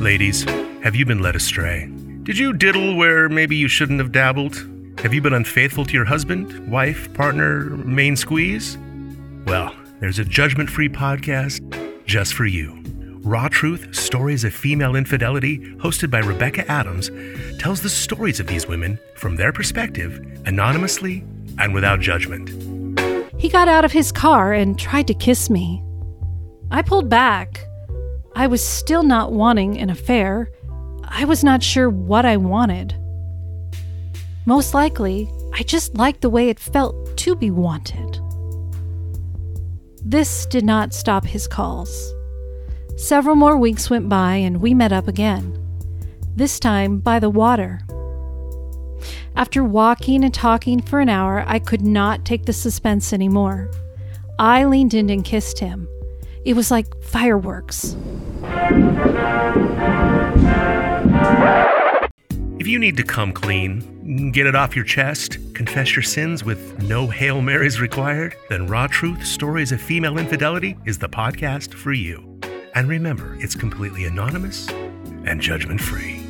Ladies, 0.00 0.44
have 0.82 0.94
you 0.94 1.06
been 1.06 1.20
led 1.20 1.34
astray? 1.34 1.90
Did 2.24 2.36
you 2.36 2.52
diddle 2.52 2.96
where 2.96 3.28
maybe 3.28 3.56
you 3.56 3.68
shouldn't 3.68 4.00
have 4.00 4.12
dabbled? 4.12 4.56
Have 4.98 5.14
you 5.14 5.22
been 5.22 5.32
unfaithful 5.32 5.84
to 5.86 5.92
your 5.92 6.04
husband, 6.04 6.70
wife, 6.70 7.12
partner, 7.14 7.64
main 7.64 8.16
squeeze? 8.16 8.76
Well, 9.46 9.74
there's 10.00 10.18
a 10.18 10.24
judgment 10.24 10.68
free 10.68 10.88
podcast 10.88 11.60
just 12.06 12.34
for 12.34 12.44
you. 12.44 12.82
Raw 13.22 13.48
Truth 13.48 13.94
Stories 13.94 14.44
of 14.44 14.52
Female 14.52 14.94
Infidelity, 14.94 15.58
hosted 15.76 16.10
by 16.10 16.18
Rebecca 16.18 16.70
Adams, 16.70 17.10
tells 17.58 17.80
the 17.80 17.88
stories 17.88 18.40
of 18.40 18.46
these 18.46 18.66
women 18.66 18.98
from 19.16 19.36
their 19.36 19.52
perspective, 19.52 20.18
anonymously 20.44 21.24
and 21.58 21.72
without 21.72 22.00
judgment. 22.00 22.50
He 23.38 23.48
got 23.48 23.68
out 23.68 23.84
of 23.84 23.92
his 23.92 24.12
car 24.12 24.52
and 24.52 24.78
tried 24.78 25.06
to 25.06 25.14
kiss 25.14 25.48
me. 25.48 25.82
I 26.70 26.82
pulled 26.82 27.08
back. 27.08 27.64
I 28.36 28.48
was 28.48 28.62
still 28.62 29.04
not 29.04 29.32
wanting 29.32 29.78
an 29.78 29.90
affair. 29.90 30.50
I 31.04 31.24
was 31.24 31.44
not 31.44 31.62
sure 31.62 31.88
what 31.88 32.24
I 32.24 32.36
wanted. 32.36 32.94
Most 34.44 34.74
likely, 34.74 35.30
I 35.54 35.62
just 35.62 35.94
liked 35.94 36.20
the 36.20 36.30
way 36.30 36.48
it 36.48 36.58
felt 36.58 37.16
to 37.18 37.36
be 37.36 37.50
wanted. 37.50 38.18
This 40.04 40.46
did 40.46 40.64
not 40.64 40.92
stop 40.92 41.24
his 41.24 41.46
calls. 41.46 42.12
Several 42.96 43.36
more 43.36 43.56
weeks 43.56 43.88
went 43.88 44.08
by 44.08 44.34
and 44.34 44.60
we 44.60 44.74
met 44.74 44.92
up 44.92 45.08
again, 45.08 45.56
this 46.34 46.58
time 46.58 46.98
by 46.98 47.20
the 47.20 47.30
water. 47.30 47.80
After 49.36 49.64
walking 49.64 50.24
and 50.24 50.34
talking 50.34 50.82
for 50.82 51.00
an 51.00 51.08
hour, 51.08 51.44
I 51.46 51.58
could 51.58 51.82
not 51.82 52.24
take 52.24 52.46
the 52.46 52.52
suspense 52.52 53.12
anymore. 53.12 53.70
I 54.38 54.64
leaned 54.64 54.94
in 54.94 55.08
and 55.10 55.24
kissed 55.24 55.60
him. 55.60 55.88
It 56.44 56.54
was 56.54 56.70
like 56.70 56.86
fireworks. 57.02 57.96
If 62.58 62.66
you 62.66 62.78
need 62.78 62.96
to 62.98 63.02
come 63.02 63.32
clean, 63.32 64.30
get 64.32 64.46
it 64.46 64.54
off 64.54 64.76
your 64.76 64.84
chest, 64.84 65.38
confess 65.54 65.96
your 65.96 66.02
sins 66.02 66.44
with 66.44 66.82
no 66.82 67.08
Hail 67.08 67.40
Marys 67.40 67.80
required, 67.80 68.36
then 68.48 68.66
Raw 68.66 68.86
Truth 68.86 69.26
Stories 69.26 69.72
of 69.72 69.80
Female 69.80 70.18
Infidelity 70.18 70.76
is 70.84 70.98
the 70.98 71.08
podcast 71.08 71.74
for 71.74 71.92
you. 71.92 72.40
And 72.74 72.88
remember, 72.88 73.36
it's 73.40 73.54
completely 73.54 74.04
anonymous 74.04 74.68
and 75.26 75.40
judgment 75.40 75.80
free. 75.80 76.20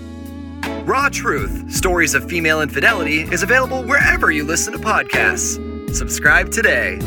Raw 0.85 1.09
Truth 1.09 1.73
Stories 1.73 2.15
of 2.15 2.29
Female 2.29 2.63
Infidelity 2.63 3.23
is 3.23 3.43
available 3.43 3.83
wherever 3.83 4.31
you 4.31 4.45
listen 4.45 4.73
to 4.73 4.79
podcasts. 4.79 5.59
Subscribe 5.95 6.51
today. 6.51 6.99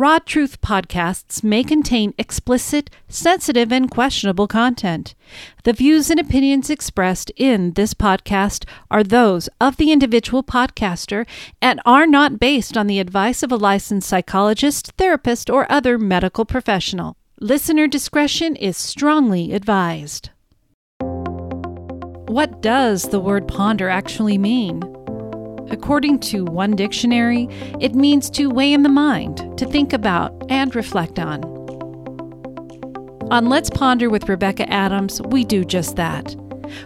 Raw 0.00 0.18
Truth 0.18 0.62
podcasts 0.62 1.44
may 1.44 1.62
contain 1.62 2.14
explicit, 2.16 2.88
sensitive, 3.06 3.70
and 3.70 3.90
questionable 3.90 4.46
content. 4.48 5.14
The 5.64 5.74
views 5.74 6.08
and 6.08 6.18
opinions 6.18 6.70
expressed 6.70 7.30
in 7.36 7.72
this 7.72 7.92
podcast 7.92 8.64
are 8.90 9.04
those 9.04 9.50
of 9.60 9.76
the 9.76 9.92
individual 9.92 10.42
podcaster 10.42 11.26
and 11.60 11.82
are 11.84 12.06
not 12.06 12.40
based 12.40 12.78
on 12.78 12.86
the 12.86 12.98
advice 12.98 13.42
of 13.42 13.52
a 13.52 13.56
licensed 13.56 14.08
psychologist, 14.08 14.92
therapist, 14.96 15.50
or 15.50 15.70
other 15.70 15.98
medical 15.98 16.46
professional. 16.46 17.18
Listener 17.38 17.86
discretion 17.86 18.56
is 18.56 18.78
strongly 18.78 19.52
advised. 19.52 20.30
What 21.00 22.62
does 22.62 23.02
the 23.10 23.20
word 23.20 23.46
ponder 23.46 23.90
actually 23.90 24.38
mean? 24.38 24.80
According 25.70 26.18
to 26.20 26.44
one 26.44 26.74
dictionary, 26.76 27.48
it 27.80 27.94
means 27.94 28.28
to 28.30 28.50
weigh 28.50 28.72
in 28.72 28.82
the 28.82 28.88
mind, 28.88 29.56
to 29.58 29.66
think 29.66 29.92
about, 29.92 30.34
and 30.50 30.74
reflect 30.74 31.18
on. 31.18 31.44
On 33.30 33.48
Let's 33.48 33.70
Ponder 33.70 34.10
with 34.10 34.28
Rebecca 34.28 34.68
Adams, 34.68 35.22
we 35.22 35.44
do 35.44 35.64
just 35.64 35.94
that. 35.94 36.34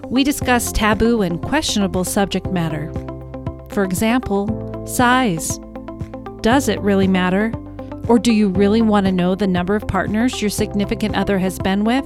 We 0.08 0.24
discuss 0.24 0.70
taboo 0.72 1.22
and 1.22 1.40
questionable 1.40 2.04
subject 2.04 2.46
matter. 2.48 2.92
For 3.70 3.82
example, 3.82 4.84
size. 4.86 5.58
Does 6.42 6.68
it 6.68 6.78
really 6.80 7.08
matter? 7.08 7.52
Or 8.06 8.18
do 8.18 8.32
you 8.32 8.50
really 8.50 8.82
want 8.82 9.06
to 9.06 9.12
know 9.12 9.34
the 9.34 9.46
number 9.46 9.74
of 9.74 9.88
partners 9.88 10.42
your 10.42 10.50
significant 10.50 11.16
other 11.16 11.38
has 11.38 11.58
been 11.58 11.84
with? 11.84 12.04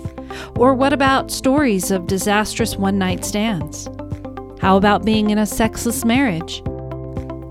Or 0.57 0.73
what 0.75 0.93
about 0.93 1.33
stories 1.33 1.91
of 1.91 2.07
disastrous 2.07 2.77
one 2.77 2.99
night 2.99 3.25
stands? 3.25 3.89
How 4.61 4.77
about 4.77 5.05
being 5.05 5.31
in 5.31 5.39
a 5.39 5.47
sexless 5.47 6.05
marriage? 6.05 6.63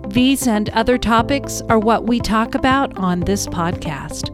These 0.09 0.47
and 0.47 0.69
other 0.69 0.97
topics 0.97 1.61
are 1.69 1.77
what 1.77 2.07
we 2.07 2.21
talk 2.21 2.55
about 2.55 2.97
on 2.97 3.19
this 3.19 3.45
podcast. 3.45 4.33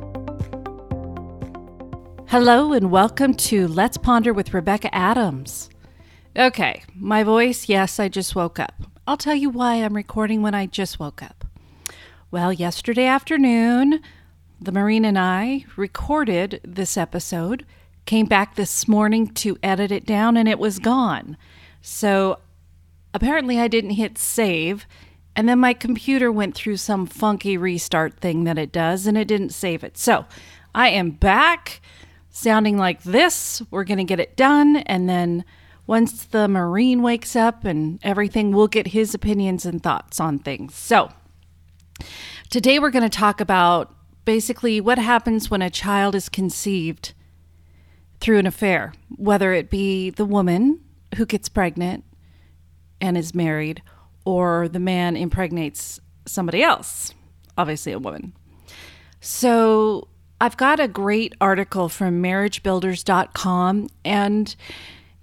Hello, 2.29 2.73
and 2.73 2.91
welcome 2.91 3.33
to 3.33 3.67
Let's 3.67 3.97
Ponder 3.97 4.33
with 4.33 4.53
Rebecca 4.53 4.93
Adams. 4.93 5.71
Okay, 6.37 6.83
my 6.95 7.23
voice, 7.23 7.67
yes, 7.67 7.99
I 7.99 8.07
just 8.07 8.35
woke 8.35 8.59
up. 8.59 8.83
I'll 9.07 9.17
tell 9.17 9.33
you 9.35 9.49
why 9.49 9.75
I'm 9.75 9.95
recording 9.95 10.43
when 10.43 10.53
I 10.53 10.67
just 10.67 10.99
woke 10.99 11.23
up. 11.23 11.43
Well, 12.29 12.53
yesterday 12.53 13.05
afternoon, 13.05 13.99
the 14.61 14.71
Marine 14.71 15.05
and 15.05 15.17
I 15.17 15.65
recorded 15.75 16.61
this 16.63 16.97
episode, 16.97 17.65
came 18.05 18.27
back 18.27 18.55
this 18.55 18.87
morning 18.87 19.27
to 19.33 19.57
edit 19.63 19.91
it 19.91 20.05
down, 20.05 20.37
and 20.37 20.47
it 20.47 20.59
was 20.59 20.77
gone. 20.77 21.35
So 21.81 22.39
apparently, 23.13 23.59
I 23.59 23.67
didn't 23.67 23.91
hit 23.91 24.19
save, 24.19 24.85
and 25.35 25.49
then 25.49 25.59
my 25.59 25.73
computer 25.73 26.31
went 26.31 26.55
through 26.55 26.77
some 26.77 27.05
funky 27.05 27.57
restart 27.57 28.19
thing 28.19 28.43
that 28.43 28.57
it 28.57 28.71
does, 28.71 29.07
and 29.07 29.17
it 29.17 29.27
didn't 29.27 29.49
save 29.49 29.83
it. 29.83 29.97
So 29.97 30.25
I 30.75 30.89
am 30.89 31.11
back 31.11 31.81
sounding 32.29 32.77
like 32.77 33.03
this. 33.03 33.61
We're 33.71 33.83
going 33.83 33.99
to 33.99 34.03
get 34.03 34.19
it 34.19 34.35
done, 34.35 34.77
and 34.77 35.07
then 35.07 35.45
once 35.85 36.25
the 36.25 36.47
Marine 36.47 37.01
wakes 37.01 37.35
up 37.35 37.65
and 37.65 37.99
everything, 38.03 38.51
we'll 38.51 38.67
get 38.67 38.87
his 38.87 39.13
opinions 39.13 39.65
and 39.65 39.83
thoughts 39.83 40.19
on 40.19 40.39
things. 40.39 40.75
So, 40.75 41.09
today 42.49 42.79
we're 42.79 42.89
going 42.89 43.09
to 43.09 43.17
talk 43.17 43.41
about 43.41 43.93
basically 44.25 44.79
what 44.79 44.97
happens 44.97 45.51
when 45.51 45.61
a 45.61 45.69
child 45.69 46.15
is 46.15 46.29
conceived 46.29 47.13
through 48.19 48.39
an 48.39 48.47
affair, 48.47 48.93
whether 49.09 49.53
it 49.53 49.69
be 49.69 50.09
the 50.09 50.25
woman 50.25 50.79
who 51.17 51.25
gets 51.25 51.49
pregnant 51.49 52.05
and 53.01 53.17
is 53.17 53.35
married, 53.35 53.81
or 54.25 54.67
the 54.67 54.79
man 54.79 55.15
impregnates 55.15 55.99
somebody 56.25 56.63
else, 56.63 57.13
obviously 57.57 57.91
a 57.91 57.99
woman. 57.99 58.33
So, 59.19 60.07
I've 60.41 60.57
got 60.57 60.81
a 60.81 60.89
great 60.89 61.33
article 61.39 61.87
from 61.87 62.21
marriagebuilders.com 62.21 63.87
and 64.03 64.55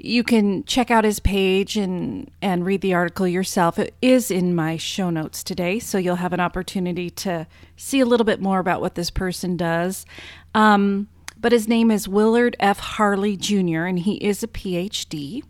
you 0.02 0.24
can 0.24 0.64
check 0.64 0.90
out 0.90 1.04
his 1.04 1.20
page 1.20 1.76
and 1.76 2.30
and 2.40 2.64
read 2.64 2.80
the 2.80 2.94
article 2.94 3.28
yourself. 3.28 3.78
It 3.78 3.94
is 4.00 4.30
in 4.30 4.54
my 4.54 4.78
show 4.78 5.10
notes 5.10 5.44
today, 5.44 5.78
so 5.78 5.98
you'll 5.98 6.16
have 6.16 6.32
an 6.32 6.40
opportunity 6.40 7.10
to 7.10 7.46
see 7.76 8.00
a 8.00 8.06
little 8.06 8.24
bit 8.24 8.40
more 8.40 8.60
about 8.60 8.80
what 8.80 8.94
this 8.94 9.10
person 9.10 9.58
does. 9.58 10.06
Um, 10.54 11.08
but 11.38 11.52
his 11.52 11.68
name 11.68 11.90
is 11.90 12.08
Willard 12.08 12.56
F. 12.60 12.78
Harley 12.78 13.36
Jr., 13.36 13.84
and 13.84 13.98
he 13.98 14.14
is 14.16 14.42
a 14.42 14.48
PhD. 14.48 15.42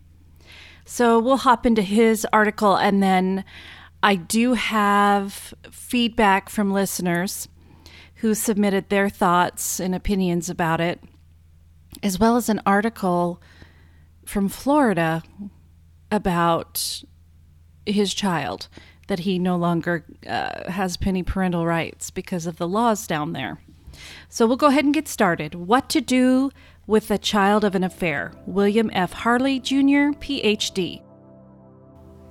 So 0.93 1.21
we'll 1.21 1.37
hop 1.37 1.67
into 1.67 1.83
his 1.83 2.27
article, 2.33 2.75
and 2.75 3.01
then 3.01 3.45
I 4.03 4.17
do 4.17 4.55
have 4.55 5.55
feedback 5.71 6.49
from 6.49 6.73
listeners 6.73 7.47
who 8.17 8.35
submitted 8.35 8.89
their 8.89 9.09
thoughts 9.09 9.79
and 9.79 9.95
opinions 9.95 10.51
about 10.51 10.81
it, 10.81 11.01
as 12.03 12.19
well 12.19 12.37
as 12.37 12.49
an 12.49 12.61
article 12.67 13.41
from 14.27 14.49
Florida 14.49 15.23
about 16.11 17.05
his 17.87 18.13
child 18.13 18.67
that 19.07 19.21
he 19.21 19.39
no 19.39 19.55
longer 19.55 20.05
uh, 20.27 20.73
has 20.73 20.97
penny 20.97 21.23
parental 21.23 21.67
rights 21.67 22.11
because 22.11 22.47
of 22.47 22.57
the 22.57 22.67
laws 22.67 23.07
down 23.07 23.33
there. 23.33 23.63
So 24.29 24.45
we'll 24.45 24.57
go 24.57 24.67
ahead 24.67 24.85
and 24.85 24.95
get 24.95 25.07
started. 25.07 25.55
What 25.55 25.89
to 25.91 26.01
do 26.01 26.51
with 26.91 27.13
a 27.13 27.19
child 27.19 27.63
of 27.63 27.77
an 27.77 27.85
affair? 27.85 28.33
William 28.47 28.91
F. 28.93 29.13
Harley 29.13 29.61
Jr., 29.61 30.11
PhD. 30.19 31.01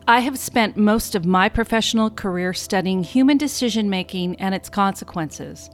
I 0.06 0.20
have 0.20 0.38
spent 0.38 0.76
most 0.76 1.16
of 1.16 1.26
my 1.26 1.48
professional 1.48 2.10
career 2.10 2.54
studying 2.54 3.02
human 3.02 3.38
decision 3.38 3.90
making 3.90 4.36
and 4.36 4.54
its 4.54 4.68
consequences. 4.68 5.70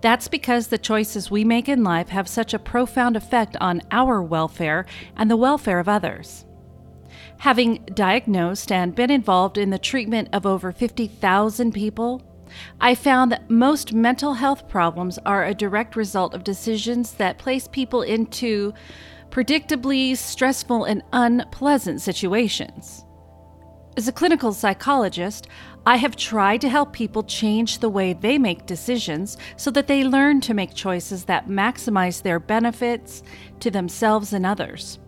That's 0.00 0.26
because 0.26 0.66
the 0.66 0.76
choices 0.76 1.30
we 1.30 1.44
make 1.44 1.68
in 1.68 1.84
life 1.84 2.08
have 2.08 2.26
such 2.26 2.52
a 2.52 2.58
profound 2.58 3.16
effect 3.16 3.56
on 3.60 3.80
our 3.92 4.20
welfare 4.20 4.86
and 5.16 5.30
the 5.30 5.36
welfare 5.36 5.78
of 5.78 5.88
others. 5.88 6.46
Having 7.38 7.84
diagnosed 7.94 8.72
and 8.72 8.92
been 8.92 9.12
involved 9.12 9.56
in 9.56 9.70
the 9.70 9.78
treatment 9.78 10.30
of 10.32 10.46
over 10.46 10.72
50,000 10.72 11.70
people, 11.70 12.22
I 12.80 12.94
found 12.94 13.32
that 13.32 13.50
most 13.50 13.92
mental 13.92 14.34
health 14.34 14.68
problems 14.68 15.18
are 15.26 15.44
a 15.44 15.54
direct 15.54 15.96
result 15.96 16.34
of 16.34 16.44
decisions 16.44 17.12
that 17.14 17.38
place 17.38 17.68
people 17.68 18.02
into 18.02 18.72
predictably 19.30 20.16
stressful 20.16 20.84
and 20.84 21.02
unpleasant 21.12 22.00
situations. 22.00 23.04
As 23.96 24.08
a 24.08 24.12
clinical 24.12 24.52
psychologist, 24.52 25.48
I 25.86 25.96
have 25.96 26.16
tried 26.16 26.60
to 26.60 26.68
help 26.68 26.92
people 26.92 27.22
change 27.22 27.78
the 27.78 27.88
way 27.88 28.12
they 28.12 28.38
make 28.38 28.66
decisions 28.66 29.38
so 29.56 29.70
that 29.70 29.86
they 29.86 30.04
learn 30.04 30.40
to 30.42 30.54
make 30.54 30.74
choices 30.74 31.24
that 31.24 31.48
maximize 31.48 32.22
their 32.22 32.38
benefits 32.38 33.22
to 33.60 33.70
themselves 33.70 34.32
and 34.32 34.44
others. 34.44 34.98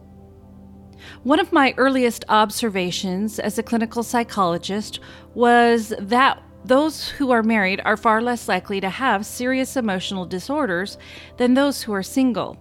One 1.23 1.38
of 1.41 1.52
my 1.52 1.75
earliest 1.76 2.25
observations 2.29 3.38
as 3.38 3.58
a 3.58 3.62
clinical 3.62 4.02
psychologist 4.02 5.00
was 5.34 5.93
that 5.99 6.43
those 6.69 7.09
who 7.09 7.31
are 7.31 7.43
married 7.43 7.81
are 7.85 7.97
far 7.97 8.20
less 8.20 8.47
likely 8.47 8.81
to 8.81 8.91
have 8.91 9.25
serious 9.25 9.76
emotional 9.76 10.26
disorders 10.26 10.99
than 11.38 11.55
those 11.55 11.82
who 11.82 11.93
are 11.93 12.03
single. 12.03 12.56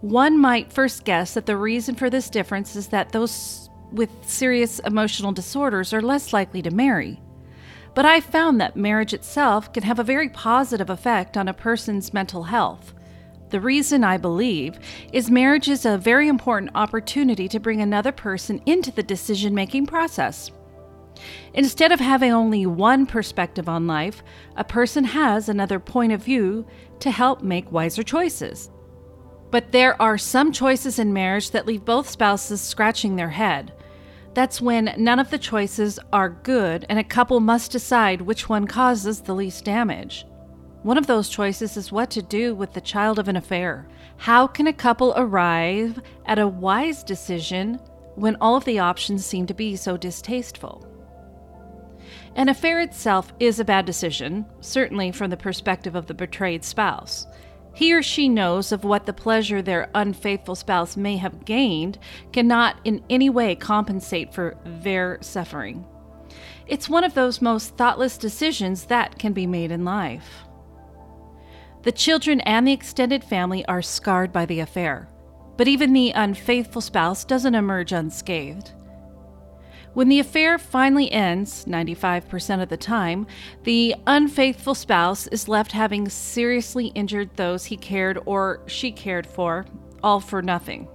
One 0.00 0.40
might 0.40 0.72
first 0.72 1.04
guess 1.04 1.34
that 1.34 1.46
the 1.46 1.56
reason 1.56 1.94
for 1.94 2.10
this 2.10 2.30
difference 2.30 2.74
is 2.74 2.88
that 2.88 3.12
those 3.12 3.68
with 3.92 4.10
serious 4.22 4.78
emotional 4.80 5.32
disorders 5.32 5.92
are 5.92 6.00
less 6.00 6.32
likely 6.32 6.62
to 6.62 6.70
marry. 6.70 7.20
But 7.94 8.06
I've 8.06 8.24
found 8.24 8.58
that 8.60 8.76
marriage 8.76 9.12
itself 9.12 9.72
can 9.72 9.82
have 9.82 9.98
a 9.98 10.04
very 10.04 10.30
positive 10.30 10.88
effect 10.88 11.36
on 11.36 11.46
a 11.46 11.54
person's 11.54 12.14
mental 12.14 12.44
health. 12.44 12.94
The 13.50 13.60
reason 13.60 14.02
I 14.02 14.16
believe 14.16 14.78
is 15.12 15.30
marriage 15.30 15.68
is 15.68 15.84
a 15.84 15.98
very 15.98 16.28
important 16.28 16.70
opportunity 16.74 17.46
to 17.48 17.60
bring 17.60 17.82
another 17.82 18.10
person 18.10 18.62
into 18.64 18.90
the 18.90 19.02
decision 19.02 19.54
making 19.54 19.86
process. 19.86 20.50
Instead 21.54 21.92
of 21.92 22.00
having 22.00 22.32
only 22.32 22.66
one 22.66 23.06
perspective 23.06 23.68
on 23.68 23.86
life, 23.86 24.22
a 24.56 24.64
person 24.64 25.04
has 25.04 25.48
another 25.48 25.78
point 25.78 26.12
of 26.12 26.24
view 26.24 26.66
to 27.00 27.10
help 27.10 27.42
make 27.42 27.70
wiser 27.70 28.02
choices. 28.02 28.70
But 29.50 29.70
there 29.70 30.00
are 30.00 30.16
some 30.16 30.50
choices 30.50 30.98
in 30.98 31.12
marriage 31.12 31.50
that 31.50 31.66
leave 31.66 31.84
both 31.84 32.08
spouses 32.08 32.60
scratching 32.60 33.16
their 33.16 33.28
head. 33.28 33.72
That's 34.34 34.62
when 34.62 34.94
none 34.96 35.18
of 35.18 35.28
the 35.28 35.38
choices 35.38 35.98
are 36.10 36.30
good 36.30 36.86
and 36.88 36.98
a 36.98 37.04
couple 37.04 37.38
must 37.38 37.70
decide 37.70 38.22
which 38.22 38.48
one 38.48 38.66
causes 38.66 39.20
the 39.20 39.34
least 39.34 39.64
damage. 39.66 40.24
One 40.82 40.96
of 40.96 41.06
those 41.06 41.28
choices 41.28 41.76
is 41.76 41.92
what 41.92 42.10
to 42.12 42.22
do 42.22 42.54
with 42.54 42.72
the 42.72 42.80
child 42.80 43.18
of 43.18 43.28
an 43.28 43.36
affair. 43.36 43.88
How 44.16 44.46
can 44.46 44.66
a 44.66 44.72
couple 44.72 45.12
arrive 45.16 46.00
at 46.24 46.38
a 46.38 46.48
wise 46.48 47.04
decision 47.04 47.78
when 48.14 48.36
all 48.40 48.56
of 48.56 48.64
the 48.64 48.78
options 48.78 49.24
seem 49.24 49.46
to 49.46 49.54
be 49.54 49.76
so 49.76 49.96
distasteful? 49.98 50.88
An 52.34 52.48
affair 52.48 52.80
itself 52.80 53.32
is 53.38 53.60
a 53.60 53.64
bad 53.64 53.84
decision, 53.84 54.46
certainly 54.60 55.12
from 55.12 55.30
the 55.30 55.36
perspective 55.36 55.94
of 55.94 56.06
the 56.06 56.14
betrayed 56.14 56.64
spouse. 56.64 57.26
He 57.74 57.92
or 57.92 58.02
she 58.02 58.28
knows 58.28 58.72
of 58.72 58.84
what 58.84 59.06
the 59.06 59.12
pleasure 59.12 59.62
their 59.62 59.90
unfaithful 59.94 60.54
spouse 60.54 60.96
may 60.96 61.16
have 61.16 61.44
gained 61.44 61.98
cannot 62.32 62.76
in 62.84 63.02
any 63.08 63.30
way 63.30 63.54
compensate 63.54 64.32
for 64.32 64.56
their 64.64 65.18
suffering. 65.20 65.84
It's 66.66 66.88
one 66.88 67.04
of 67.04 67.14
those 67.14 67.42
most 67.42 67.76
thoughtless 67.76 68.16
decisions 68.16 68.84
that 68.84 69.18
can 69.18 69.32
be 69.32 69.46
made 69.46 69.70
in 69.70 69.84
life. 69.84 70.44
The 71.82 71.92
children 71.92 72.40
and 72.42 72.66
the 72.66 72.72
extended 72.72 73.24
family 73.24 73.64
are 73.66 73.82
scarred 73.82 74.32
by 74.32 74.46
the 74.46 74.60
affair, 74.60 75.08
but 75.56 75.68
even 75.68 75.92
the 75.92 76.12
unfaithful 76.12 76.80
spouse 76.80 77.24
doesn't 77.24 77.54
emerge 77.54 77.92
unscathed. 77.92 78.72
When 79.94 80.08
the 80.08 80.20
affair 80.20 80.58
finally 80.58 81.12
ends, 81.12 81.66
95% 81.66 82.62
of 82.62 82.70
the 82.70 82.78
time, 82.78 83.26
the 83.64 83.94
unfaithful 84.06 84.74
spouse 84.74 85.26
is 85.26 85.48
left 85.48 85.72
having 85.72 86.08
seriously 86.08 86.86
injured 86.94 87.36
those 87.36 87.66
he 87.66 87.76
cared 87.76 88.18
or 88.24 88.62
she 88.66 88.90
cared 88.90 89.26
for, 89.26 89.66
all 90.02 90.18
for 90.20 90.40
nothing. 90.40 90.88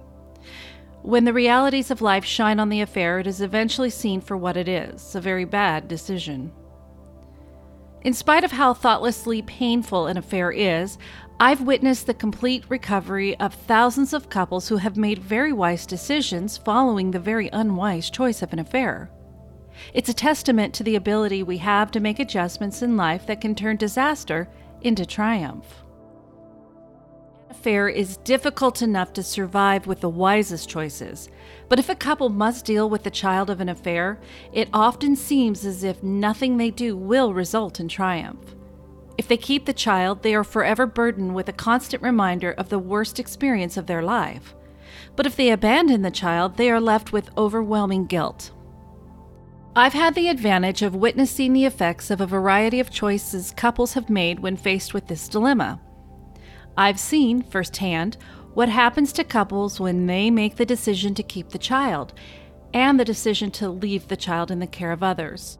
When 1.02 1.24
the 1.24 1.32
realities 1.32 1.92
of 1.92 2.02
life 2.02 2.24
shine 2.24 2.58
on 2.58 2.70
the 2.70 2.80
affair, 2.80 3.20
it 3.20 3.28
is 3.28 3.40
eventually 3.40 3.90
seen 3.90 4.20
for 4.20 4.36
what 4.36 4.56
it 4.56 4.66
is 4.66 5.14
a 5.14 5.20
very 5.20 5.44
bad 5.44 5.86
decision. 5.86 6.52
In 8.02 8.14
spite 8.14 8.42
of 8.42 8.52
how 8.52 8.74
thoughtlessly 8.74 9.42
painful 9.42 10.08
an 10.08 10.16
affair 10.16 10.50
is, 10.50 10.98
I've 11.40 11.60
witnessed 11.60 12.08
the 12.08 12.14
complete 12.14 12.64
recovery 12.68 13.38
of 13.38 13.54
thousands 13.54 14.12
of 14.12 14.28
couples 14.28 14.66
who 14.66 14.78
have 14.78 14.96
made 14.96 15.20
very 15.20 15.52
wise 15.52 15.86
decisions 15.86 16.58
following 16.58 17.12
the 17.12 17.20
very 17.20 17.48
unwise 17.52 18.10
choice 18.10 18.42
of 18.42 18.52
an 18.52 18.58
affair. 18.58 19.08
It's 19.94 20.08
a 20.08 20.14
testament 20.14 20.74
to 20.74 20.82
the 20.82 20.96
ability 20.96 21.44
we 21.44 21.58
have 21.58 21.92
to 21.92 22.00
make 22.00 22.18
adjustments 22.18 22.82
in 22.82 22.96
life 22.96 23.24
that 23.26 23.40
can 23.40 23.54
turn 23.54 23.76
disaster 23.76 24.48
into 24.80 25.06
triumph. 25.06 25.84
An 27.48 27.52
affair 27.52 27.88
is 27.88 28.16
difficult 28.16 28.82
enough 28.82 29.12
to 29.12 29.22
survive 29.22 29.86
with 29.86 30.00
the 30.00 30.08
wisest 30.08 30.68
choices, 30.68 31.28
but 31.68 31.78
if 31.78 31.88
a 31.88 31.94
couple 31.94 32.30
must 32.30 32.64
deal 32.64 32.90
with 32.90 33.04
the 33.04 33.12
child 33.12 33.48
of 33.48 33.60
an 33.60 33.68
affair, 33.68 34.18
it 34.52 34.68
often 34.72 35.14
seems 35.14 35.64
as 35.64 35.84
if 35.84 36.02
nothing 36.02 36.56
they 36.56 36.72
do 36.72 36.96
will 36.96 37.32
result 37.32 37.78
in 37.78 37.86
triumph. 37.86 38.56
If 39.18 39.26
they 39.26 39.36
keep 39.36 39.66
the 39.66 39.72
child, 39.72 40.22
they 40.22 40.34
are 40.34 40.44
forever 40.44 40.86
burdened 40.86 41.34
with 41.34 41.48
a 41.48 41.52
constant 41.52 42.02
reminder 42.02 42.52
of 42.52 42.68
the 42.68 42.78
worst 42.78 43.18
experience 43.18 43.76
of 43.76 43.86
their 43.86 44.02
life. 44.02 44.54
But 45.16 45.26
if 45.26 45.34
they 45.34 45.50
abandon 45.50 46.02
the 46.02 46.10
child, 46.10 46.56
they 46.56 46.70
are 46.70 46.80
left 46.80 47.12
with 47.12 47.36
overwhelming 47.36 48.06
guilt. 48.06 48.52
I've 49.74 49.92
had 49.92 50.14
the 50.14 50.28
advantage 50.28 50.82
of 50.82 50.94
witnessing 50.94 51.52
the 51.52 51.64
effects 51.64 52.10
of 52.10 52.20
a 52.20 52.26
variety 52.26 52.80
of 52.80 52.90
choices 52.90 53.52
couples 53.56 53.94
have 53.94 54.08
made 54.08 54.40
when 54.40 54.56
faced 54.56 54.94
with 54.94 55.08
this 55.08 55.28
dilemma. 55.28 55.80
I've 56.76 56.98
seen 56.98 57.42
firsthand 57.42 58.16
what 58.54 58.68
happens 58.68 59.12
to 59.14 59.24
couples 59.24 59.80
when 59.80 60.06
they 60.06 60.30
make 60.30 60.56
the 60.56 60.66
decision 60.66 61.14
to 61.14 61.22
keep 61.22 61.50
the 61.50 61.58
child 61.58 62.12
and 62.72 62.98
the 62.98 63.04
decision 63.04 63.50
to 63.52 63.68
leave 63.68 64.08
the 64.08 64.16
child 64.16 64.50
in 64.50 64.58
the 64.60 64.66
care 64.66 64.92
of 64.92 65.02
others. 65.02 65.58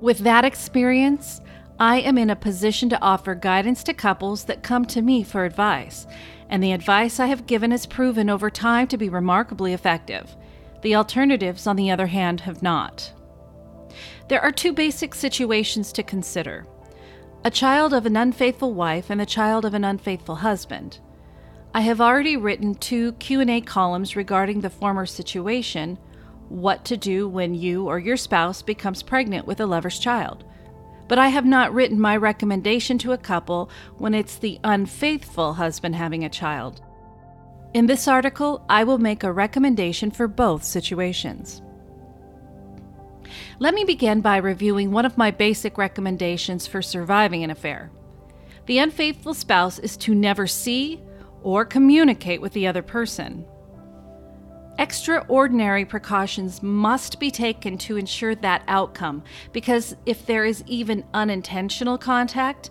With 0.00 0.18
that 0.20 0.44
experience, 0.44 1.40
I 1.80 2.00
am 2.00 2.18
in 2.18 2.28
a 2.28 2.34
position 2.34 2.88
to 2.88 3.00
offer 3.00 3.36
guidance 3.36 3.84
to 3.84 3.94
couples 3.94 4.44
that 4.44 4.64
come 4.64 4.84
to 4.86 5.00
me 5.00 5.22
for 5.22 5.44
advice, 5.44 6.08
and 6.48 6.60
the 6.60 6.72
advice 6.72 7.20
I 7.20 7.26
have 7.26 7.46
given 7.46 7.70
has 7.70 7.86
proven 7.86 8.28
over 8.28 8.50
time 8.50 8.88
to 8.88 8.96
be 8.96 9.08
remarkably 9.08 9.72
effective. 9.72 10.34
The 10.82 10.96
alternatives, 10.96 11.68
on 11.68 11.76
the 11.76 11.92
other 11.92 12.08
hand, 12.08 12.40
have 12.40 12.64
not. 12.64 13.12
There 14.28 14.40
are 14.40 14.50
two 14.50 14.72
basic 14.72 15.14
situations 15.14 15.92
to 15.92 16.02
consider 16.02 16.66
a 17.44 17.50
child 17.52 17.94
of 17.94 18.04
an 18.04 18.16
unfaithful 18.16 18.74
wife 18.74 19.08
and 19.08 19.20
the 19.20 19.26
child 19.26 19.64
of 19.64 19.72
an 19.72 19.84
unfaithful 19.84 20.34
husband. 20.34 20.98
I 21.72 21.82
have 21.82 22.00
already 22.00 22.36
written 22.36 22.74
two 22.74 23.12
Q&A 23.12 23.60
columns 23.60 24.16
regarding 24.16 24.60
the 24.60 24.70
former 24.70 25.06
situation, 25.06 25.96
what 26.48 26.84
to 26.86 26.96
do 26.96 27.28
when 27.28 27.54
you 27.54 27.86
or 27.86 28.00
your 28.00 28.16
spouse 28.16 28.62
becomes 28.62 29.04
pregnant 29.04 29.46
with 29.46 29.60
a 29.60 29.66
lover's 29.66 30.00
child 30.00 30.44
but 31.08 31.18
I 31.18 31.28
have 31.28 31.46
not 31.46 31.72
written 31.72 32.00
my 32.00 32.16
recommendation 32.16 32.98
to 32.98 33.12
a 33.12 33.18
couple 33.18 33.70
when 33.96 34.14
it's 34.14 34.36
the 34.36 34.60
unfaithful 34.62 35.54
husband 35.54 35.96
having 35.96 36.24
a 36.24 36.28
child. 36.28 36.82
In 37.74 37.86
this 37.86 38.06
article, 38.06 38.64
I 38.68 38.84
will 38.84 38.98
make 38.98 39.24
a 39.24 39.32
recommendation 39.32 40.10
for 40.10 40.28
both 40.28 40.64
situations. 40.64 41.62
Let 43.58 43.74
me 43.74 43.84
begin 43.84 44.20
by 44.20 44.36
reviewing 44.38 44.90
one 44.90 45.04
of 45.04 45.18
my 45.18 45.30
basic 45.30 45.76
recommendations 45.76 46.66
for 46.66 46.80
surviving 46.80 47.44
an 47.44 47.50
affair. 47.50 47.90
The 48.66 48.78
unfaithful 48.78 49.34
spouse 49.34 49.78
is 49.78 49.96
to 49.98 50.14
never 50.14 50.46
see 50.46 51.00
or 51.42 51.64
communicate 51.64 52.40
with 52.40 52.52
the 52.52 52.66
other 52.66 52.82
person. 52.82 53.44
Extraordinary 54.78 55.84
precautions 55.84 56.62
must 56.62 57.18
be 57.18 57.32
taken 57.32 57.76
to 57.78 57.96
ensure 57.96 58.36
that 58.36 58.62
outcome 58.68 59.24
because 59.52 59.96
if 60.06 60.24
there 60.24 60.44
is 60.44 60.62
even 60.66 61.04
unintentional 61.12 61.98
contact, 61.98 62.70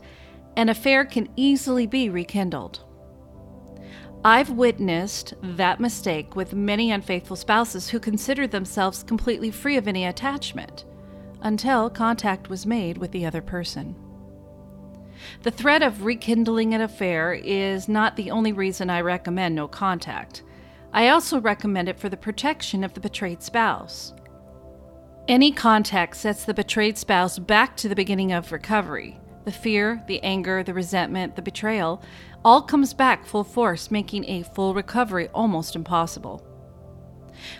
an 0.55 0.69
affair 0.69 1.03
can 1.03 1.27
easily 1.35 1.85
be 1.85 2.09
rekindled. 2.09 2.79
I've 4.23 4.49
witnessed 4.49 5.33
that 5.43 5.81
mistake 5.81 6.35
with 6.35 6.53
many 6.53 6.91
unfaithful 6.91 7.35
spouses 7.35 7.89
who 7.89 7.99
considered 7.99 8.51
themselves 8.51 9.03
completely 9.03 9.51
free 9.51 9.77
of 9.77 9.87
any 9.87 10.05
attachment 10.05 10.85
until 11.41 11.89
contact 11.89 12.49
was 12.49 12.65
made 12.65 12.97
with 12.97 13.11
the 13.11 13.25
other 13.25 13.41
person. 13.41 13.95
The 15.43 15.51
threat 15.51 15.83
of 15.83 16.05
rekindling 16.05 16.73
an 16.73 16.81
affair 16.81 17.33
is 17.33 17.87
not 17.87 18.15
the 18.15 18.31
only 18.31 18.53
reason 18.53 18.89
I 18.89 19.01
recommend 19.01 19.55
no 19.55 19.67
contact. 19.67 20.43
I 20.93 21.09
also 21.09 21.39
recommend 21.39 21.89
it 21.89 21.99
for 21.99 22.09
the 22.09 22.17
protection 22.17 22.83
of 22.83 22.93
the 22.93 22.99
betrayed 22.99 23.43
spouse. 23.43 24.13
Any 25.27 25.51
contact 25.51 26.15
sets 26.15 26.45
the 26.45 26.53
betrayed 26.53 26.97
spouse 26.97 27.37
back 27.37 27.75
to 27.77 27.89
the 27.89 27.95
beginning 27.95 28.31
of 28.31 28.51
recovery. 28.51 29.19
The 29.43 29.51
fear, 29.51 30.03
the 30.07 30.21
anger, 30.23 30.63
the 30.63 30.73
resentment, 30.73 31.35
the 31.35 31.41
betrayal 31.41 32.01
all 32.45 32.61
comes 32.61 32.93
back 32.93 33.25
full 33.25 33.43
force, 33.43 33.91
making 33.91 34.23
a 34.29 34.43
full 34.43 34.73
recovery 34.73 35.27
almost 35.33 35.75
impossible. 35.75 36.43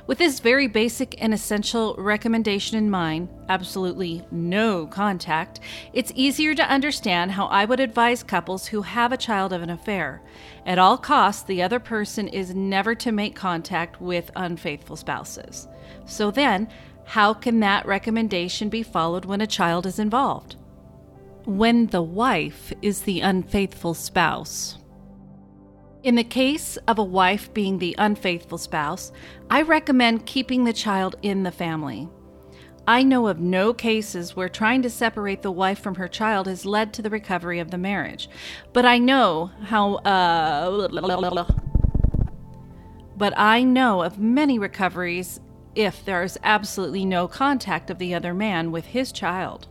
With 0.07 0.17
this 0.17 0.39
very 0.39 0.67
basic 0.67 1.21
and 1.21 1.33
essential 1.33 1.95
recommendation 1.97 2.77
in 2.77 2.89
mind, 2.89 3.29
absolutely 3.49 4.25
no 4.31 4.87
contact, 4.87 5.59
it's 5.93 6.11
easier 6.15 6.55
to 6.55 6.69
understand 6.69 7.31
how 7.31 7.47
I 7.47 7.65
would 7.65 7.79
advise 7.79 8.23
couples 8.23 8.67
who 8.67 8.81
have 8.81 9.11
a 9.11 9.17
child 9.17 9.53
of 9.53 9.61
an 9.61 9.69
affair. 9.69 10.21
At 10.67 10.77
all 10.77 10.97
costs, 10.97 11.43
the 11.43 11.63
other 11.63 11.79
person 11.79 12.27
is 12.27 12.53
never 12.53 12.93
to 12.95 13.11
make 13.11 13.35
contact 13.35 14.01
with 14.01 14.29
unfaithful 14.35 14.97
spouses. 14.97 15.67
So 16.05 16.29
then, 16.29 16.67
How 17.07 17.33
can 17.33 17.61
that 17.61 17.85
recommendation 17.85 18.67
be 18.67 18.83
followed 18.83 19.23
when 19.23 19.39
a 19.39 19.47
child 19.47 19.85
is 19.85 19.97
involved? 19.97 20.57
When 21.45 21.87
the 21.87 22.01
wife 22.01 22.73
is 22.81 23.03
the 23.03 23.21
unfaithful 23.21 23.93
spouse. 23.93 24.77
In 26.03 26.15
the 26.15 26.25
case 26.25 26.75
of 26.85 26.99
a 26.99 27.03
wife 27.03 27.53
being 27.53 27.77
the 27.77 27.95
unfaithful 27.97 28.57
spouse, 28.57 29.13
I 29.49 29.61
recommend 29.61 30.25
keeping 30.25 30.65
the 30.65 30.73
child 30.73 31.15
in 31.21 31.43
the 31.43 31.51
family. 31.51 32.09
I 32.87 33.03
know 33.03 33.27
of 33.27 33.41
no 33.41 33.73
cases 33.73 34.33
where 34.33 34.47
trying 34.47 34.81
to 34.83 34.89
separate 34.89 35.41
the 35.41 35.51
wife 35.51 35.79
from 35.79 35.95
her 35.95 36.07
child 36.07 36.47
has 36.47 36.65
led 36.65 36.93
to 36.93 37.01
the 37.01 37.09
recovery 37.09 37.59
of 37.59 37.69
the 37.69 37.77
marriage. 37.77 38.29
But 38.71 38.85
I 38.85 38.97
know 38.97 39.51
how, 39.63 39.95
uh, 39.95 40.87
but 43.17 43.33
I 43.37 43.63
know 43.63 44.03
of 44.03 44.19
many 44.19 44.57
recoveries 44.57 45.41
if 45.75 46.05
there 46.05 46.23
is 46.23 46.39
absolutely 46.43 47.03
no 47.03 47.27
contact 47.27 47.89
of 47.89 47.99
the 47.99 48.15
other 48.15 48.33
man 48.33 48.71
with 48.71 48.85
his 48.85 49.11
child. 49.11 49.67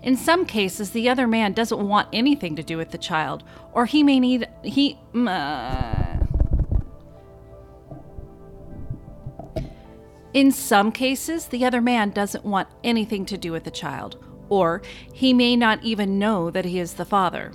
In 0.00 0.16
some 0.16 0.46
cases, 0.46 0.90
the 0.90 1.08
other 1.08 1.26
man 1.26 1.54
doesn't 1.54 1.86
want 1.86 2.08
anything 2.12 2.54
to 2.54 2.62
do 2.62 2.76
with 2.76 2.92
the 2.92 2.98
child, 2.98 3.42
or 3.72 3.86
he 3.86 4.04
may 4.04 4.20
need 4.20 4.46
he. 4.62 4.96
Uh, 5.12 6.07
in 10.34 10.52
some 10.52 10.92
cases, 10.92 11.46
the 11.46 11.64
other 11.64 11.80
man 11.80 12.10
doesn't 12.10 12.44
want 12.44 12.68
anything 12.84 13.24
to 13.26 13.38
do 13.38 13.52
with 13.52 13.64
the 13.64 13.70
child, 13.70 14.24
or 14.48 14.82
he 15.12 15.32
may 15.32 15.56
not 15.56 15.82
even 15.82 16.18
know 16.18 16.50
that 16.50 16.64
he 16.64 16.78
is 16.78 16.94
the 16.94 17.04
father. 17.04 17.52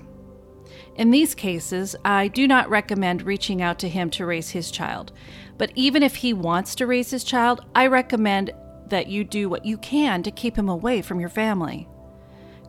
In 0.96 1.12
these 1.12 1.34
cases, 1.34 1.96
I 2.06 2.28
do 2.28 2.48
not 2.48 2.70
recommend 2.70 3.24
reaching 3.24 3.62
out 3.62 3.80
to 3.80 3.90
him 3.90 4.10
to 4.12 4.26
raise 4.26 4.52
his 4.52 4.70
child. 4.70 5.12
But 5.58 5.72
even 5.76 6.04
if 6.04 6.16
he 6.16 6.34
wants 6.34 6.76
to 6.76 6.88
raise 6.88 7.12
his 7.12 7.24
child, 7.24 7.62
I 7.74 7.88
recommend 7.88 8.52
that 8.88 9.08
you 9.08 9.24
do 9.24 9.50
what 9.50 9.66
you 9.66 9.78
can 9.78 10.22
to 10.24 10.32
keep 10.32 10.56
him 10.56 10.70
away 10.70 11.02
from 11.02 11.20
your 11.20 11.30
family. 11.30 11.88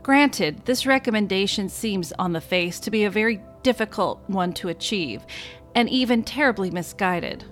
Granted, 0.03 0.65
this 0.65 0.87
recommendation 0.87 1.69
seems 1.69 2.13
on 2.19 2.33
the 2.33 2.41
face 2.41 2.79
to 2.81 2.91
be 2.91 3.05
a 3.05 3.11
very 3.11 3.43
difficult 3.63 4.23
one 4.27 4.53
to 4.55 4.69
achieve, 4.69 5.25
and 5.75 5.89
even 5.89 6.23
terribly 6.23 6.71
misguided. 6.71 7.45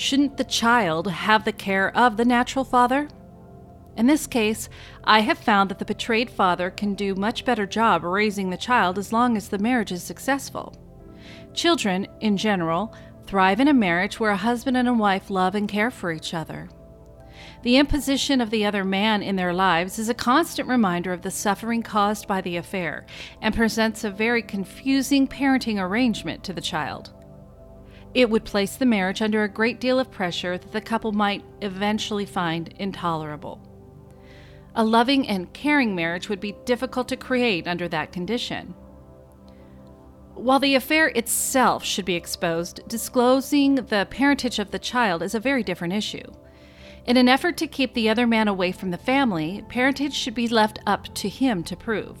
Shouldn't 0.00 0.38
the 0.38 0.44
child 0.44 1.08
have 1.08 1.44
the 1.44 1.52
care 1.52 1.94
of 1.94 2.16
the 2.16 2.24
natural 2.24 2.64
father? 2.64 3.06
In 3.98 4.06
this 4.06 4.26
case, 4.26 4.70
I 5.04 5.20
have 5.20 5.36
found 5.36 5.68
that 5.68 5.78
the 5.78 5.84
betrayed 5.84 6.30
father 6.30 6.70
can 6.70 6.94
do 6.94 7.14
much 7.14 7.44
better 7.44 7.66
job 7.66 8.02
raising 8.02 8.48
the 8.48 8.56
child 8.56 8.96
as 8.96 9.12
long 9.12 9.36
as 9.36 9.48
the 9.48 9.58
marriage 9.58 9.92
is 9.92 10.02
successful. 10.02 10.74
Children, 11.52 12.06
in 12.20 12.38
general, 12.38 12.94
thrive 13.26 13.60
in 13.60 13.68
a 13.68 13.74
marriage 13.74 14.18
where 14.18 14.30
a 14.30 14.38
husband 14.38 14.78
and 14.78 14.88
a 14.88 14.94
wife 14.94 15.28
love 15.28 15.54
and 15.54 15.68
care 15.68 15.90
for 15.90 16.10
each 16.10 16.32
other. 16.32 16.70
The 17.62 17.76
imposition 17.76 18.40
of 18.40 18.48
the 18.48 18.64
other 18.64 18.86
man 18.86 19.22
in 19.22 19.36
their 19.36 19.52
lives 19.52 19.98
is 19.98 20.08
a 20.08 20.14
constant 20.14 20.66
reminder 20.66 21.12
of 21.12 21.20
the 21.20 21.30
suffering 21.30 21.82
caused 21.82 22.26
by 22.26 22.40
the 22.40 22.56
affair 22.56 23.04
and 23.42 23.54
presents 23.54 24.02
a 24.02 24.10
very 24.10 24.40
confusing 24.40 25.28
parenting 25.28 25.78
arrangement 25.78 26.42
to 26.44 26.54
the 26.54 26.62
child. 26.62 27.12
It 28.14 28.28
would 28.28 28.44
place 28.44 28.76
the 28.76 28.86
marriage 28.86 29.22
under 29.22 29.44
a 29.44 29.48
great 29.48 29.80
deal 29.80 30.00
of 30.00 30.10
pressure 30.10 30.58
that 30.58 30.72
the 30.72 30.80
couple 30.80 31.12
might 31.12 31.44
eventually 31.60 32.26
find 32.26 32.74
intolerable. 32.78 33.60
A 34.74 34.84
loving 34.84 35.28
and 35.28 35.52
caring 35.52 35.94
marriage 35.94 36.28
would 36.28 36.40
be 36.40 36.56
difficult 36.64 37.08
to 37.08 37.16
create 37.16 37.68
under 37.68 37.88
that 37.88 38.12
condition. 38.12 38.74
While 40.34 40.58
the 40.58 40.74
affair 40.74 41.08
itself 41.08 41.84
should 41.84 42.04
be 42.04 42.14
exposed, 42.14 42.88
disclosing 42.88 43.74
the 43.74 44.06
parentage 44.10 44.58
of 44.58 44.70
the 44.70 44.78
child 44.78 45.22
is 45.22 45.34
a 45.34 45.40
very 45.40 45.62
different 45.62 45.92
issue. 45.92 46.24
In 47.06 47.16
an 47.16 47.28
effort 47.28 47.56
to 47.58 47.66
keep 47.66 47.94
the 47.94 48.08
other 48.08 48.26
man 48.26 48.48
away 48.48 48.72
from 48.72 48.90
the 48.90 48.98
family, 48.98 49.64
parentage 49.68 50.14
should 50.14 50.34
be 50.34 50.48
left 50.48 50.78
up 50.86 51.12
to 51.14 51.28
him 51.28 51.62
to 51.64 51.76
prove. 51.76 52.16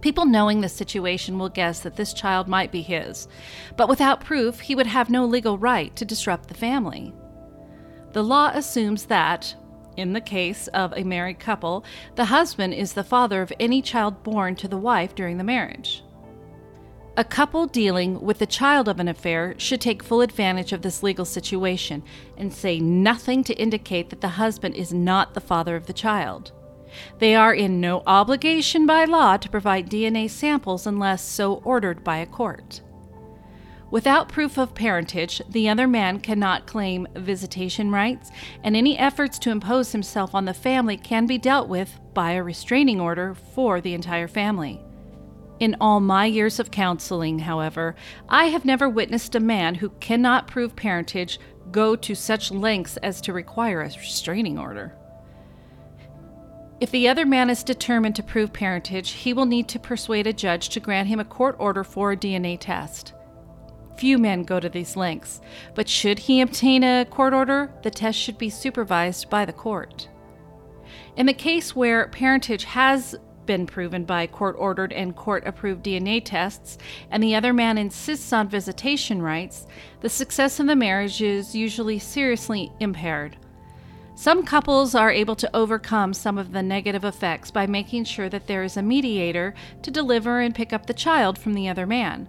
People 0.00 0.24
knowing 0.24 0.60
the 0.60 0.68
situation 0.68 1.38
will 1.38 1.48
guess 1.48 1.80
that 1.80 1.96
this 1.96 2.14
child 2.14 2.48
might 2.48 2.72
be 2.72 2.80
his, 2.80 3.28
but 3.76 3.88
without 3.88 4.24
proof, 4.24 4.60
he 4.60 4.74
would 4.74 4.86
have 4.86 5.10
no 5.10 5.26
legal 5.26 5.58
right 5.58 5.94
to 5.96 6.04
disrupt 6.04 6.48
the 6.48 6.54
family. 6.54 7.12
The 8.12 8.24
law 8.24 8.50
assumes 8.54 9.04
that, 9.06 9.54
in 9.96 10.14
the 10.14 10.20
case 10.20 10.68
of 10.68 10.94
a 10.96 11.04
married 11.04 11.38
couple, 11.38 11.84
the 12.14 12.24
husband 12.24 12.74
is 12.74 12.94
the 12.94 13.04
father 13.04 13.42
of 13.42 13.52
any 13.60 13.82
child 13.82 14.22
born 14.22 14.56
to 14.56 14.68
the 14.68 14.78
wife 14.78 15.14
during 15.14 15.36
the 15.36 15.44
marriage. 15.44 16.02
A 17.16 17.24
couple 17.24 17.66
dealing 17.66 18.20
with 18.20 18.38
the 18.38 18.46
child 18.46 18.88
of 18.88 18.98
an 18.98 19.08
affair 19.08 19.54
should 19.58 19.80
take 19.80 20.02
full 20.02 20.22
advantage 20.22 20.72
of 20.72 20.80
this 20.80 21.02
legal 21.02 21.26
situation 21.26 22.02
and 22.38 22.52
say 22.52 22.80
nothing 22.80 23.44
to 23.44 23.60
indicate 23.60 24.08
that 24.08 24.22
the 24.22 24.28
husband 24.28 24.76
is 24.76 24.94
not 24.94 25.34
the 25.34 25.40
father 25.40 25.76
of 25.76 25.86
the 25.86 25.92
child. 25.92 26.52
They 27.18 27.34
are 27.34 27.54
in 27.54 27.80
no 27.80 28.02
obligation 28.06 28.86
by 28.86 29.04
law 29.04 29.36
to 29.36 29.50
provide 29.50 29.90
DNA 29.90 30.28
samples 30.28 30.86
unless 30.86 31.22
so 31.22 31.54
ordered 31.64 32.04
by 32.04 32.18
a 32.18 32.26
court. 32.26 32.80
Without 33.90 34.28
proof 34.28 34.56
of 34.56 34.74
parentage, 34.74 35.42
the 35.50 35.68
other 35.68 35.88
man 35.88 36.20
cannot 36.20 36.66
claim 36.66 37.08
visitation 37.16 37.90
rights, 37.90 38.30
and 38.62 38.76
any 38.76 38.96
efforts 38.96 39.38
to 39.40 39.50
impose 39.50 39.90
himself 39.90 40.32
on 40.34 40.44
the 40.44 40.54
family 40.54 40.96
can 40.96 41.26
be 41.26 41.38
dealt 41.38 41.68
with 41.68 41.98
by 42.14 42.32
a 42.32 42.42
restraining 42.42 43.00
order 43.00 43.34
for 43.34 43.80
the 43.80 43.94
entire 43.94 44.28
family. 44.28 44.80
In 45.58 45.76
all 45.80 45.98
my 46.00 46.24
years 46.24 46.60
of 46.60 46.70
counseling, 46.70 47.40
however, 47.40 47.96
I 48.28 48.46
have 48.46 48.64
never 48.64 48.88
witnessed 48.88 49.34
a 49.34 49.40
man 49.40 49.74
who 49.74 49.90
cannot 50.00 50.46
prove 50.46 50.76
parentage 50.76 51.40
go 51.72 51.96
to 51.96 52.14
such 52.14 52.50
lengths 52.50 52.96
as 52.98 53.20
to 53.22 53.32
require 53.32 53.82
a 53.82 53.86
restraining 53.86 54.56
order. 54.56 54.96
If 56.80 56.90
the 56.90 57.08
other 57.08 57.26
man 57.26 57.50
is 57.50 57.62
determined 57.62 58.16
to 58.16 58.22
prove 58.22 58.54
parentage, 58.54 59.10
he 59.10 59.34
will 59.34 59.44
need 59.44 59.68
to 59.68 59.78
persuade 59.78 60.26
a 60.26 60.32
judge 60.32 60.70
to 60.70 60.80
grant 60.80 61.08
him 61.08 61.20
a 61.20 61.24
court 61.26 61.56
order 61.58 61.84
for 61.84 62.12
a 62.12 62.16
DNA 62.16 62.58
test. 62.58 63.12
Few 63.98 64.16
men 64.16 64.44
go 64.44 64.58
to 64.58 64.68
these 64.70 64.96
lengths, 64.96 65.42
but 65.74 65.90
should 65.90 66.18
he 66.20 66.40
obtain 66.40 66.82
a 66.82 67.04
court 67.04 67.34
order, 67.34 67.70
the 67.82 67.90
test 67.90 68.18
should 68.18 68.38
be 68.38 68.48
supervised 68.48 69.28
by 69.28 69.44
the 69.44 69.52
court. 69.52 70.08
In 71.16 71.26
the 71.26 71.34
case 71.34 71.76
where 71.76 72.08
parentage 72.08 72.64
has 72.64 73.14
been 73.44 73.66
proven 73.66 74.04
by 74.06 74.26
court 74.26 74.56
ordered 74.58 74.94
and 74.94 75.14
court 75.14 75.46
approved 75.46 75.84
DNA 75.84 76.22
tests, 76.24 76.78
and 77.10 77.22
the 77.22 77.34
other 77.34 77.52
man 77.52 77.76
insists 77.76 78.32
on 78.32 78.48
visitation 78.48 79.20
rights, 79.20 79.66
the 80.00 80.08
success 80.08 80.58
of 80.58 80.66
the 80.66 80.76
marriage 80.76 81.20
is 81.20 81.54
usually 81.54 81.98
seriously 81.98 82.72
impaired. 82.80 83.36
Some 84.20 84.44
couples 84.44 84.94
are 84.94 85.10
able 85.10 85.36
to 85.36 85.56
overcome 85.56 86.12
some 86.12 86.36
of 86.36 86.52
the 86.52 86.62
negative 86.62 87.04
effects 87.04 87.50
by 87.50 87.66
making 87.66 88.04
sure 88.04 88.28
that 88.28 88.46
there 88.46 88.62
is 88.62 88.76
a 88.76 88.82
mediator 88.82 89.54
to 89.82 89.90
deliver 89.90 90.40
and 90.40 90.54
pick 90.54 90.74
up 90.74 90.84
the 90.84 90.92
child 90.92 91.38
from 91.38 91.54
the 91.54 91.68
other 91.68 91.86
man 91.86 92.28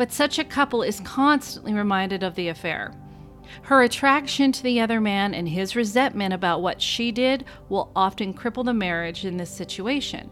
but 0.00 0.10
such 0.10 0.38
a 0.38 0.44
couple 0.44 0.82
is 0.82 1.00
constantly 1.00 1.74
reminded 1.74 2.22
of 2.22 2.34
the 2.34 2.48
affair. 2.48 2.94
Her 3.64 3.82
attraction 3.82 4.50
to 4.50 4.62
the 4.62 4.80
other 4.80 4.98
man 4.98 5.34
and 5.34 5.46
his 5.46 5.76
resentment 5.76 6.32
about 6.32 6.62
what 6.62 6.80
she 6.80 7.12
did 7.12 7.44
will 7.68 7.92
often 7.94 8.32
cripple 8.32 8.64
the 8.64 8.72
marriage 8.72 9.26
in 9.26 9.36
this 9.36 9.50
situation. 9.50 10.30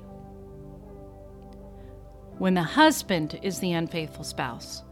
When 2.39 2.55
the 2.55 2.63
husband 2.63 3.39
is 3.43 3.59
the 3.59 3.73
unfaithful 3.73 4.25
spouse. 4.25 4.85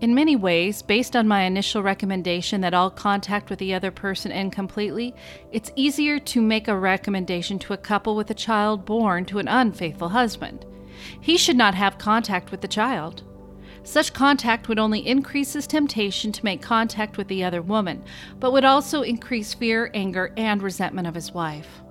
In 0.00 0.14
many 0.14 0.36
ways, 0.36 0.80
based 0.80 1.16
on 1.16 1.26
my 1.26 1.42
initial 1.42 1.82
recommendation 1.82 2.60
that 2.60 2.72
all 2.72 2.88
contact 2.88 3.50
with 3.50 3.58
the 3.58 3.74
other 3.74 3.90
person 3.90 4.30
end 4.30 4.52
completely, 4.52 5.12
it's 5.50 5.72
easier 5.74 6.20
to 6.20 6.40
make 6.40 6.68
a 6.68 6.78
recommendation 6.78 7.58
to 7.60 7.72
a 7.72 7.78
couple 7.78 8.14
with 8.14 8.30
a 8.30 8.34
child 8.34 8.84
born 8.84 9.24
to 9.24 9.40
an 9.40 9.48
unfaithful 9.48 10.10
husband. 10.10 10.64
He 11.20 11.36
should 11.36 11.56
not 11.56 11.74
have 11.74 11.98
contact 11.98 12.52
with 12.52 12.60
the 12.60 12.68
child. 12.68 13.24
Such 13.82 14.12
contact 14.12 14.68
would 14.68 14.78
only 14.78 15.04
increase 15.04 15.54
his 15.54 15.66
temptation 15.66 16.30
to 16.30 16.44
make 16.44 16.62
contact 16.62 17.16
with 17.16 17.26
the 17.26 17.42
other 17.42 17.62
woman, 17.62 18.04
but 18.38 18.52
would 18.52 18.64
also 18.64 19.02
increase 19.02 19.52
fear, 19.52 19.90
anger, 19.94 20.32
and 20.36 20.62
resentment 20.62 21.08
of 21.08 21.14
his 21.14 21.32
wife. 21.32 21.82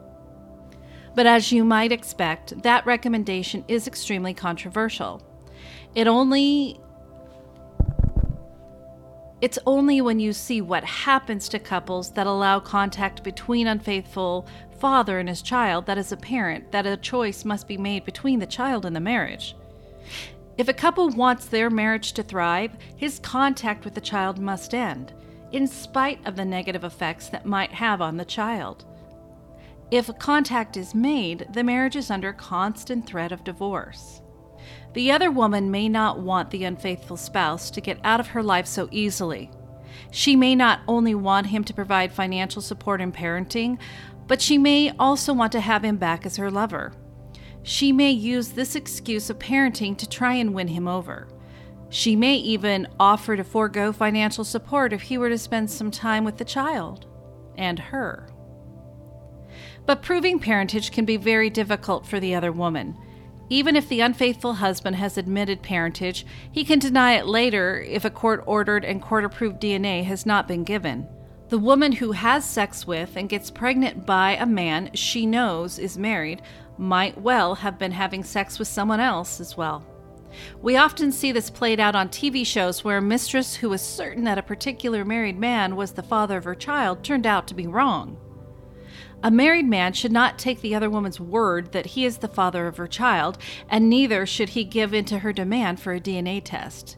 But 1.14 1.26
as 1.26 1.52
you 1.52 1.66
might 1.66 1.92
expect, 1.92 2.62
that 2.64 2.86
recommendation 2.86 3.66
is 3.68 3.86
extremely 3.86 4.34
controversial. 4.34 5.22
It 5.96 6.08
only 6.08 6.80
it's 9.39 9.60
only 9.65 10.01
when 10.01 10.20
you 10.20 10.34
see 10.34 10.62
what 10.62 10.84
happens 10.84 11.48
to 11.50 11.60
couples 11.60 12.12
that 12.12 12.25
allow 12.25 12.60
contact 12.60 13.24
between 13.24 13.67
unfaithful 13.67 14.48
father 14.79 15.20
and 15.20 15.29
his 15.29 15.41
child 15.41 15.86
that 15.86 15.98
as 15.98 16.12
a 16.12 16.17
parent 16.17 16.72
that 16.72 16.88
a 16.88 16.98
choice 16.98 17.46
must 17.46 17.67
be 17.67 17.77
made 17.77 18.03
between 18.03 18.39
the 18.39 18.46
child 18.46 18.86
and 18.86 18.96
the 18.96 19.00
marriage. 19.00 19.56
If 20.58 20.67
a 20.67 20.74
couple 20.74 21.10
wants 21.10 21.46
their 21.46 21.70
marriage 21.70 22.13
to 22.13 22.24
thrive, 22.24 22.72
his 22.96 23.20
contact 23.20 23.86
with 23.86 23.94
the 23.94 24.01
child 24.01 24.39
must 24.39 24.74
end, 24.74 25.13
in 25.51 25.67
spite 25.67 26.25
of 26.25 26.36
the 26.36 26.46
negative 26.46 26.84
effects 26.84 27.29
that 27.29 27.46
might 27.46 27.72
have 27.74 28.01
on 28.01 28.17
the 28.17 28.25
child. 28.25 28.86
If 29.91 30.17
contact 30.17 30.75
is 30.75 30.96
made, 30.96 31.48
the 31.53 31.63
marriage 31.63 31.96
is 31.96 32.10
under 32.10 32.34
constant 32.34 33.06
threat 33.06 33.32
of 33.32 33.44
divorce. 33.44 34.22
The 34.98 35.12
other 35.12 35.30
woman 35.30 35.70
may 35.70 35.89
not 35.89 36.22
want 36.22 36.50
the 36.50 36.63
unfaithful 36.63 37.18
spouse 37.18 37.70
to 37.70 37.82
get 37.82 38.00
out 38.04 38.20
of 38.20 38.30
her 38.30 38.42
life 38.42 38.66
so 38.66 38.89
easily. 38.89 39.51
She 40.10 40.36
may 40.36 40.56
not 40.56 40.80
only 40.88 41.13
want 41.13 41.46
him 41.46 41.63
to 41.66 41.74
provide 41.75 42.12
financial 42.12 42.63
support 42.63 43.00
and 43.00 43.13
parenting, 43.13 43.77
but 44.25 44.42
she 44.42 44.58
may 44.58 44.89
also 44.98 45.36
want 45.36 45.51
to 45.51 45.60
have 45.60 45.86
him 45.86 45.98
back 45.98 46.25
as 46.25 46.38
her 46.38 46.50
lover. 46.50 46.94
She 47.62 47.92
may 47.92 48.10
use 48.10 48.50
this 48.50 48.75
excuse 48.75 49.30
of 49.30 49.38
parenting 49.38 49.96
to 50.00 50.10
try 50.10 50.34
and 50.34 50.56
win 50.56 50.70
him 50.70 50.88
over. 50.88 51.27
She 51.89 52.16
may 52.16 52.34
even 52.38 52.88
offer 53.00 53.38
to 53.38 53.44
forego 53.44 53.92
financial 53.92 54.44
support 54.44 54.94
if 54.94 55.04
he 55.04 55.20
were 55.20 55.30
to 55.30 55.38
spend 55.38 55.70
some 55.70 55.92
time 55.92 56.24
with 56.24 56.38
the 56.38 56.44
child 56.44 57.06
and 57.56 57.77
her. 57.77 58.27
But 59.86 60.01
proving 60.01 60.39
parentage 60.39 60.92
can 60.92 61.06
be 61.06 61.18
very 61.18 61.51
difficult 61.51 62.08
for 62.08 62.20
the 62.20 62.34
other 62.34 62.51
woman. 62.51 62.98
Even 63.50 63.75
if 63.75 63.88
the 63.88 64.01
unfaithful 64.01 64.56
husband 64.56 64.98
has 64.98 65.18
admitted 65.18 65.62
parentage, 65.62 66.25
he 66.51 66.66
can 66.66 66.80
deny 66.80 67.13
it 67.13 67.25
later 67.25 67.80
if 67.80 68.04
a 68.04 68.10
court 68.10 68.44
ordered 68.46 68.84
and 68.84 69.01
court 69.01 69.24
approved 69.24 69.62
DNA 69.62 70.04
has 70.04 70.25
not 70.25 70.48
been 70.48 70.63
given. 70.63 71.08
The 71.50 71.58
woman 71.58 71.94
who 71.94 72.12
has 72.12 72.44
sex 72.44 72.86
with 72.86 73.16
and 73.16 73.30
gets 73.30 73.50
pregnant 73.50 74.06
by 74.06 74.32
a 74.36 74.46
man 74.46 74.92
she 74.94 75.25
knows 75.25 75.80
is 75.80 75.98
married 75.98 76.42
might 76.77 77.22
well 77.22 77.56
have 77.56 77.80
been 77.80 77.94
having 77.94 78.24
sex 78.24 78.60
with 78.60 78.68
someone 78.68 79.00
else 79.00 79.39
as 79.39 79.56
well. 79.56 79.86
We 80.62 80.75
often 80.75 81.13
see 81.13 81.32
this 81.32 81.50
played 81.50 81.80
out 81.80 81.96
on 81.96 82.10
TV 82.10 82.46
shows 82.46 82.84
where 82.84 82.98
a 82.98 83.01
mistress 83.01 83.56
who 83.56 83.70
was 83.70 83.82
certain 83.82 84.25
that 84.25 84.38
a 84.38 84.44
particular 84.44 85.06
married 85.06 85.39
man 85.39 85.77
was 85.77 85.94
the 85.94 86.04
father 86.04 86.38
of 86.38 86.44
her 86.44 86.54
child 86.54 87.01
turned 87.01 87.25
out 87.25 87.48
to 87.48 87.56
be 87.56 87.66
wrong. 87.66 88.18
A 89.24 89.31
married 89.31 89.67
man 89.67 89.93
should 89.93 90.12
not 90.12 90.38
take 90.38 90.62
the 90.62 90.75
other 90.75 90.89
woman's 90.89 91.19
word 91.19 91.71
that 91.71 91.88
he 91.88 92.05
is 92.05 92.19
the 92.19 92.27
father 92.27 92.67
of 92.67 92.77
her 92.77 92.88
child, 92.88 93.38
and 93.69 93.89
neither 93.89 94.25
should 94.25 94.50
he 94.50 94.63
give 94.63 94.93
in 94.93 95.05
to 95.05 95.19
her 95.19 95.33
demand 95.33 95.79
for 95.79 95.93
a 95.93 96.00
DNA 96.00 96.41
test. 96.43 96.97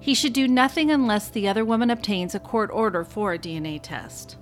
He 0.00 0.14
should 0.14 0.32
do 0.32 0.48
nothing 0.48 0.90
unless 0.90 1.30
the 1.30 1.48
other 1.48 1.64
woman 1.64 1.90
obtains 1.90 2.34
a 2.34 2.40
court 2.40 2.70
order 2.72 3.04
for 3.04 3.32
a 3.32 3.38
DNA 3.38 3.80
test. 3.80 4.36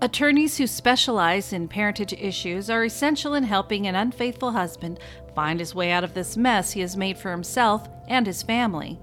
Attorneys 0.00 0.58
who 0.58 0.66
specialize 0.66 1.52
in 1.52 1.68
parentage 1.68 2.12
issues 2.14 2.68
are 2.68 2.84
essential 2.84 3.34
in 3.34 3.44
helping 3.44 3.86
an 3.86 3.94
unfaithful 3.94 4.52
husband 4.52 4.98
find 5.34 5.60
his 5.60 5.74
way 5.74 5.92
out 5.92 6.04
of 6.04 6.14
this 6.14 6.36
mess 6.36 6.72
he 6.72 6.80
has 6.80 6.96
made 6.96 7.16
for 7.16 7.30
himself 7.30 7.88
and 8.08 8.26
his 8.26 8.42
family. 8.42 8.98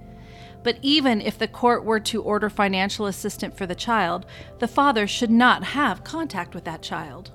But 0.63 0.77
even 0.81 1.21
if 1.21 1.37
the 1.37 1.47
court 1.47 1.83
were 1.83 1.99
to 2.01 2.21
order 2.21 2.49
financial 2.49 3.07
assistance 3.07 3.57
for 3.57 3.65
the 3.65 3.75
child, 3.75 4.25
the 4.59 4.67
father 4.67 5.07
should 5.07 5.31
not 5.31 5.63
have 5.63 6.03
contact 6.03 6.53
with 6.53 6.65
that 6.65 6.81
child. 6.81 7.31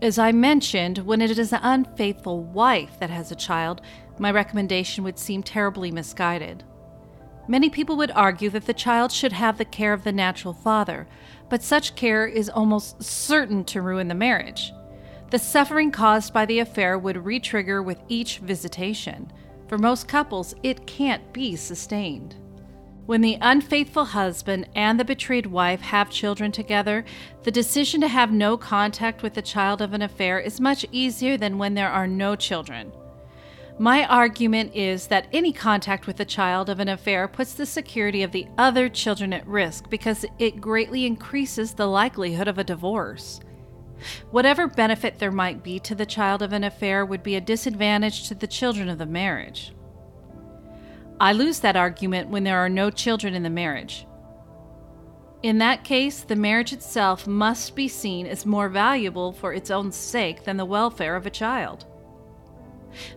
As 0.00 0.18
I 0.18 0.32
mentioned, 0.32 0.98
when 0.98 1.20
it 1.20 1.38
is 1.38 1.52
an 1.52 1.60
unfaithful 1.62 2.42
wife 2.42 2.98
that 2.98 3.10
has 3.10 3.30
a 3.30 3.36
child, 3.36 3.80
my 4.18 4.30
recommendation 4.30 5.04
would 5.04 5.18
seem 5.18 5.42
terribly 5.42 5.90
misguided. 5.90 6.64
Many 7.48 7.70
people 7.70 7.96
would 7.96 8.12
argue 8.12 8.50
that 8.50 8.66
the 8.66 8.74
child 8.74 9.10
should 9.10 9.32
have 9.32 9.58
the 9.58 9.64
care 9.64 9.92
of 9.92 10.04
the 10.04 10.12
natural 10.12 10.54
father, 10.54 11.08
but 11.48 11.62
such 11.62 11.96
care 11.96 12.26
is 12.26 12.48
almost 12.48 13.02
certain 13.02 13.64
to 13.64 13.82
ruin 13.82 14.08
the 14.08 14.14
marriage. 14.14 14.72
The 15.30 15.38
suffering 15.38 15.90
caused 15.90 16.32
by 16.32 16.46
the 16.46 16.60
affair 16.60 16.98
would 16.98 17.16
retrigger 17.16 17.84
with 17.84 18.00
each 18.08 18.38
visitation. 18.38 19.32
For 19.72 19.78
most 19.78 20.06
couples, 20.06 20.54
it 20.62 20.86
can't 20.86 21.32
be 21.32 21.56
sustained. 21.56 22.34
When 23.06 23.22
the 23.22 23.38
unfaithful 23.40 24.04
husband 24.04 24.68
and 24.74 25.00
the 25.00 25.04
betrayed 25.06 25.46
wife 25.46 25.80
have 25.80 26.10
children 26.10 26.52
together, 26.52 27.06
the 27.44 27.50
decision 27.50 28.02
to 28.02 28.08
have 28.08 28.30
no 28.30 28.58
contact 28.58 29.22
with 29.22 29.32
the 29.32 29.40
child 29.40 29.80
of 29.80 29.94
an 29.94 30.02
affair 30.02 30.38
is 30.38 30.60
much 30.60 30.84
easier 30.92 31.38
than 31.38 31.56
when 31.56 31.72
there 31.72 31.88
are 31.88 32.06
no 32.06 32.36
children. 32.36 32.92
My 33.78 34.04
argument 34.04 34.74
is 34.74 35.06
that 35.06 35.28
any 35.32 35.54
contact 35.54 36.06
with 36.06 36.18
the 36.18 36.26
child 36.26 36.68
of 36.68 36.78
an 36.78 36.90
affair 36.90 37.26
puts 37.26 37.54
the 37.54 37.64
security 37.64 38.22
of 38.22 38.32
the 38.32 38.48
other 38.58 38.90
children 38.90 39.32
at 39.32 39.46
risk 39.46 39.88
because 39.88 40.26
it 40.38 40.60
greatly 40.60 41.06
increases 41.06 41.72
the 41.72 41.86
likelihood 41.86 42.46
of 42.46 42.58
a 42.58 42.64
divorce. 42.64 43.40
Whatever 44.30 44.66
benefit 44.66 45.18
there 45.18 45.30
might 45.30 45.62
be 45.62 45.78
to 45.80 45.94
the 45.94 46.06
child 46.06 46.42
of 46.42 46.52
an 46.52 46.64
affair 46.64 47.04
would 47.04 47.22
be 47.22 47.36
a 47.36 47.40
disadvantage 47.40 48.28
to 48.28 48.34
the 48.34 48.46
children 48.46 48.88
of 48.88 48.98
the 48.98 49.06
marriage. 49.06 49.72
I 51.20 51.32
lose 51.32 51.60
that 51.60 51.76
argument 51.76 52.30
when 52.30 52.44
there 52.44 52.58
are 52.58 52.68
no 52.68 52.90
children 52.90 53.34
in 53.34 53.42
the 53.42 53.50
marriage. 53.50 54.06
In 55.42 55.58
that 55.58 55.84
case, 55.84 56.22
the 56.22 56.36
marriage 56.36 56.72
itself 56.72 57.26
must 57.26 57.74
be 57.74 57.88
seen 57.88 58.26
as 58.26 58.46
more 58.46 58.68
valuable 58.68 59.32
for 59.32 59.52
its 59.52 59.70
own 59.70 59.90
sake 59.90 60.44
than 60.44 60.56
the 60.56 60.64
welfare 60.64 61.16
of 61.16 61.26
a 61.26 61.30
child. 61.30 61.84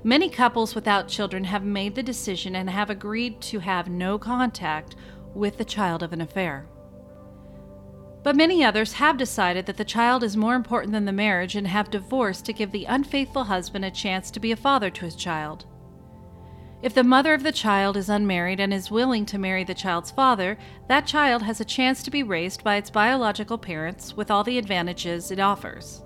Many 0.03 0.29
couples 0.29 0.73
without 0.73 1.07
children 1.07 1.43
have 1.43 1.63
made 1.63 1.95
the 1.95 2.03
decision 2.03 2.55
and 2.55 2.69
have 2.69 2.89
agreed 2.89 3.41
to 3.41 3.59
have 3.59 3.89
no 3.89 4.17
contact 4.17 4.95
with 5.33 5.57
the 5.57 5.65
child 5.65 6.01
of 6.01 6.13
an 6.13 6.21
affair. 6.21 6.67
But 8.25 8.35
many 8.35 8.63
others 8.63 8.93
have 8.93 9.19
decided 9.19 9.67
that 9.67 9.77
the 9.77 9.85
child 9.85 10.23
is 10.23 10.35
more 10.35 10.55
important 10.55 10.93
than 10.93 11.05
the 11.05 11.11
marriage 11.11 11.55
and 11.55 11.67
have 11.67 11.91
divorced 11.91 12.43
to 12.45 12.53
give 12.53 12.71
the 12.71 12.85
unfaithful 12.85 13.43
husband 13.43 13.85
a 13.85 13.91
chance 13.91 14.31
to 14.31 14.39
be 14.39 14.51
a 14.51 14.55
father 14.55 14.89
to 14.89 15.05
his 15.05 15.15
child. 15.15 15.67
If 16.81 16.95
the 16.95 17.03
mother 17.03 17.35
of 17.35 17.43
the 17.43 17.51
child 17.51 17.95
is 17.95 18.09
unmarried 18.09 18.59
and 18.59 18.73
is 18.73 18.89
willing 18.89 19.27
to 19.27 19.37
marry 19.37 19.63
the 19.63 19.75
child's 19.75 20.09
father, 20.09 20.57
that 20.87 21.05
child 21.05 21.43
has 21.43 21.61
a 21.61 21.65
chance 21.65 22.01
to 22.01 22.09
be 22.09 22.23
raised 22.23 22.63
by 22.63 22.77
its 22.77 22.89
biological 22.89 23.59
parents 23.59 24.17
with 24.17 24.31
all 24.31 24.43
the 24.43 24.57
advantages 24.57 25.29
it 25.29 25.39
offers. 25.39 26.01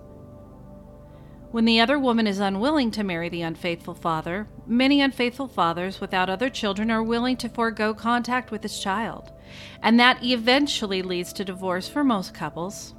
When 1.51 1.63
the 1.63 1.79
other 1.79 1.97
woman 1.97 2.27
is 2.27 2.39
unwilling 2.39 2.91
to 2.91 3.03
marry 3.05 3.29
the 3.29 3.43
unfaithful 3.43 3.95
father, 3.95 4.45
many 4.67 4.99
unfaithful 4.99 5.47
fathers 5.47 6.01
without 6.01 6.29
other 6.29 6.49
children 6.49 6.91
are 6.91 7.01
willing 7.01 7.37
to 7.37 7.47
forego 7.47 7.93
contact 7.93 8.51
with 8.51 8.63
his 8.63 8.77
child 8.77 9.31
and 9.81 9.99
that 9.99 10.23
eventually 10.23 11.01
leads 11.01 11.33
to 11.33 11.45
divorce 11.45 11.87
for 11.87 12.03
most 12.03 12.33
couples. 12.33 12.93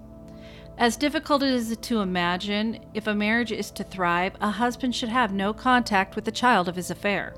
As 0.78 0.96
difficult 0.96 1.42
as 1.42 1.70
it 1.70 1.72
is 1.72 1.86
to 1.88 2.00
imagine, 2.00 2.78
if 2.94 3.06
a 3.06 3.14
marriage 3.14 3.52
is 3.52 3.70
to 3.72 3.84
thrive, 3.84 4.34
a 4.40 4.50
husband 4.50 4.94
should 4.94 5.10
have 5.10 5.32
no 5.32 5.52
contact 5.52 6.16
with 6.16 6.24
the 6.24 6.32
child 6.32 6.68
of 6.68 6.76
his 6.76 6.90
affair. 6.90 7.34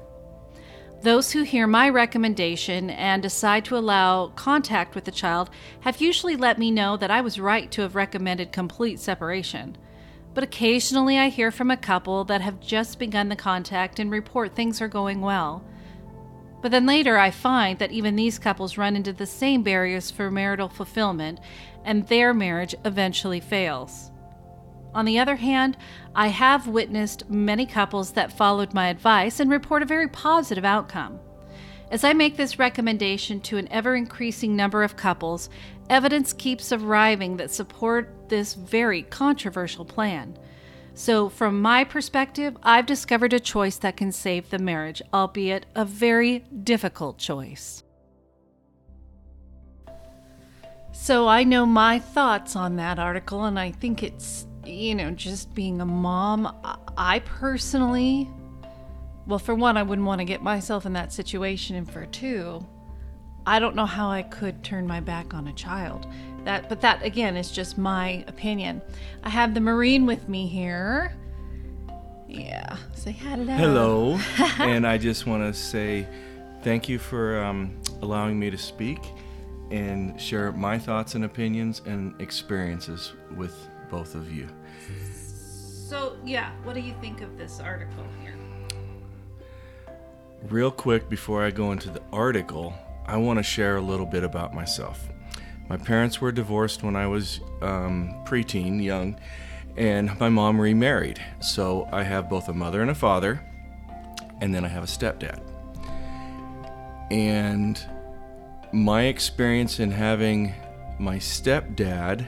Those 1.03 1.33
who 1.33 1.43
hear 1.43 1.67
my 1.67 1.89
recommendation 1.89 2.89
and 2.91 3.21
decide 3.21 3.65
to 3.65 3.77
allow 3.77 4.29
contact 4.29 4.95
with 4.95 5.03
the 5.03 5.11
child 5.11 5.51
have 5.81 6.01
usually 6.01 6.37
let 6.37 6.61
me 6.61 6.71
know 6.71 6.97
that 6.97 7.11
I 7.11 7.21
was 7.21 7.41
right 7.41 7.69
to 7.73 7.83
have 7.83 7.97
recommended 7.97 8.53
complete 8.53 9.01
separation. 9.01 9.77
But 10.35 10.45
occasionally 10.45 11.19
I 11.19 11.29
hear 11.29 11.51
from 11.51 11.73
a 11.73 11.77
couple 11.77 12.23
that 12.27 12.41
have 12.41 12.61
just 12.61 13.01
begun 13.01 13.29
the 13.29 13.35
contact 13.35 13.99
and 13.99 14.13
report 14.13 14.55
things 14.55 14.81
are 14.81 14.87
going 14.87 15.21
well. 15.21 15.65
But 16.63 16.71
then 16.71 16.87
later, 16.87 17.19
I 17.19 17.33
find 17.33 17.79
that 17.81 17.91
even 17.91 18.15
these 18.15 18.39
couples 18.39 18.79
run 18.79 18.95
into 18.95 19.13
the 19.13 19.27
same 19.27 19.63
barriers 19.63 20.13
for 20.13 20.31
marital 20.31 20.69
fulfillment, 20.69 21.41
and 21.85 22.07
their 22.07 22.33
marriage 22.33 22.75
eventually 22.85 23.41
fails. 23.41 24.13
On 24.95 25.05
the 25.05 25.19
other 25.19 25.37
hand, 25.37 25.77
I 26.15 26.29
have 26.29 26.69
witnessed 26.69 27.29
many 27.29 27.67
couples 27.67 28.13
that 28.13 28.33
followed 28.33 28.75
my 28.75 28.89
advice 28.89 29.41
and 29.41 29.51
report 29.51 29.83
a 29.83 29.87
very 29.87 30.07
positive 30.09 30.65
outcome. 30.65 31.19
As 31.91 32.05
I 32.05 32.13
make 32.13 32.37
this 32.37 32.59
recommendation 32.59 33.41
to 33.41 33.59
an 33.59 33.69
ever 33.71 33.97
increasing 33.97 34.55
number 34.55 34.83
of 34.83 34.97
couples, 34.97 35.51
evidence 35.91 36.33
keeps 36.33 36.73
arriving 36.73 37.39
that 37.39 37.51
support 37.51 38.29
this 38.29 38.55
very 38.55 39.03
controversial 39.03 39.85
plan. 39.85 40.39
So, 40.95 41.31
from 41.31 41.63
my 41.63 41.85
perspective, 41.85 42.57
I've 42.63 42.85
discovered 42.85 43.33
a 43.33 43.41
choice 43.41 43.77
that 43.79 43.97
can 43.97 44.13
save 44.13 44.51
the 44.51 44.59
marriage, 44.59 45.01
albeit 45.13 45.65
a 45.75 45.87
very 45.87 46.41
difficult 46.41 47.17
choice. 47.17 47.83
So, 50.93 51.29
I 51.29 51.45
know 51.45 51.65
my 51.65 51.99
thoughts 51.99 52.57
on 52.57 52.77
that 52.77 52.99
article, 52.99 53.45
and 53.45 53.59
I 53.59 53.73
think 53.73 54.03
it's, 54.03 54.47
you 54.67 54.95
know, 54.95 55.11
just 55.11 55.55
being 55.55 55.81
a 55.81 55.87
mom. 55.87 56.55
I 56.99 57.21
personally, 57.21 58.29
well, 59.27 59.39
for 59.39 59.55
one, 59.55 59.79
I 59.79 59.83
wouldn't 59.83 60.07
want 60.07 60.19
to 60.19 60.27
get 60.27 60.43
myself 60.43 60.85
in 60.85 60.93
that 60.93 61.11
situation, 61.11 61.75
and 61.75 61.91
for 61.91 62.05
two, 62.05 62.67
I 63.47 63.59
don't 63.59 63.75
know 63.75 63.87
how 63.87 64.11
I 64.11 64.23
could 64.23 64.63
turn 64.63 64.87
my 64.87 65.01
back 65.01 65.33
on 65.33 65.49
a 65.49 65.53
child. 65.55 66.07
That, 66.45 66.69
but 66.69 66.81
that 66.81 67.05
again 67.05 67.37
is 67.37 67.51
just 67.51 67.79
my 67.79 68.25
opinion. 68.27 68.83
I 69.23 69.29
have 69.29 69.55
the 69.55 69.61
Marine 69.61 70.07
with 70.07 70.29
me 70.29 70.47
here. 70.47 71.15
Yeah, 72.29 72.77
say 72.95 73.13
hello. 73.13 73.55
Hello, 73.55 74.21
and 74.59 74.87
I 74.87 74.99
just 74.99 75.27
want 75.27 75.43
to 75.43 75.59
say 75.59 76.09
thank 76.63 76.89
you 76.89 76.99
for 76.99 77.43
um, 77.43 77.79
allowing 78.01 78.39
me 78.39 78.51
to 78.51 78.59
speak 78.59 79.01
and 79.71 80.21
share 80.21 80.53
my 80.53 80.79
thoughts 80.79 81.15
and 81.15 81.25
opinions 81.25 81.83
and 81.87 82.21
experiences 82.21 83.13
with 83.37 83.69
both 83.91 84.15
of 84.15 84.33
you. 84.33 84.49
So, 85.89 86.17
yeah, 86.25 86.53
what 86.63 86.75
do 86.75 86.81
you 86.81 86.95
think 87.01 87.21
of 87.21 87.37
this 87.37 87.61
article 87.61 88.05
here? 88.21 88.35
Real 90.49 90.71
quick 90.71 91.09
before 91.09 91.45
I 91.45 91.51
go 91.51 91.73
into 91.73 91.91
the 91.91 92.03
article, 92.13 92.75
I 93.07 93.17
want 93.17 93.39
to 93.39 93.43
share 93.43 93.77
a 93.77 93.81
little 93.81 94.07
bit 94.07 94.25
about 94.25 94.55
myself. 94.55 95.09
My 95.69 95.77
parents 95.77 96.21
were 96.21 96.33
divorced 96.33 96.83
when 96.83 96.97
I 96.97 97.07
was 97.07 97.41
um, 97.63 98.15
preteen, 98.25 98.83
young, 98.83 99.19
and 99.77 100.19
my 100.21 100.29
mom 100.29 100.61
remarried. 100.61 101.21
So 101.41 101.89
I 101.93 102.03
have 102.03 102.29
both 102.29 102.49
a 102.49 102.53
mother 102.53 102.83
and 102.83 102.91
a 102.91 102.95
father, 102.95 103.41
and 104.41 104.55
then 104.55 104.65
I 104.65 104.69
have 104.69 104.83
a 104.83 104.87
stepdad. 104.87 105.41
And 107.11 107.81
my 108.73 109.05
experience 109.05 109.81
in 109.81 109.91
having 109.91 110.55
my 110.99 111.17
stepdad 111.17 112.27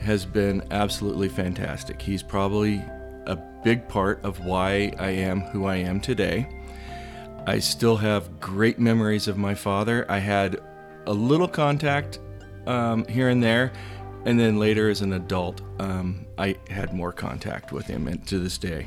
has 0.00 0.24
been 0.24 0.62
absolutely 0.70 1.28
fantastic. 1.28 2.00
He's 2.00 2.22
probably 2.22 2.82
a 3.26 3.36
big 3.62 3.88
part 3.88 4.24
of 4.24 4.44
why 4.44 4.92
I 4.98 5.10
am 5.10 5.40
who 5.40 5.66
I 5.66 5.76
am 5.76 6.00
today. 6.00 6.48
I 7.46 7.58
still 7.58 7.96
have 7.96 8.40
great 8.40 8.78
memories 8.78 9.28
of 9.28 9.36
my 9.36 9.54
father. 9.54 10.06
I 10.08 10.18
had 10.18 10.60
a 11.06 11.12
little 11.12 11.48
contact 11.48 12.18
um, 12.66 13.04
here 13.06 13.28
and 13.28 13.42
there, 13.42 13.72
and 14.24 14.38
then 14.38 14.58
later 14.58 14.88
as 14.88 15.00
an 15.00 15.12
adult, 15.14 15.62
um, 15.78 16.26
I 16.38 16.56
had 16.68 16.92
more 16.92 17.12
contact 17.12 17.72
with 17.72 17.86
him, 17.86 18.06
and 18.08 18.26
to 18.28 18.38
this 18.38 18.58
day. 18.58 18.86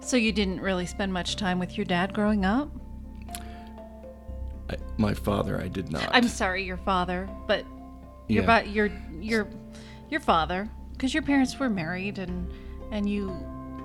So 0.00 0.16
you 0.16 0.32
didn't 0.32 0.60
really 0.60 0.86
spend 0.86 1.12
much 1.12 1.36
time 1.36 1.58
with 1.58 1.76
your 1.76 1.84
dad 1.84 2.12
growing 2.12 2.44
up? 2.44 2.70
I, 4.70 4.76
my 4.96 5.14
father, 5.14 5.60
I 5.60 5.68
did 5.68 5.90
not. 5.92 6.08
I'm 6.12 6.28
sorry, 6.28 6.64
your 6.64 6.76
father, 6.76 7.28
but 7.46 7.64
your 8.28 8.44
Yeah. 8.44 8.62
your 8.62 8.90
your 9.20 9.48
your 10.10 10.20
father, 10.20 10.68
because 10.92 11.14
your 11.14 11.22
parents 11.22 11.58
were 11.58 11.68
married 11.68 12.18
and 12.18 12.50
and 12.90 13.08
you 13.08 13.34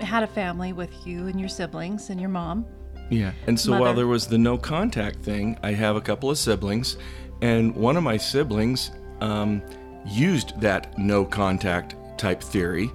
had 0.01 0.23
a 0.23 0.27
family 0.27 0.73
with 0.73 0.91
you 1.07 1.27
and 1.27 1.39
your 1.39 1.49
siblings 1.49 2.09
and 2.09 2.19
your 2.19 2.29
mom. 2.29 2.65
Yeah. 3.09 3.31
And 3.47 3.59
so 3.59 3.79
while 3.79 3.93
there 3.93 4.07
was 4.07 4.27
the 4.27 4.37
no 4.37 4.57
contact 4.57 5.19
thing, 5.23 5.57
I 5.63 5.71
have 5.71 5.95
a 5.95 6.01
couple 6.01 6.29
of 6.29 6.37
siblings, 6.37 6.97
and 7.41 7.75
one 7.75 7.95
of 7.97 8.03
my 8.03 8.17
siblings 8.17 8.91
um, 9.21 9.61
used 10.05 10.59
that 10.61 10.97
no 10.97 11.25
contact 11.25 11.95
type 12.17 12.41
theory 12.41 12.91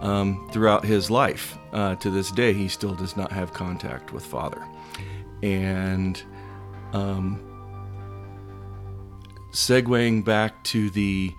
um, 0.00 0.48
throughout 0.52 0.84
his 0.84 1.10
life. 1.10 1.56
Uh, 1.72 1.94
to 1.96 2.10
this 2.10 2.30
day, 2.30 2.52
he 2.52 2.68
still 2.68 2.94
does 2.94 3.16
not 3.16 3.32
have 3.32 3.52
contact 3.52 4.12
with 4.12 4.24
father. 4.24 4.62
And 5.42 6.22
um, 6.92 7.40
segueing 9.52 10.24
back 10.24 10.62
to 10.64 10.90
the 10.90 11.32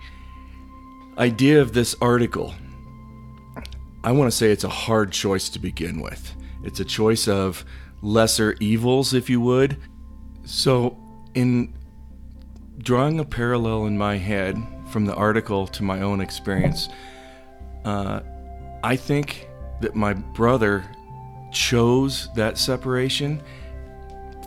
idea 1.18 1.60
of 1.60 1.72
this 1.72 1.94
article, 2.00 2.54
I 4.02 4.12
want 4.12 4.30
to 4.30 4.36
say 4.36 4.50
it's 4.50 4.64
a 4.64 4.68
hard 4.68 5.12
choice 5.12 5.48
to 5.50 5.58
begin 5.58 6.00
with. 6.00 6.34
It's 6.62 6.80
a 6.80 6.84
choice 6.84 7.28
of 7.28 7.64
lesser 8.02 8.54
evils, 8.60 9.14
if 9.14 9.30
you 9.30 9.40
would. 9.40 9.78
So, 10.44 10.98
in 11.34 11.74
drawing 12.78 13.20
a 13.20 13.24
parallel 13.24 13.86
in 13.86 13.96
my 13.96 14.16
head 14.16 14.60
from 14.88 15.04
the 15.04 15.14
article 15.14 15.66
to 15.68 15.82
my 15.82 16.00
own 16.00 16.20
experience, 16.20 16.88
uh, 17.84 18.20
I 18.82 18.96
think 18.96 19.48
that 19.80 19.94
my 19.94 20.12
brother 20.14 20.84
chose 21.52 22.28
that 22.34 22.58
separation 22.58 23.42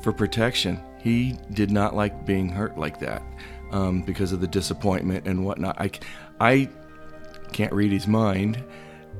for 0.02 0.12
protection. 0.12 0.80
He 1.00 1.38
did 1.54 1.72
not 1.72 1.96
like 1.96 2.26
being 2.26 2.50
hurt 2.50 2.78
like 2.78 3.00
that 3.00 3.24
um, 3.72 4.02
because 4.02 4.32
of 4.32 4.42
the 4.42 4.48
disappointment 4.48 5.28
and 5.28 5.46
whatnot. 5.46 5.80
I, 5.80 5.92
I 6.40 6.70
can't 7.54 7.74
read 7.74 7.92
his 7.92 8.08
mind, 8.08 8.64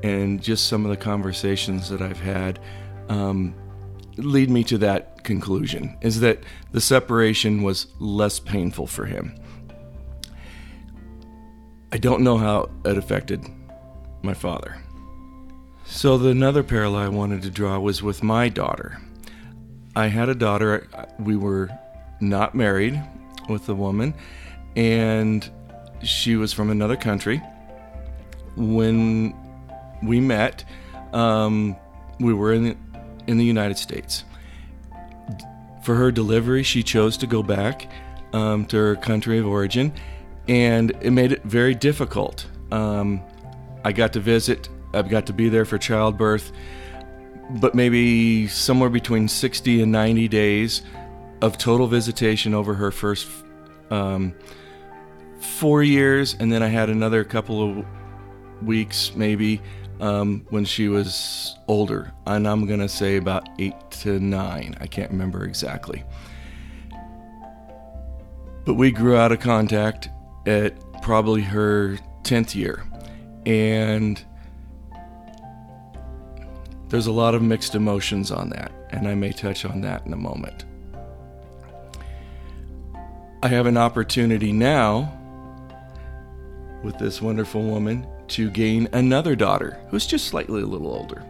and 0.02 0.42
just 0.42 0.66
some 0.66 0.84
of 0.84 0.90
the 0.90 0.96
conversations 0.96 1.88
that 1.88 2.02
I've 2.02 2.20
had 2.20 2.60
um, 3.08 3.54
lead 4.18 4.50
me 4.50 4.64
to 4.64 4.78
that 4.78 5.24
conclusion 5.24 5.96
is 6.00 6.20
that 6.20 6.42
the 6.72 6.80
separation 6.80 7.62
was 7.62 7.86
less 7.98 8.40
painful 8.40 8.86
for 8.86 9.06
him. 9.06 9.34
I 11.92 11.98
don't 11.98 12.22
know 12.22 12.36
how 12.36 12.70
it 12.84 12.98
affected 12.98 13.44
my 14.22 14.34
father. 14.34 14.76
So, 15.86 16.18
the 16.18 16.28
another 16.28 16.62
parallel 16.62 17.02
I 17.02 17.08
wanted 17.08 17.40
to 17.42 17.50
draw 17.50 17.78
was 17.78 18.02
with 18.02 18.22
my 18.22 18.50
daughter. 18.50 19.00
I 19.96 20.08
had 20.08 20.28
a 20.28 20.34
daughter, 20.34 20.86
we 21.18 21.34
were 21.34 21.70
not 22.20 22.54
married 22.54 23.02
with 23.48 23.68
a 23.70 23.74
woman, 23.74 24.12
and 24.76 25.48
she 26.02 26.36
was 26.36 26.52
from 26.52 26.68
another 26.68 26.96
country. 26.96 27.42
When 28.54 29.34
we 30.02 30.20
met, 30.20 30.64
um, 31.14 31.74
we 32.20 32.34
were 32.34 32.52
in 32.52 32.76
in 33.28 33.36
the 33.38 33.44
United 33.44 33.78
States. 33.78 34.24
For 35.82 35.94
her 35.94 36.10
delivery, 36.10 36.64
she 36.64 36.82
chose 36.82 37.16
to 37.18 37.26
go 37.26 37.42
back 37.42 37.88
um, 38.32 38.64
to 38.66 38.76
her 38.76 38.96
country 38.96 39.38
of 39.38 39.46
origin, 39.46 39.92
and 40.48 40.90
it 41.00 41.12
made 41.12 41.32
it 41.32 41.42
very 41.44 41.74
difficult. 41.74 42.46
Um, 42.72 43.22
I 43.84 43.92
got 43.92 44.12
to 44.14 44.20
visit, 44.20 44.68
I've 44.92 45.08
got 45.08 45.26
to 45.26 45.32
be 45.32 45.48
there 45.48 45.64
for 45.64 45.78
childbirth, 45.78 46.50
but 47.60 47.74
maybe 47.74 48.48
somewhere 48.48 48.90
between 48.90 49.28
60 49.28 49.82
and 49.82 49.92
90 49.92 50.28
days 50.28 50.82
of 51.40 51.56
total 51.56 51.86
visitation 51.86 52.54
over 52.54 52.74
her 52.74 52.90
first 52.90 53.28
um, 53.90 54.34
four 55.40 55.82
years, 55.82 56.34
and 56.40 56.50
then 56.52 56.62
I 56.62 56.68
had 56.68 56.90
another 56.90 57.24
couple 57.24 57.62
of 57.62 57.86
weeks 58.62 59.12
maybe 59.14 59.60
um, 60.00 60.46
when 60.50 60.64
she 60.64 60.88
was 60.88 61.56
older, 61.66 62.12
and 62.26 62.46
I'm 62.46 62.66
gonna 62.66 62.88
say 62.88 63.16
about 63.16 63.48
eight 63.58 63.74
to 64.02 64.18
nine. 64.18 64.76
I 64.80 64.86
can't 64.86 65.10
remember 65.10 65.44
exactly. 65.44 66.04
But 68.64 68.74
we 68.74 68.90
grew 68.90 69.16
out 69.16 69.32
of 69.32 69.40
contact 69.40 70.08
at 70.46 70.74
probably 71.02 71.42
her 71.42 71.98
10th 72.22 72.54
year, 72.54 72.84
and 73.46 74.22
there's 76.88 77.06
a 77.06 77.12
lot 77.12 77.34
of 77.34 77.42
mixed 77.42 77.74
emotions 77.74 78.30
on 78.30 78.50
that, 78.50 78.72
and 78.90 79.08
I 79.08 79.14
may 79.14 79.32
touch 79.32 79.64
on 79.64 79.80
that 79.82 80.06
in 80.06 80.12
a 80.12 80.16
moment. 80.16 80.64
I 83.42 83.48
have 83.48 83.66
an 83.66 83.76
opportunity 83.76 84.52
now 84.52 85.14
with 86.82 86.98
this 86.98 87.22
wonderful 87.22 87.62
woman 87.62 88.06
to 88.28 88.50
gain 88.50 88.88
another 88.92 89.34
daughter 89.34 89.78
who's 89.90 90.06
just 90.06 90.26
slightly 90.26 90.62
a 90.62 90.66
little 90.66 90.92
older. 90.92 91.24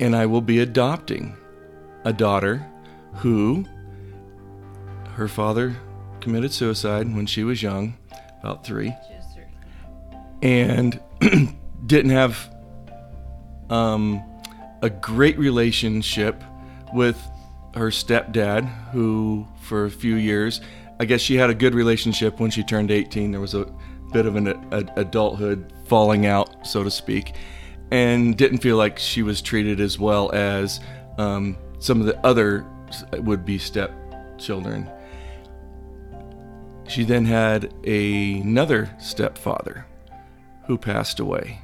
And 0.00 0.14
I 0.14 0.26
will 0.26 0.40
be 0.40 0.60
adopting 0.60 1.36
a 2.04 2.12
daughter 2.12 2.66
who 3.14 3.64
her 5.14 5.28
father 5.28 5.76
committed 6.20 6.52
suicide 6.52 7.14
when 7.14 7.26
she 7.26 7.44
was 7.44 7.62
young, 7.62 7.96
about 8.40 8.64
three, 8.64 8.92
and 10.42 11.00
didn't 11.86 12.10
have 12.10 12.54
um, 13.70 14.22
a 14.82 14.90
great 14.90 15.38
relationship 15.38 16.42
with 16.92 17.16
her 17.74 17.88
stepdad, 17.88 18.66
who 18.92 19.46
for 19.62 19.84
a 19.84 19.90
few 19.90 20.16
years, 20.16 20.60
I 20.98 21.04
guess 21.04 21.20
she 21.20 21.36
had 21.36 21.50
a 21.50 21.54
good 21.54 21.74
relationship 21.74 22.40
when 22.40 22.50
she 22.50 22.62
turned 22.62 22.90
18. 22.90 23.32
There 23.32 23.40
was 23.40 23.54
a 23.54 23.66
bit 24.16 24.24
of 24.24 24.36
an 24.36 24.46
a, 24.72 24.82
adulthood 24.98 25.70
falling 25.84 26.24
out, 26.24 26.66
so 26.66 26.82
to 26.82 26.90
speak, 26.90 27.34
and 27.90 28.34
didn't 28.38 28.58
feel 28.58 28.78
like 28.78 28.98
she 28.98 29.22
was 29.22 29.42
treated 29.42 29.78
as 29.78 29.98
well 29.98 30.30
as 30.32 30.80
um, 31.18 31.54
some 31.80 32.00
of 32.00 32.06
the 32.06 32.18
other 32.26 32.64
would 33.18 33.44
be 33.44 33.58
stepchildren. 33.58 34.90
She 36.88 37.04
then 37.04 37.26
had 37.26 37.74
a, 37.84 38.40
another 38.40 38.90
stepfather 38.98 39.84
who 40.66 40.78
passed 40.78 41.20
away 41.20 41.60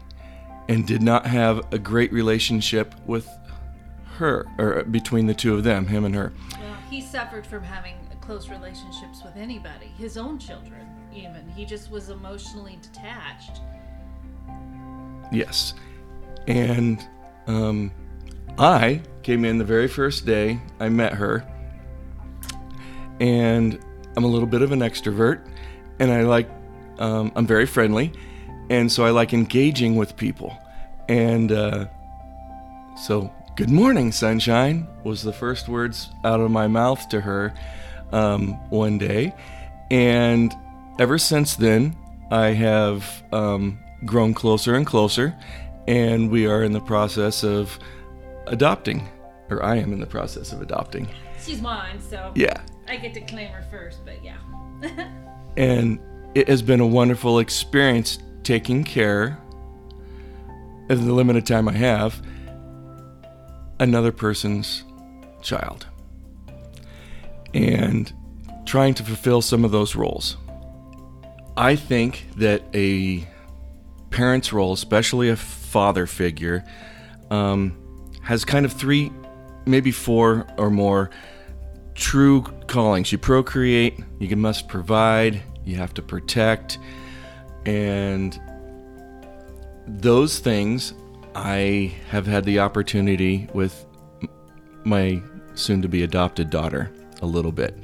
and 0.68 0.86
did 0.86 1.00
not 1.00 1.24
have 1.24 1.72
a 1.72 1.78
great 1.78 2.12
relationship 2.12 2.94
with 3.06 3.26
her 4.16 4.46
or 4.58 4.82
between 4.84 5.26
the 5.26 5.34
two 5.34 5.54
of 5.54 5.64
them, 5.64 5.86
him 5.86 6.04
and 6.04 6.14
her. 6.14 6.34
Well, 6.60 6.76
he 6.90 7.00
suffered 7.00 7.46
from 7.46 7.62
having 7.62 7.94
close 8.20 8.50
relationships 8.50 9.22
with 9.24 9.36
anybody, 9.36 9.86
his 9.96 10.18
own 10.18 10.38
children, 10.38 10.86
even. 11.14 11.48
He 11.54 11.64
just 11.64 11.90
was 11.90 12.10
emotionally 12.10 12.78
detached. 12.82 13.60
Yes. 15.30 15.74
And 16.46 17.06
um, 17.46 17.92
I 18.58 19.02
came 19.22 19.44
in 19.44 19.58
the 19.58 19.64
very 19.64 19.88
first 19.88 20.26
day 20.26 20.60
I 20.80 20.88
met 20.88 21.14
her, 21.14 21.46
and 23.20 23.78
I'm 24.16 24.24
a 24.24 24.28
little 24.28 24.48
bit 24.48 24.62
of 24.62 24.72
an 24.72 24.80
extrovert, 24.80 25.46
and 25.98 26.10
I 26.10 26.22
like, 26.22 26.50
um, 26.98 27.32
I'm 27.36 27.46
very 27.46 27.66
friendly, 27.66 28.12
and 28.68 28.90
so 28.90 29.04
I 29.04 29.10
like 29.10 29.32
engaging 29.32 29.96
with 29.96 30.16
people. 30.16 30.56
And 31.08 31.52
uh, 31.52 31.86
so, 32.96 33.32
good 33.56 33.70
morning, 33.70 34.12
sunshine, 34.12 34.86
was 35.04 35.22
the 35.22 35.32
first 35.32 35.68
words 35.68 36.10
out 36.24 36.40
of 36.40 36.50
my 36.50 36.66
mouth 36.66 37.08
to 37.10 37.20
her 37.20 37.54
um, 38.12 38.54
one 38.70 38.98
day. 38.98 39.34
And 39.90 40.54
ever 40.98 41.18
since 41.18 41.56
then, 41.56 41.96
I 42.30 42.48
have 42.48 43.22
um, 43.32 43.78
grown 44.04 44.34
closer 44.34 44.74
and 44.74 44.86
closer, 44.86 45.34
and 45.86 46.30
we 46.30 46.46
are 46.46 46.62
in 46.62 46.72
the 46.72 46.80
process 46.80 47.42
of 47.44 47.78
adopting, 48.46 49.08
or 49.50 49.62
I 49.62 49.76
am 49.76 49.92
in 49.92 50.00
the 50.00 50.06
process 50.06 50.52
of 50.52 50.62
adopting. 50.62 51.08
She's 51.40 51.60
mine, 51.60 52.00
so 52.00 52.32
Yeah. 52.34 52.60
I 52.88 52.96
get 52.96 53.14
to 53.14 53.20
claim 53.20 53.48
her 53.48 53.64
first, 53.70 54.04
but 54.04 54.22
yeah. 54.24 54.38
And 55.56 56.00
it 56.34 56.48
has 56.48 56.62
been 56.62 56.80
a 56.80 56.86
wonderful 56.86 57.38
experience 57.38 58.18
taking 58.42 58.84
care, 58.84 59.38
of 60.88 61.04
the 61.04 61.12
limited 61.12 61.46
time 61.46 61.68
I 61.68 61.72
have, 61.72 62.20
another 63.78 64.12
person's 64.12 64.84
child. 65.42 65.86
And 67.54 68.12
trying 68.64 68.94
to 68.94 69.02
fulfill 69.02 69.42
some 69.42 69.64
of 69.64 69.70
those 69.70 69.94
roles. 69.94 70.36
I 71.56 71.76
think 71.76 72.28
that 72.36 72.62
a 72.74 73.26
parent's 74.10 74.52
role, 74.52 74.72
especially 74.72 75.28
a 75.28 75.36
father 75.36 76.06
figure, 76.06 76.64
um, 77.30 77.76
has 78.22 78.44
kind 78.44 78.64
of 78.64 78.72
three, 78.72 79.12
maybe 79.66 79.90
four 79.90 80.46
or 80.56 80.70
more 80.70 81.10
true 81.94 82.42
callings. 82.66 83.12
You 83.12 83.18
procreate, 83.18 83.98
you 84.18 84.34
must 84.36 84.68
provide, 84.68 85.42
you 85.64 85.76
have 85.76 85.92
to 85.94 86.02
protect, 86.02 86.78
and 87.66 88.40
those 89.86 90.38
things 90.38 90.94
I 91.34 91.94
have 92.08 92.26
had 92.26 92.44
the 92.44 92.60
opportunity 92.60 93.48
with 93.52 93.84
my 94.84 95.20
soon 95.54 95.82
to 95.82 95.88
be 95.88 96.02
adopted 96.02 96.50
daughter 96.50 96.90
a 97.20 97.26
little 97.26 97.52
bit. 97.52 97.76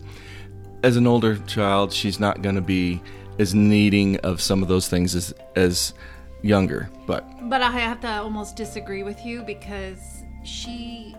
As 0.82 0.96
an 0.96 1.06
older 1.06 1.36
child, 1.46 1.92
she's 1.92 2.20
not 2.20 2.42
going 2.42 2.54
to 2.54 2.60
be 2.60 3.00
as 3.38 3.54
needing 3.54 4.16
of 4.18 4.40
some 4.40 4.62
of 4.62 4.68
those 4.68 4.88
things 4.88 5.14
as 5.14 5.34
as 5.56 5.94
younger, 6.42 6.88
but 7.06 7.24
But 7.48 7.62
I 7.62 7.70
have 7.70 8.00
to 8.00 8.08
almost 8.08 8.56
disagree 8.56 9.02
with 9.02 9.24
you 9.24 9.42
because 9.42 10.22
she 10.44 11.14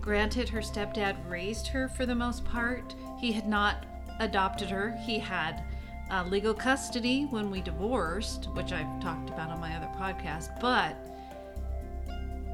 granted 0.00 0.48
her 0.48 0.60
stepdad 0.60 1.16
raised 1.28 1.66
her 1.68 1.88
for 1.88 2.06
the 2.06 2.14
most 2.14 2.44
part. 2.44 2.94
He 3.18 3.32
had 3.32 3.48
not 3.48 3.86
adopted 4.18 4.70
her. 4.70 4.96
He 5.04 5.18
had 5.18 5.62
uh, 6.10 6.24
legal 6.24 6.54
custody 6.54 7.26
when 7.30 7.50
we 7.50 7.60
divorced, 7.60 8.48
which 8.54 8.72
I've 8.72 9.00
talked 9.02 9.30
about 9.30 9.50
on 9.50 9.60
my 9.60 9.76
other 9.76 9.90
podcast, 9.98 10.60
but 10.60 10.96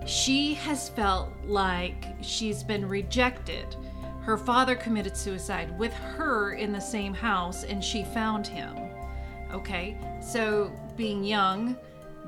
she 0.07 0.55
has 0.55 0.89
felt 0.91 1.31
like 1.45 2.07
she's 2.21 2.63
been 2.63 2.89
rejected. 2.89 3.75
Her 4.27 4.37
father 4.37 4.75
committed 4.75 5.17
suicide 5.17 5.79
with 5.79 5.93
her 5.93 6.55
in 6.55 6.73
the 6.73 6.81
same 6.81 7.15
house, 7.15 7.63
and 7.63 7.83
she 7.83 8.03
found 8.03 8.45
him. 8.45 8.77
Okay, 9.53 9.97
so 10.21 10.73
being 10.97 11.23
young, 11.23 11.77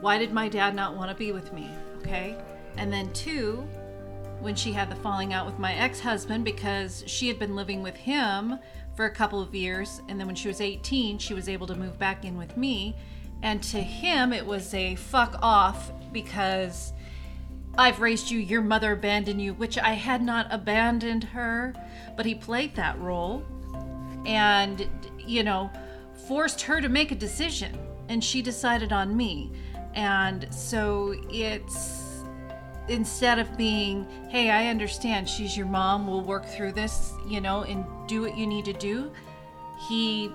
why 0.01 0.17
did 0.17 0.33
my 0.33 0.49
dad 0.49 0.77
not 0.77 0.97
want 0.97 1.11
to 1.11 1.17
be 1.17 1.33
with 1.33 1.53
me? 1.53 1.69
Okay, 1.97 2.39
and 2.77 2.93
then 2.93 3.13
two, 3.15 3.69
when 4.39 4.55
she 4.55 4.71
had 4.71 4.89
the 4.89 4.95
falling 4.95 5.33
out 5.33 5.45
with 5.45 5.59
my 5.59 5.75
ex 5.75 5.99
husband 5.99 6.45
because 6.45 7.03
she 7.09 7.27
had 7.27 7.37
been 7.37 7.57
living 7.57 7.83
with 7.83 7.97
him 7.97 8.61
for 8.95 9.07
a 9.07 9.11
couple 9.11 9.43
of 9.43 9.53
years, 9.53 10.01
and 10.09 10.21
then 10.21 10.29
when 10.29 10.37
she 10.37 10.47
was 10.47 10.61
18, 10.61 11.19
she 11.19 11.35
was 11.35 11.49
able 11.49 11.67
to 11.67 11.75
move 11.75 11.99
back 11.99 12.25
in 12.25 12.39
with 12.39 12.57
me. 12.57 12.95
And 13.43 13.61
to 13.65 13.81
him, 13.81 14.33
it 14.33 14.47
was 14.47 14.73
a 14.73 14.95
fuck 14.95 15.37
off 15.43 15.91
because 16.13 16.93
I've 17.79 18.01
raised 18.01 18.29
you, 18.29 18.41
your 18.41 18.61
mother 18.61 18.91
abandoned 18.91 19.41
you, 19.41 19.55
which 19.55 19.79
I 19.79 19.93
had 19.93 20.21
not 20.21 20.49
abandoned 20.51 21.23
her, 21.23 21.73
but 22.17 22.27
he 22.27 22.35
played 22.35 22.75
that 22.75 22.99
role 22.99 23.45
and, 24.27 24.89
you 25.17 25.45
know, 25.45 25.71
forced 26.27 26.61
her 26.63 26.81
to 26.81 26.89
make 26.89 27.13
a 27.13 27.15
decision. 27.15 27.79
And 28.09 28.23
she 28.23 28.43
decided 28.43 28.93
on 28.93 29.17
me. 29.17 29.53
And 29.95 30.53
so 30.53 31.15
it's 31.31 32.25
instead 32.89 33.39
of 33.39 33.57
being, 33.57 34.09
hey, 34.29 34.51
I 34.51 34.67
understand 34.67 35.29
she's 35.29 35.57
your 35.57 35.67
mom, 35.67 36.09
we'll 36.09 36.23
work 36.23 36.47
through 36.47 36.73
this, 36.73 37.13
you 37.29 37.41
know, 37.41 37.63
and 37.63 37.85
do 38.09 38.23
what 38.23 38.37
you 38.37 38.49
need 38.49 38.65
to 38.65 38.73
do, 38.73 39.13
he 39.89 40.33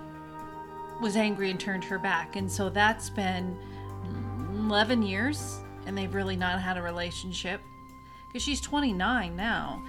was 1.01 1.17
angry 1.17 1.51
and 1.51 1.59
turned 1.59 1.83
her 1.83 1.99
back. 1.99 2.37
And 2.37 2.49
so 2.49 2.69
that's 2.69 3.09
been 3.09 3.57
11 4.69 5.01
years 5.01 5.59
and 5.85 5.97
they've 5.97 6.13
really 6.13 6.35
not 6.35 6.61
had 6.61 6.77
a 6.77 6.81
relationship 6.81 7.61
because 8.27 8.41
she's 8.41 8.61
29 8.61 9.35
now. 9.35 9.83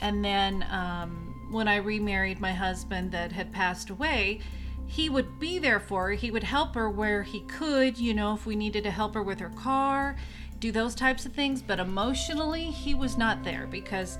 And 0.00 0.24
then 0.24 0.66
um, 0.70 1.34
when 1.50 1.68
I 1.68 1.76
remarried 1.76 2.40
my 2.40 2.52
husband 2.52 3.12
that 3.12 3.32
had 3.32 3.52
passed 3.52 3.90
away, 3.90 4.40
he 4.86 5.08
would 5.08 5.38
be 5.38 5.58
there 5.58 5.80
for 5.80 6.08
her. 6.08 6.12
He 6.12 6.30
would 6.30 6.44
help 6.44 6.74
her 6.74 6.90
where 6.90 7.22
he 7.22 7.40
could, 7.40 7.98
you 7.98 8.14
know, 8.14 8.34
if 8.34 8.46
we 8.46 8.54
needed 8.54 8.84
to 8.84 8.90
help 8.90 9.14
her 9.14 9.22
with 9.22 9.40
her 9.40 9.50
car, 9.50 10.16
do 10.60 10.70
those 10.70 10.94
types 10.94 11.26
of 11.26 11.32
things. 11.32 11.62
But 11.62 11.80
emotionally, 11.80 12.64
he 12.64 12.94
was 12.94 13.16
not 13.16 13.42
there 13.42 13.66
because, 13.66 14.18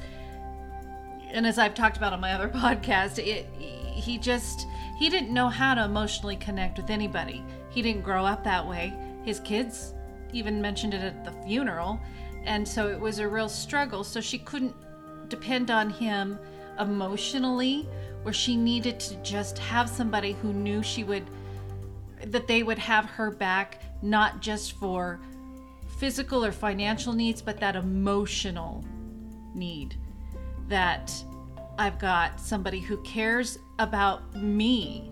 and 1.30 1.46
as 1.46 1.58
I've 1.58 1.74
talked 1.74 1.96
about 1.96 2.12
on 2.12 2.20
my 2.20 2.32
other 2.32 2.48
podcast, 2.54 3.18
it 3.18 3.46
he 3.96 4.18
just 4.18 4.66
he 4.98 5.08
didn't 5.08 5.32
know 5.32 5.48
how 5.48 5.74
to 5.74 5.84
emotionally 5.84 6.36
connect 6.36 6.78
with 6.78 6.90
anybody. 6.90 7.44
He 7.70 7.82
didn't 7.82 8.02
grow 8.02 8.24
up 8.24 8.44
that 8.44 8.66
way. 8.66 8.94
His 9.24 9.40
kids 9.40 9.94
even 10.32 10.60
mentioned 10.60 10.94
it 10.94 11.02
at 11.02 11.24
the 11.24 11.32
funeral. 11.46 12.00
And 12.44 12.66
so 12.66 12.88
it 12.88 12.98
was 12.98 13.18
a 13.18 13.28
real 13.28 13.48
struggle. 13.48 14.04
So 14.04 14.20
she 14.20 14.38
couldn't 14.38 14.74
depend 15.28 15.70
on 15.70 15.90
him 15.90 16.38
emotionally, 16.78 17.88
where 18.22 18.34
she 18.34 18.56
needed 18.56 19.00
to 19.00 19.14
just 19.22 19.58
have 19.58 19.88
somebody 19.88 20.32
who 20.32 20.52
knew 20.52 20.82
she 20.82 21.04
would, 21.04 21.24
that 22.26 22.46
they 22.46 22.62
would 22.62 22.78
have 22.78 23.04
her 23.06 23.30
back, 23.30 23.82
not 24.02 24.40
just 24.40 24.72
for 24.72 25.20
physical 25.98 26.44
or 26.44 26.52
financial 26.52 27.12
needs, 27.12 27.40
but 27.40 27.58
that 27.58 27.76
emotional 27.76 28.84
need. 29.54 29.96
That 30.68 31.12
I've 31.78 31.98
got 31.98 32.40
somebody 32.40 32.80
who 32.80 32.96
cares 33.02 33.58
about 33.78 34.34
me, 34.34 35.10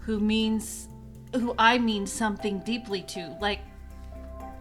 who 0.00 0.20
means, 0.20 0.88
who 1.34 1.54
I 1.58 1.78
mean 1.78 2.06
something 2.06 2.60
deeply 2.60 3.02
to. 3.02 3.36
Like, 3.40 3.60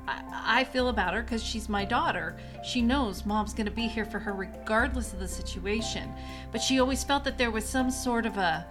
I, 0.08 0.63
feel 0.66 0.89
about 0.89 1.13
her 1.13 1.22
because 1.22 1.44
she's 1.44 1.70
my 1.70 1.86
daughter. 1.86 2.36
She 2.63 2.82
knows 2.82 3.26
mom's 3.26 3.54
going 3.54 3.66
to 3.66 3.72
be 3.72 3.88
here 3.88 4.06
for 4.06 4.20
her 4.20 4.34
regardless 4.34 5.13
of 5.13 5.20
the 5.20 5.28
situation. 5.28 6.12
But 6.52 6.62
she 6.62 6.80
always 6.80 7.04
felt 7.04 7.24
that 7.24 7.38
there 7.38 7.52
was 7.52 7.66
some 7.66 7.89
sort 7.89 8.26
of 8.26 8.38
a, 8.38 8.66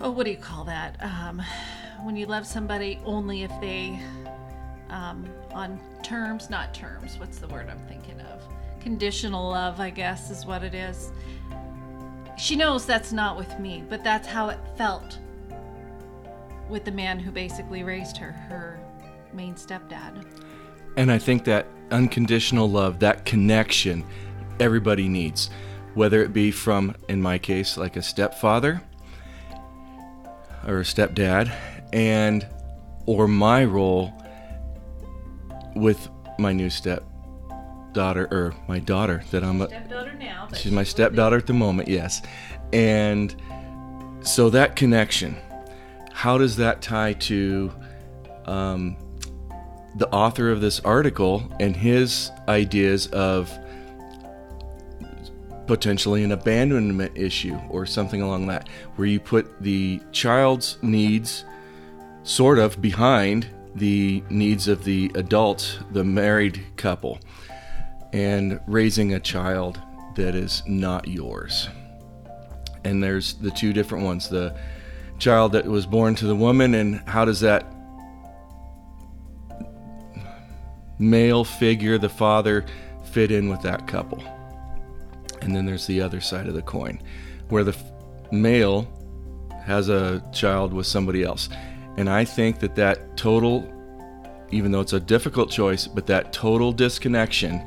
oh, 0.00 0.10
what 0.10 0.24
do 0.26 0.30
you 0.30 0.36
call 0.36 0.64
that? 0.64 0.96
Um, 1.02 1.42
when 2.02 2.16
you 2.16 2.26
love 2.26 2.46
somebody 2.46 3.00
only 3.04 3.42
if 3.42 3.50
they, 3.60 3.98
um, 4.90 5.26
on 5.52 5.80
terms, 6.02 6.50
not 6.50 6.72
terms, 6.72 7.18
what's 7.18 7.38
the 7.38 7.48
word 7.48 7.68
I'm 7.68 7.80
thinking 7.88 8.20
of? 8.20 8.42
Conditional 8.80 9.50
love, 9.50 9.80
I 9.80 9.90
guess, 9.90 10.30
is 10.30 10.46
what 10.46 10.62
it 10.62 10.74
is. 10.74 11.10
She 12.38 12.54
knows 12.54 12.84
that's 12.86 13.12
not 13.12 13.36
with 13.36 13.58
me, 13.58 13.82
but 13.88 14.04
that's 14.04 14.28
how 14.28 14.50
it 14.50 14.58
felt 14.76 15.18
with 16.68 16.84
the 16.84 16.92
man 16.92 17.18
who 17.18 17.30
basically 17.30 17.82
raised 17.82 18.16
her, 18.16 18.32
her 18.32 18.78
main 19.34 19.54
stepdad. 19.54 20.24
And 20.96 21.10
I 21.10 21.18
think 21.18 21.44
that 21.44 21.66
unconditional 21.90 22.70
love, 22.70 23.00
that 23.00 23.24
connection, 23.24 24.04
everybody 24.60 25.08
needs, 25.08 25.50
whether 25.94 26.22
it 26.22 26.32
be 26.32 26.50
from, 26.50 26.94
in 27.08 27.20
my 27.20 27.38
case, 27.38 27.76
like 27.76 27.96
a 27.96 28.02
stepfather 28.02 28.82
or 30.66 30.80
a 30.80 30.84
stepdad, 30.84 31.52
and 31.92 32.46
or 33.06 33.28
my 33.28 33.64
role 33.64 34.12
with 35.74 36.08
my 36.38 36.52
new 36.52 36.70
stepdaughter 36.70 38.28
or 38.30 38.54
my 38.66 38.78
daughter 38.78 39.22
that 39.30 39.44
I'm 39.44 39.60
a 39.60 39.68
stepdaughter 39.68 40.14
now. 40.14 40.48
she's 40.54 40.72
my 40.72 40.84
stepdaughter 40.84 41.36
at 41.36 41.46
the 41.46 41.52
moment, 41.52 41.88
yes, 41.88 42.22
and 42.72 43.34
so 44.22 44.50
that 44.50 44.74
connection, 44.74 45.36
how 46.12 46.38
does 46.38 46.56
that 46.56 46.80
tie 46.80 47.12
to 47.12 47.70
um, 48.46 48.96
the 49.96 50.08
author 50.10 50.50
of 50.50 50.60
this 50.60 50.80
article 50.80 51.48
and 51.60 51.76
his 51.76 52.30
ideas 52.48 53.06
of 53.08 53.56
potentially 55.66 56.22
an 56.24 56.32
abandonment 56.32 57.16
issue 57.16 57.58
or 57.70 57.86
something 57.86 58.20
along 58.20 58.46
that, 58.48 58.68
where 58.96 59.06
you 59.06 59.20
put 59.20 59.62
the 59.62 60.00
child's 60.12 60.78
needs 60.82 61.44
sort 62.22 62.58
of 62.58 62.80
behind 62.82 63.48
the 63.74 64.22
needs 64.30 64.68
of 64.68 64.84
the 64.84 65.10
adult, 65.14 65.78
the 65.92 66.04
married 66.04 66.64
couple, 66.76 67.18
and 68.12 68.60
raising 68.66 69.14
a 69.14 69.20
child 69.20 69.80
that 70.14 70.34
is 70.34 70.62
not 70.66 71.08
yours. 71.08 71.68
And 72.84 73.02
there's 73.02 73.34
the 73.34 73.50
two 73.50 73.72
different 73.72 74.04
ones 74.04 74.28
the 74.28 74.54
child 75.18 75.52
that 75.52 75.64
was 75.64 75.86
born 75.86 76.14
to 76.16 76.26
the 76.26 76.36
woman, 76.36 76.74
and 76.74 76.96
how 77.08 77.24
does 77.24 77.40
that 77.40 77.66
male 80.98 81.44
figure, 81.44 81.98
the 81.98 82.08
father, 82.08 82.64
fit 83.04 83.30
in 83.30 83.48
with 83.48 83.62
that 83.62 83.86
couple. 83.86 84.22
And 85.40 85.54
then 85.54 85.66
there's 85.66 85.86
the 85.86 86.00
other 86.00 86.20
side 86.20 86.46
of 86.46 86.54
the 86.54 86.62
coin, 86.62 87.00
where 87.48 87.64
the 87.64 87.72
f- 87.72 88.32
male 88.32 88.88
has 89.62 89.88
a 89.88 90.22
child 90.32 90.72
with 90.72 90.86
somebody 90.86 91.22
else. 91.22 91.48
And 91.96 92.08
I 92.08 92.24
think 92.24 92.60
that 92.60 92.74
that 92.76 93.16
total, 93.16 93.70
even 94.50 94.72
though 94.72 94.80
it's 94.80 94.92
a 94.92 95.00
difficult 95.00 95.50
choice, 95.50 95.86
but 95.86 96.06
that 96.06 96.32
total 96.32 96.72
disconnection 96.72 97.62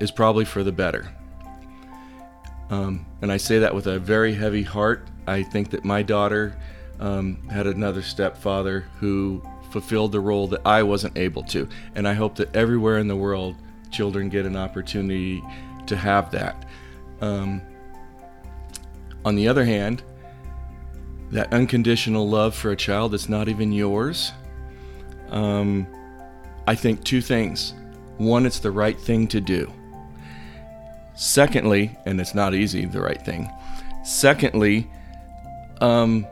is 0.00 0.10
probably 0.10 0.44
for 0.44 0.62
the 0.62 0.72
better. 0.72 1.08
Um, 2.70 3.06
and 3.22 3.32
I 3.32 3.36
say 3.36 3.58
that 3.60 3.74
with 3.74 3.86
a 3.86 3.98
very 3.98 4.34
heavy 4.34 4.62
heart. 4.62 5.08
I 5.26 5.42
think 5.42 5.70
that 5.70 5.84
my 5.84 6.02
daughter 6.02 6.56
um, 7.00 7.48
had 7.48 7.66
another 7.66 8.02
stepfather 8.02 8.80
who 9.00 9.42
fulfilled 9.70 10.12
the 10.12 10.20
role 10.20 10.46
that 10.48 10.60
I 10.64 10.82
wasn't 10.82 11.16
able 11.16 11.42
to. 11.44 11.68
And 11.94 12.06
I 12.06 12.14
hope 12.14 12.36
that 12.36 12.54
everywhere 12.54 12.98
in 12.98 13.08
the 13.08 13.16
world, 13.16 13.56
children 13.90 14.28
get 14.28 14.46
an 14.46 14.56
opportunity 14.56 15.42
to 15.86 15.96
have 15.96 16.30
that. 16.32 16.64
Um, 17.20 17.62
on 19.24 19.34
the 19.34 19.48
other 19.48 19.64
hand, 19.64 20.02
that 21.30 21.52
unconditional 21.52 22.28
love 22.28 22.54
for 22.54 22.70
a 22.70 22.76
child 22.76 23.12
that's 23.12 23.28
not 23.28 23.48
even 23.48 23.72
yours, 23.72 24.32
um, 25.30 25.86
I 26.66 26.74
think 26.74 27.04
two 27.04 27.20
things. 27.20 27.74
One, 28.18 28.46
it's 28.46 28.58
the 28.58 28.70
right 28.70 28.98
thing 28.98 29.26
to 29.28 29.40
do. 29.40 29.72
Secondly, 31.14 31.96
and 32.06 32.20
it's 32.20 32.34
not 32.34 32.54
easy, 32.54 32.84
the 32.86 33.00
right 33.00 33.20
thing. 33.20 33.50
Secondly, 34.04 34.90
um, 35.80 36.26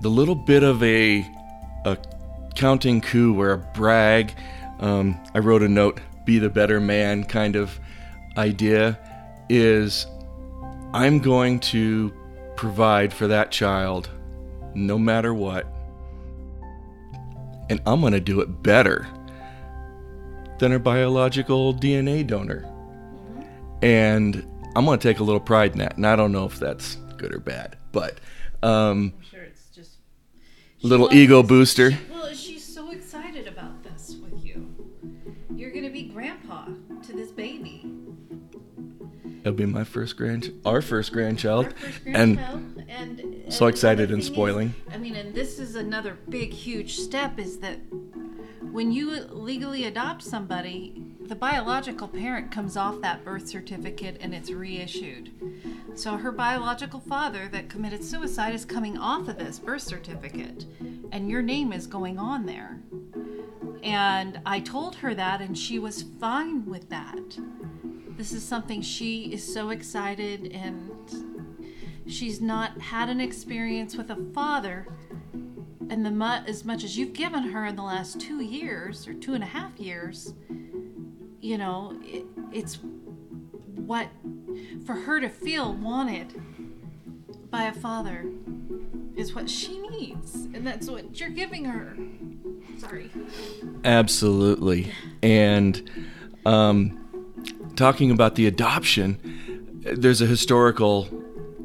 the 0.00 0.08
little 0.08 0.34
bit 0.34 0.62
of 0.62 0.82
a, 0.82 1.26
a 1.84 1.96
counting 2.56 3.00
coup 3.00 3.38
or 3.40 3.52
a 3.52 3.58
brag, 3.58 4.34
um, 4.80 5.18
I 5.34 5.38
wrote 5.38 5.62
a 5.62 5.68
note, 5.68 6.00
be 6.24 6.38
the 6.38 6.50
better 6.50 6.80
man 6.80 7.24
kind 7.24 7.54
of 7.56 7.78
idea, 8.36 8.98
is 9.48 10.06
I'm 10.92 11.20
going 11.20 11.60
to 11.60 12.12
provide 12.56 13.12
for 13.12 13.28
that 13.28 13.50
child 13.50 14.10
no 14.74 14.98
matter 14.98 15.32
what. 15.32 15.66
And 17.68 17.80
I'm 17.86 18.00
going 18.00 18.12
to 18.12 18.20
do 18.20 18.40
it 18.40 18.62
better 18.62 19.06
than 20.58 20.72
her 20.72 20.78
biological 20.78 21.74
DNA 21.74 22.26
donor. 22.26 22.64
And 23.82 24.46
I'm 24.74 24.84
going 24.84 24.98
to 24.98 25.08
take 25.08 25.20
a 25.20 25.24
little 25.24 25.40
pride 25.40 25.72
in 25.72 25.78
that. 25.78 25.96
And 25.96 26.06
I 26.06 26.16
don't 26.16 26.32
know 26.32 26.44
if 26.46 26.58
that's 26.58 26.96
good 27.16 27.34
or 27.34 27.38
bad, 27.40 27.76
but 27.92 28.18
um, 28.62 29.12
I'm 29.16 29.24
sure 29.30 29.42
it's 29.42 29.68
just 29.74 29.96
little 30.82 31.12
ego 31.12 31.42
booster. 31.42 31.92
She- 31.92 31.98
well, 32.10 32.28
she's 32.34 32.45
It'll 39.46 39.56
be 39.56 39.64
my 39.64 39.84
first 39.84 40.16
grand, 40.16 40.60
our 40.64 40.82
first 40.82 41.12
grandchild, 41.12 41.66
Our 41.66 41.70
first 41.70 42.00
and 42.04 42.36
grandchild, 42.36 42.84
and, 42.88 43.22
and 43.22 43.52
so 43.52 43.68
excited 43.68 44.10
and 44.10 44.14
thing 44.14 44.18
is- 44.18 44.26
spoiling. 44.26 44.74
I 44.90 44.98
mean, 44.98 45.14
and 45.14 45.32
this 45.32 45.60
is 45.60 45.76
another 45.76 46.18
big, 46.28 46.52
huge 46.52 46.96
step: 46.96 47.38
is 47.38 47.58
that 47.58 47.78
when 48.60 48.90
you 48.90 49.20
legally 49.30 49.84
adopt 49.84 50.24
somebody, 50.24 51.00
the 51.20 51.36
biological 51.36 52.08
parent 52.08 52.50
comes 52.50 52.76
off 52.76 53.00
that 53.02 53.24
birth 53.24 53.46
certificate 53.46 54.16
and 54.20 54.34
it's 54.34 54.50
reissued. 54.50 55.30
So 55.94 56.16
her 56.16 56.32
biological 56.32 56.98
father 56.98 57.46
that 57.52 57.68
committed 57.68 58.02
suicide 58.02 58.52
is 58.52 58.64
coming 58.64 58.98
off 58.98 59.28
of 59.28 59.38
this 59.38 59.60
birth 59.60 59.82
certificate, 59.82 60.64
and 61.12 61.30
your 61.30 61.42
name 61.42 61.72
is 61.72 61.86
going 61.86 62.18
on 62.18 62.46
there. 62.46 62.80
And 63.84 64.40
I 64.44 64.58
told 64.58 64.96
her 64.96 65.14
that, 65.14 65.40
and 65.40 65.56
she 65.56 65.78
was 65.78 66.02
fine 66.02 66.66
with 66.66 66.90
that. 66.90 67.38
This 68.16 68.32
is 68.32 68.42
something 68.42 68.80
she 68.80 69.32
is 69.32 69.52
so 69.52 69.70
excited, 69.70 70.50
and 70.52 70.90
she's 72.06 72.40
not 72.40 72.80
had 72.80 73.08
an 73.08 73.20
experience 73.20 73.96
with 73.96 74.10
a 74.10 74.16
father. 74.32 74.86
And 75.88 76.04
the 76.04 76.10
mu- 76.10 76.44
as 76.46 76.64
much 76.64 76.82
as 76.82 76.96
you've 76.96 77.12
given 77.12 77.44
her 77.44 77.66
in 77.66 77.76
the 77.76 77.82
last 77.82 78.20
two 78.20 78.42
years 78.42 79.06
or 79.06 79.14
two 79.14 79.34
and 79.34 79.44
a 79.44 79.46
half 79.46 79.78
years, 79.78 80.34
you 81.40 81.58
know, 81.58 81.96
it, 82.02 82.24
it's 82.52 82.78
what 83.74 84.08
for 84.84 84.94
her 84.94 85.20
to 85.20 85.28
feel 85.28 85.74
wanted 85.74 86.34
by 87.50 87.64
a 87.64 87.72
father 87.72 88.24
is 89.14 89.34
what 89.34 89.48
she 89.48 89.78
needs, 89.88 90.34
and 90.34 90.66
that's 90.66 90.88
what 90.88 91.20
you're 91.20 91.28
giving 91.28 91.64
her. 91.64 91.96
Sorry. 92.78 93.10
Absolutely. 93.84 94.92
And 95.22 95.88
um, 96.44 97.05
talking 97.76 98.10
about 98.10 98.34
the 98.34 98.46
adoption, 98.46 99.18
there's 99.82 100.20
a 100.20 100.26
historical 100.26 101.08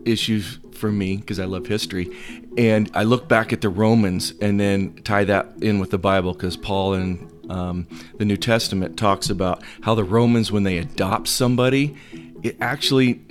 issue 0.06 0.42
for 0.74 0.92
me 0.92 1.18
because 1.18 1.40
I 1.40 1.46
love 1.46 1.68
history. 1.68 2.10
And 2.58 2.92
I 2.94 3.04
look 3.04 3.28
back 3.28 3.54
at 3.54 3.62
the 3.62 3.70
Romans 3.70 4.34
and 4.42 4.60
then 4.60 4.96
tie 5.04 5.24
that 5.24 5.48
in 5.62 5.80
with 5.80 5.92
the 5.92 5.98
Bible 5.98 6.34
because 6.34 6.58
Paul 6.58 6.94
in 6.94 7.32
um, 7.50 7.88
the 8.18 8.26
New 8.26 8.38
Testament 8.38 8.98
talks 8.98 9.30
about 9.30 9.64
how 9.82 9.96
the 9.96 10.04
Romans, 10.04 10.52
when 10.52 10.64
they 10.64 10.78
adopt 10.78 11.28
somebody, 11.28 11.96
it 12.44 12.58
actually 12.60 13.22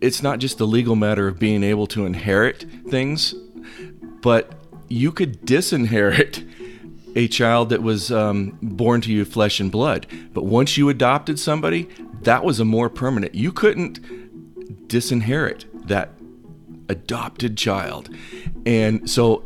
it's 0.00 0.22
not 0.22 0.38
just 0.38 0.58
the 0.58 0.66
legal 0.66 0.96
matter 0.96 1.28
of 1.28 1.38
being 1.38 1.62
able 1.62 1.86
to 1.88 2.06
inherit 2.06 2.64
things, 2.88 3.34
but 4.22 4.54
you 4.88 5.12
could 5.12 5.44
disinherit 5.44 6.44
a 7.14 7.28
child 7.28 7.70
that 7.70 7.82
was 7.82 8.10
um, 8.10 8.58
born 8.62 9.00
to 9.02 9.12
you 9.12 9.24
flesh 9.24 9.60
and 9.60 9.70
blood. 9.70 10.06
But 10.32 10.44
once 10.44 10.76
you 10.76 10.88
adopted 10.88 11.38
somebody, 11.38 11.88
that 12.22 12.44
was 12.44 12.60
a 12.60 12.64
more 12.64 12.88
permanent. 12.88 13.34
You 13.34 13.52
couldn't 13.52 14.88
disinherit 14.88 15.64
that 15.88 16.10
adopted 16.88 17.56
child. 17.56 18.08
And 18.66 19.08
so 19.08 19.44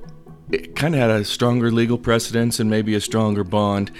it 0.51 0.77
kind 0.77 0.95
of 0.95 1.01
had 1.01 1.11
a 1.11 1.25
stronger 1.25 1.71
legal 1.71 1.99
precedence 1.99 2.61
and 2.61 2.71
maybe 2.71 2.95
a 2.95 3.01
stronger 3.01 3.45
bond. 3.45 3.91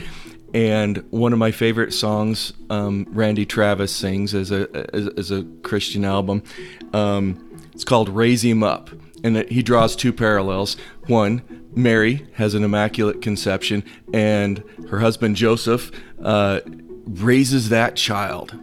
And 0.55 0.99
one 1.11 1.33
of 1.33 1.39
my 1.39 1.51
favorite 1.51 1.95
songs, 1.95 2.53
um, 2.69 3.07
Randy 3.11 3.47
Travis 3.47 3.91
sings 3.91 4.35
as 4.35 4.51
a 4.51 4.69
as, 4.95 5.09
as 5.17 5.31
a 5.31 5.45
Christian 5.63 6.05
album. 6.05 6.43
Um, 6.93 7.59
it's 7.73 7.85
called 7.85 8.11
"Raise 8.11 8.45
Him 8.45 8.63
Up," 8.63 8.91
and 9.25 9.49
he 9.49 9.63
draws 9.63 9.97
two 9.97 10.13
parallels. 10.13 10.77
One, 11.07 11.41
Mary 11.75 12.27
has 12.35 12.53
an 12.55 12.65
immaculate 12.65 13.23
conception, 13.23 13.83
and 14.13 14.63
her 14.91 15.01
husband 15.01 15.37
Joseph 15.37 15.91
uh, 16.23 16.61
raises 17.07 17.69
that 17.69 17.97
child. 17.97 18.59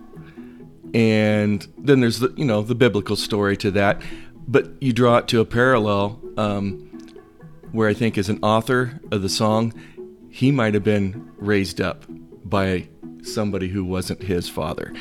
And 0.93 1.67
then 1.77 1.99
there's 1.99 2.19
the 2.19 2.33
you 2.35 2.45
know 2.45 2.61
the 2.61 2.75
biblical 2.75 3.15
story 3.15 3.55
to 3.57 3.71
that, 3.71 4.01
but 4.47 4.71
you 4.81 4.91
draw 4.91 5.17
it 5.17 5.27
to 5.29 5.39
a 5.39 5.45
parallel 5.45 6.19
um, 6.37 6.79
where 7.71 7.87
I 7.87 7.93
think 7.93 8.17
as 8.17 8.29
an 8.29 8.39
author 8.41 8.99
of 9.11 9.21
the 9.21 9.29
song, 9.29 9.73
he 10.31 10.51
might 10.51 10.73
have 10.73 10.83
been 10.83 11.31
raised 11.37 11.79
up 11.79 12.05
by 12.43 12.87
somebody 13.21 13.67
who 13.67 13.83
wasn't 13.85 14.23
his 14.23 14.49
father, 14.49 14.91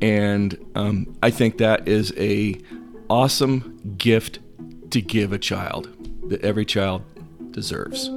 and 0.00 0.56
um, 0.76 1.16
I 1.24 1.30
think 1.30 1.58
that 1.58 1.88
is 1.88 2.12
a 2.16 2.60
awesome 3.10 3.96
gift 3.98 4.38
to 4.90 5.00
give 5.00 5.32
a 5.32 5.38
child 5.38 5.88
that 6.28 6.40
every 6.42 6.64
child 6.64 7.02
deserves. 7.52 8.08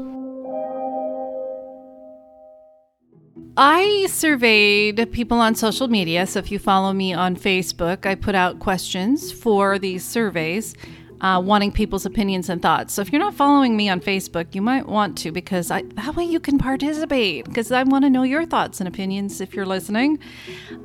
I 3.57 4.07
surveyed 4.09 5.13
people 5.13 5.39
on 5.39 5.55
social 5.55 5.87
media. 5.87 6.27
So 6.27 6.39
if 6.39 6.51
you 6.51 6.59
follow 6.59 6.91
me 6.91 7.13
on 7.13 7.37
Facebook, 7.37 8.05
I 8.05 8.15
put 8.15 8.35
out 8.35 8.59
questions 8.59 9.31
for 9.31 9.79
these 9.79 10.03
surveys, 10.03 10.75
uh, 11.21 11.41
wanting 11.43 11.71
people's 11.71 12.05
opinions 12.05 12.49
and 12.49 12.61
thoughts. 12.61 12.93
So 12.93 13.01
if 13.01 13.13
you're 13.13 13.21
not 13.21 13.33
following 13.33 13.77
me 13.77 13.87
on 13.87 14.01
Facebook, 14.01 14.53
you 14.53 14.61
might 14.61 14.87
want 14.87 15.17
to 15.19 15.31
because 15.31 15.71
I, 15.71 15.83
that 15.93 16.17
way 16.17 16.25
you 16.25 16.41
can 16.41 16.57
participate 16.57 17.45
because 17.45 17.71
I 17.71 17.83
want 17.83 18.03
to 18.03 18.09
know 18.09 18.23
your 18.23 18.45
thoughts 18.45 18.81
and 18.81 18.89
opinions 18.89 19.39
if 19.39 19.53
you're 19.53 19.65
listening. 19.65 20.19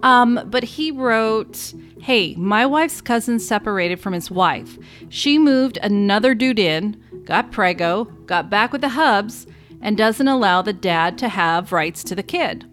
Um, 0.04 0.40
but 0.46 0.62
he 0.62 0.92
wrote, 0.92 1.74
Hey, 2.00 2.36
my 2.36 2.66
wife's 2.66 3.00
cousin 3.00 3.40
separated 3.40 3.98
from 3.98 4.12
his 4.12 4.30
wife. 4.30 4.78
She 5.08 5.38
moved 5.38 5.76
another 5.82 6.36
dude 6.36 6.60
in, 6.60 7.02
got 7.24 7.50
prego, 7.50 8.04
got 8.26 8.48
back 8.48 8.70
with 8.70 8.80
the 8.80 8.90
hubs, 8.90 9.48
and 9.80 9.96
doesn't 9.96 10.28
allow 10.28 10.62
the 10.62 10.72
dad 10.72 11.18
to 11.18 11.28
have 11.28 11.72
rights 11.72 12.02
to 12.04 12.14
the 12.14 12.22
kid. 12.22 12.66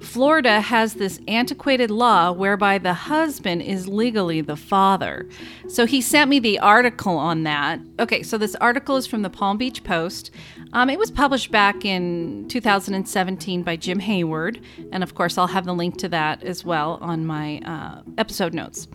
Florida 0.00 0.62
has 0.62 0.94
this 0.94 1.20
antiquated 1.28 1.90
law 1.90 2.32
whereby 2.32 2.78
the 2.78 2.94
husband 2.94 3.62
is 3.62 3.86
legally 3.86 4.40
the 4.40 4.56
father. 4.56 5.28
So 5.68 5.84
he 5.84 6.00
sent 6.00 6.30
me 6.30 6.38
the 6.38 6.58
article 6.58 7.18
on 7.18 7.42
that. 7.42 7.80
Okay, 7.98 8.22
so 8.22 8.38
this 8.38 8.54
article 8.56 8.96
is 8.96 9.06
from 9.06 9.22
the 9.22 9.30
Palm 9.30 9.58
Beach 9.58 9.84
Post. 9.84 10.30
Um, 10.72 10.88
it 10.88 10.98
was 10.98 11.10
published 11.10 11.50
back 11.50 11.84
in 11.84 12.48
2017 12.48 13.62
by 13.62 13.76
Jim 13.76 13.98
Hayward. 13.98 14.60
And 14.90 15.02
of 15.02 15.14
course, 15.14 15.36
I'll 15.36 15.48
have 15.48 15.66
the 15.66 15.74
link 15.74 15.98
to 15.98 16.08
that 16.08 16.42
as 16.42 16.64
well 16.64 16.98
on 17.02 17.26
my 17.26 17.58
uh, 17.58 18.02
episode 18.16 18.54
notes. 18.54 18.88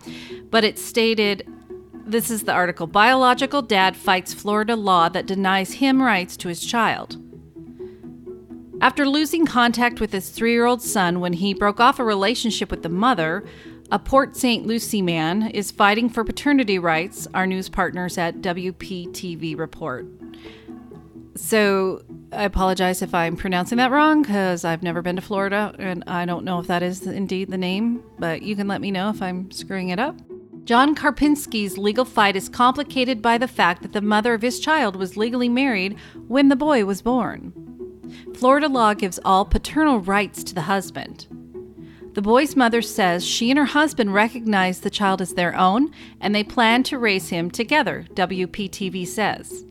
But 0.50 0.64
it 0.64 0.76
stated 0.76 1.48
this 2.04 2.30
is 2.30 2.44
the 2.44 2.52
article 2.52 2.86
Biological 2.86 3.62
dad 3.62 3.96
fights 3.96 4.34
Florida 4.34 4.74
law 4.74 5.08
that 5.08 5.26
denies 5.26 5.74
him 5.74 6.02
rights 6.02 6.36
to 6.38 6.48
his 6.48 6.64
child. 6.64 7.16
After 8.80 9.08
losing 9.08 9.46
contact 9.46 10.00
with 10.00 10.12
his 10.12 10.28
three 10.28 10.52
year 10.52 10.66
old 10.66 10.82
son 10.82 11.20
when 11.20 11.32
he 11.32 11.54
broke 11.54 11.80
off 11.80 11.98
a 11.98 12.04
relationship 12.04 12.70
with 12.70 12.82
the 12.82 12.90
mother, 12.90 13.44
a 13.90 13.98
Port 13.98 14.36
St. 14.36 14.66
Lucie 14.66 15.00
man 15.00 15.50
is 15.50 15.70
fighting 15.70 16.10
for 16.10 16.24
paternity 16.24 16.78
rights, 16.78 17.26
our 17.32 17.46
news 17.46 17.68
partners 17.70 18.18
at 18.18 18.42
WPTV 18.42 19.56
report. 19.58 20.06
So 21.36 22.02
I 22.32 22.44
apologize 22.44 23.00
if 23.00 23.14
I'm 23.14 23.36
pronouncing 23.36 23.78
that 23.78 23.90
wrong 23.90 24.22
because 24.22 24.64
I've 24.64 24.82
never 24.82 25.00
been 25.00 25.16
to 25.16 25.22
Florida 25.22 25.74
and 25.78 26.04
I 26.06 26.26
don't 26.26 26.44
know 26.44 26.58
if 26.58 26.66
that 26.66 26.82
is 26.82 27.06
indeed 27.06 27.50
the 27.50 27.58
name, 27.58 28.02
but 28.18 28.42
you 28.42 28.56
can 28.56 28.68
let 28.68 28.82
me 28.82 28.90
know 28.90 29.08
if 29.08 29.22
I'm 29.22 29.50
screwing 29.52 29.88
it 29.88 29.98
up. 29.98 30.16
John 30.64 30.94
Karpinski's 30.94 31.78
legal 31.78 32.04
fight 32.04 32.36
is 32.36 32.48
complicated 32.48 33.22
by 33.22 33.38
the 33.38 33.48
fact 33.48 33.82
that 33.82 33.92
the 33.92 34.00
mother 34.02 34.34
of 34.34 34.42
his 34.42 34.60
child 34.60 34.96
was 34.96 35.16
legally 35.16 35.48
married 35.48 35.96
when 36.26 36.48
the 36.48 36.56
boy 36.56 36.84
was 36.84 37.00
born. 37.00 37.52
Florida 38.36 38.68
law 38.68 38.92
gives 38.92 39.18
all 39.24 39.44
paternal 39.44 39.98
rights 39.98 40.44
to 40.44 40.54
the 40.54 40.62
husband. 40.62 41.26
The 42.12 42.22
boy's 42.22 42.54
mother 42.54 42.82
says 42.82 43.26
she 43.26 43.50
and 43.50 43.58
her 43.58 43.64
husband 43.66 44.12
recognize 44.12 44.80
the 44.80 44.90
child 44.90 45.20
as 45.20 45.34
their 45.34 45.54
own 45.54 45.90
and 46.20 46.34
they 46.34 46.44
plan 46.44 46.82
to 46.84 46.98
raise 46.98 47.30
him 47.30 47.50
together, 47.50 48.06
WPTV 48.14 49.06
says. 49.06 49.64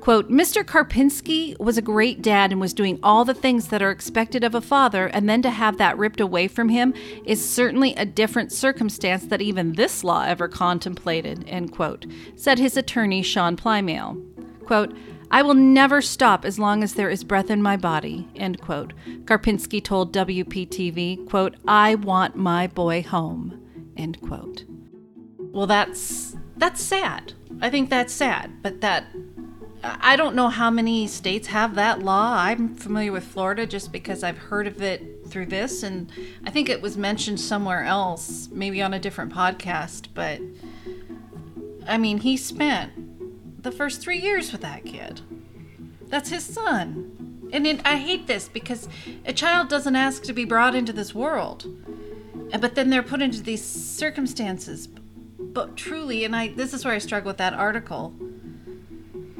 Quote, 0.00 0.30
Mr. 0.30 0.64
Karpinski 0.64 1.56
was 1.60 1.78
a 1.78 1.82
great 1.82 2.22
dad 2.22 2.50
and 2.50 2.60
was 2.60 2.74
doing 2.74 2.98
all 3.02 3.24
the 3.24 3.34
things 3.34 3.68
that 3.68 3.82
are 3.82 3.90
expected 3.92 4.42
of 4.42 4.54
a 4.54 4.60
father, 4.60 5.06
and 5.06 5.28
then 5.28 5.42
to 5.42 5.50
have 5.50 5.78
that 5.78 5.96
ripped 5.96 6.20
away 6.20 6.48
from 6.48 6.70
him 6.70 6.92
is 7.24 7.48
certainly 7.48 7.94
a 7.94 8.04
different 8.04 8.50
circumstance 8.50 9.26
that 9.26 9.40
even 9.40 9.74
this 9.74 10.02
law 10.02 10.24
ever 10.24 10.48
contemplated, 10.48 11.44
end 11.46 11.70
quote, 11.70 12.04
said 12.34 12.58
his 12.58 12.76
attorney, 12.76 13.22
Sean 13.22 13.56
Plymale. 13.56 14.20
Quote, 14.66 14.92
I 15.32 15.40
will 15.40 15.54
never 15.54 16.02
stop 16.02 16.44
as 16.44 16.58
long 16.58 16.82
as 16.82 16.92
there 16.92 17.08
is 17.08 17.24
breath 17.24 17.50
in 17.50 17.62
my 17.62 17.78
body, 17.78 18.28
end 18.36 18.60
quote. 18.60 18.92
Karpinski 19.24 19.82
told 19.82 20.12
WPTV, 20.12 21.26
quote, 21.26 21.56
I 21.66 21.94
want 21.94 22.36
my 22.36 22.66
boy 22.66 23.02
home, 23.02 23.58
end 23.96 24.20
quote. 24.20 24.64
Well, 25.38 25.66
that's 25.66 26.36
that's 26.58 26.82
sad. 26.82 27.32
I 27.62 27.70
think 27.70 27.88
that's 27.88 28.12
sad, 28.12 28.62
but 28.62 28.82
that 28.82 29.06
I 29.82 30.16
don't 30.16 30.36
know 30.36 30.48
how 30.48 30.70
many 30.70 31.06
states 31.06 31.48
have 31.48 31.74
that 31.76 32.00
law. 32.00 32.34
I'm 32.36 32.74
familiar 32.74 33.10
with 33.10 33.24
Florida 33.24 33.66
just 33.66 33.90
because 33.90 34.22
I've 34.22 34.38
heard 34.38 34.66
of 34.66 34.82
it 34.82 35.26
through 35.26 35.46
this, 35.46 35.82
and 35.82 36.12
I 36.44 36.50
think 36.50 36.68
it 36.68 36.82
was 36.82 36.98
mentioned 36.98 37.40
somewhere 37.40 37.84
else, 37.84 38.48
maybe 38.52 38.82
on 38.82 38.92
a 38.92 38.98
different 38.98 39.32
podcast. 39.32 40.08
But 40.12 40.40
I 41.88 41.96
mean, 41.96 42.18
he 42.18 42.36
spent 42.36 42.92
the 43.62 43.72
first 43.72 44.00
three 44.00 44.18
years 44.18 44.52
with 44.52 44.60
that 44.62 44.84
kid. 44.84 45.20
That's 46.08 46.30
his 46.30 46.44
son. 46.44 47.48
And 47.52 47.66
it, 47.66 47.80
I 47.84 47.96
hate 47.96 48.26
this 48.26 48.48
because 48.48 48.88
a 49.24 49.32
child 49.32 49.68
doesn't 49.68 49.96
ask 49.96 50.22
to 50.24 50.32
be 50.32 50.44
brought 50.44 50.74
into 50.74 50.92
this 50.92 51.14
world, 51.14 51.66
but 52.58 52.74
then 52.74 52.90
they're 52.90 53.02
put 53.02 53.22
into 53.22 53.42
these 53.42 53.64
circumstances. 53.64 54.86
But 54.86 55.76
truly, 55.76 56.24
and 56.24 56.34
I 56.34 56.48
this 56.48 56.72
is 56.72 56.84
where 56.84 56.94
I 56.94 56.98
struggle 56.98 57.28
with 57.28 57.38
that 57.38 57.52
article 57.52 58.14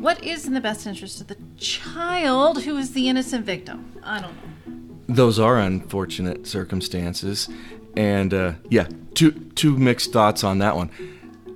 what 0.02 0.22
is 0.24 0.48
in 0.48 0.52
the 0.52 0.60
best 0.60 0.84
interest 0.84 1.20
of 1.20 1.28
the 1.28 1.36
child 1.56 2.64
who 2.64 2.76
is 2.76 2.92
the 2.92 3.08
innocent 3.08 3.46
victim? 3.46 3.92
I 4.02 4.20
don't 4.20 4.34
know. 4.34 5.14
Those 5.14 5.38
are 5.38 5.58
unfortunate 5.58 6.44
circumstances, 6.44 7.48
and 7.96 8.34
uh, 8.34 8.54
yeah, 8.68 8.88
two 9.14 9.30
two 9.30 9.78
mixed 9.78 10.12
thoughts 10.12 10.42
on 10.42 10.58
that 10.58 10.74
one. 10.74 10.90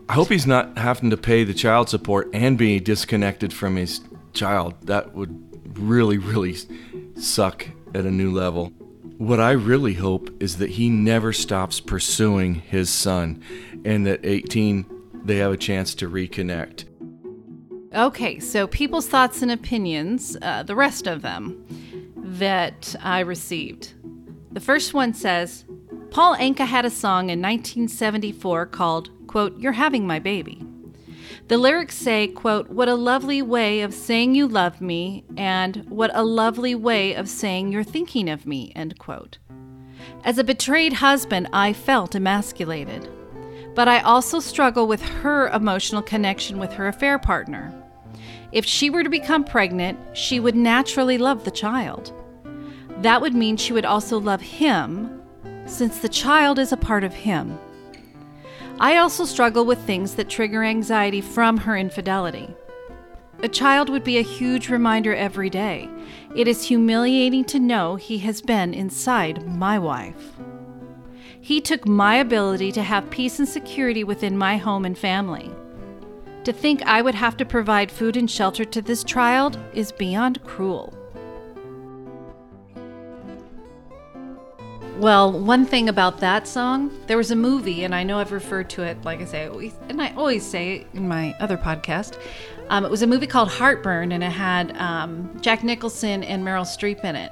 I 0.09 0.13
hope 0.13 0.29
he's 0.29 0.47
not 0.47 0.79
having 0.79 1.11
to 1.11 1.17
pay 1.17 1.43
the 1.43 1.55
child 1.55 1.89
support 1.89 2.31
and 2.33 2.57
be 2.57 2.79
disconnected 2.79 3.53
from 3.53 3.77
his 3.77 4.01
child. 4.33 4.75
That 4.87 5.15
would 5.15 5.79
really, 5.79 6.19
really 6.19 6.57
suck 7.19 7.67
at 7.95 8.05
a 8.05 8.11
new 8.11 8.33
level. 8.33 8.73
What 9.19 9.41
I 9.41 9.53
really 9.53 9.95
hope 9.95 10.31
is 10.41 10.59
that 10.59 10.71
he 10.71 10.91
never 10.91 11.33
stops 11.33 11.81
pursuing 11.81 12.57
his 12.57 12.91
son, 12.91 13.43
and 13.85 14.07
that 14.07 14.21
18 14.25 14.87
they 15.25 15.37
have 15.37 15.53
a 15.53 15.57
chance 15.57 15.95
to 15.97 16.09
reconnect. 16.09 16.85
Okay, 17.95 18.39
so 18.39 18.67
people's 18.67 19.09
thoughts 19.09 19.43
and 19.43 19.51
opinions, 19.51 20.37
uh, 20.43 20.63
the 20.63 20.77
rest 20.77 21.07
of 21.07 21.23
them 21.23 21.65
that 22.17 22.95
I 23.03 23.21
received. 23.21 23.95
The 24.53 24.61
first 24.61 24.95
one 24.95 25.15
says 25.15 25.65
Paul 26.11 26.37
Anka 26.37 26.67
had 26.67 26.85
a 26.85 26.91
song 26.91 27.31
in 27.31 27.41
1974 27.41 28.67
called, 28.67 29.11
quote, 29.27 29.59
You're 29.59 29.73
Having 29.73 30.07
My 30.07 30.19
Baby. 30.19 30.65
The 31.49 31.59
lyrics 31.59 31.97
say, 31.97 32.29
quote, 32.29 32.71
What 32.71 32.89
a 32.89 32.95
lovely 32.95 33.41
way 33.43 33.83
of 33.83 33.95
saying 33.95 34.35
you 34.35 34.49
love 34.49 34.81
me, 34.81 35.25
and 35.37 35.85
what 35.89 36.11
a 36.15 36.25
lovely 36.25 36.75
way 36.75 37.15
of 37.15 37.29
saying 37.29 37.71
you're 37.71 37.85
thinking 37.85 38.29
of 38.29 38.47
me, 38.47 38.73
end 38.75 38.99
quote. 38.99 39.39
As 40.25 40.39
a 40.39 40.45
betrayed 40.45 40.95
husband, 40.95 41.49
I 41.53 41.73
felt 41.73 42.15
emasculated. 42.15 43.09
But 43.77 43.87
I 43.87 44.01
also 44.01 44.41
struggle 44.41 44.89
with 44.89 45.03
her 45.03 45.49
emotional 45.49 46.03
connection 46.03 46.59
with 46.59 46.73
her 46.73 46.89
affair 46.89 47.19
partner. 47.19 47.73
If 48.51 48.65
she 48.65 48.91
were 48.91 49.05
to 49.05 49.11
become 49.11 49.45
pregnant, 49.45 49.99
she 50.17 50.41
would 50.41 50.57
naturally 50.57 51.19
love 51.19 51.45
the 51.45 51.51
child. 51.51 52.13
That 53.03 53.21
would 53.21 53.35
mean 53.35 53.57
she 53.57 53.73
would 53.73 53.85
also 53.85 54.19
love 54.19 54.41
him, 54.41 55.23
since 55.67 55.99
the 55.99 56.09
child 56.09 56.59
is 56.59 56.73
a 56.73 56.77
part 56.77 57.05
of 57.05 57.13
him. 57.13 57.59
I 58.79 58.99
also 58.99 59.25
struggle 59.25 59.65
with 59.65 59.79
things 59.81 60.17
that 60.17 60.29
trigger 60.29 60.63
anxiety 60.63 61.23
from 61.23 61.57
her 61.57 61.79
infidelity. 61.79 62.55
A 63.43 63.49
child 63.49 63.89
would 63.89 64.05
be 64.05 64.19
a 64.19 64.23
huge 64.23 64.69
reminder 64.69 65.15
every 65.15 65.49
day. 65.49 65.89
It 66.35 66.47
is 66.47 66.69
humiliating 66.69 67.45
to 67.47 67.59
know 67.59 67.97
he 67.97 68.19
has 68.19 68.43
been 68.43 68.75
inside 68.75 69.47
my 69.47 69.79
wife. 69.79 70.33
He 71.41 71.61
took 71.61 71.87
my 71.87 72.17
ability 72.17 72.73
to 72.73 72.83
have 72.83 73.09
peace 73.09 73.39
and 73.39 73.49
security 73.49 74.05
within 74.05 74.37
my 74.37 74.59
home 74.59 74.85
and 74.85 74.99
family. 74.99 75.51
To 76.45 76.53
think 76.53 76.83
I 76.83 77.01
would 77.01 77.15
have 77.15 77.37
to 77.39 77.45
provide 77.45 77.91
food 77.91 78.17
and 78.17 78.31
shelter 78.31 78.65
to 78.65 78.83
this 78.83 79.05
child 79.05 79.59
is 79.73 79.91
beyond 79.91 80.43
cruel. 80.45 80.93
Well, 84.99 85.31
one 85.31 85.67
thing 85.67 85.91
about 85.91 86.21
that 86.21 86.49
song, 86.49 86.91
there 87.07 87.19
was 87.19 87.31
a 87.31 87.37
movie, 87.37 87.85
and 87.85 87.95
I 87.95 88.03
know 88.03 88.19
I've 88.19 88.33
referred 88.33 88.71
to 88.71 88.83
it, 88.83 89.05
like 89.05 89.21
I 89.21 89.27
say, 89.27 89.71
and 89.91 90.01
I 90.01 90.15
always 90.15 90.43
say 90.43 90.77
it 90.77 90.87
in 90.95 91.07
my 91.07 91.35
other 91.39 91.59
podcast. 91.59 92.19
Um, 92.71 92.83
it 92.87 92.91
was 92.91 93.03
a 93.03 93.07
movie 93.07 93.27
called 93.27 93.51
Heartburn, 93.51 94.11
and 94.13 94.25
it 94.25 94.31
had 94.31 94.75
um, 94.79 95.39
Jack 95.43 95.63
Nicholson 95.63 96.25
and 96.25 96.43
Meryl 96.43 96.63
Streep 96.63 97.05
in 97.05 97.15
it. 97.15 97.31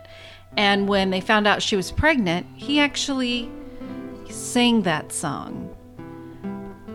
And 0.59 0.87
when 0.87 1.09
they 1.09 1.23
found 1.23 1.47
out 1.47 1.63
she 1.63 1.75
was 1.75 1.91
pregnant, 1.91 2.47
he 2.55 2.81
actually 2.81 3.51
sang 4.29 4.83
that 4.83 5.11
song 5.11 5.74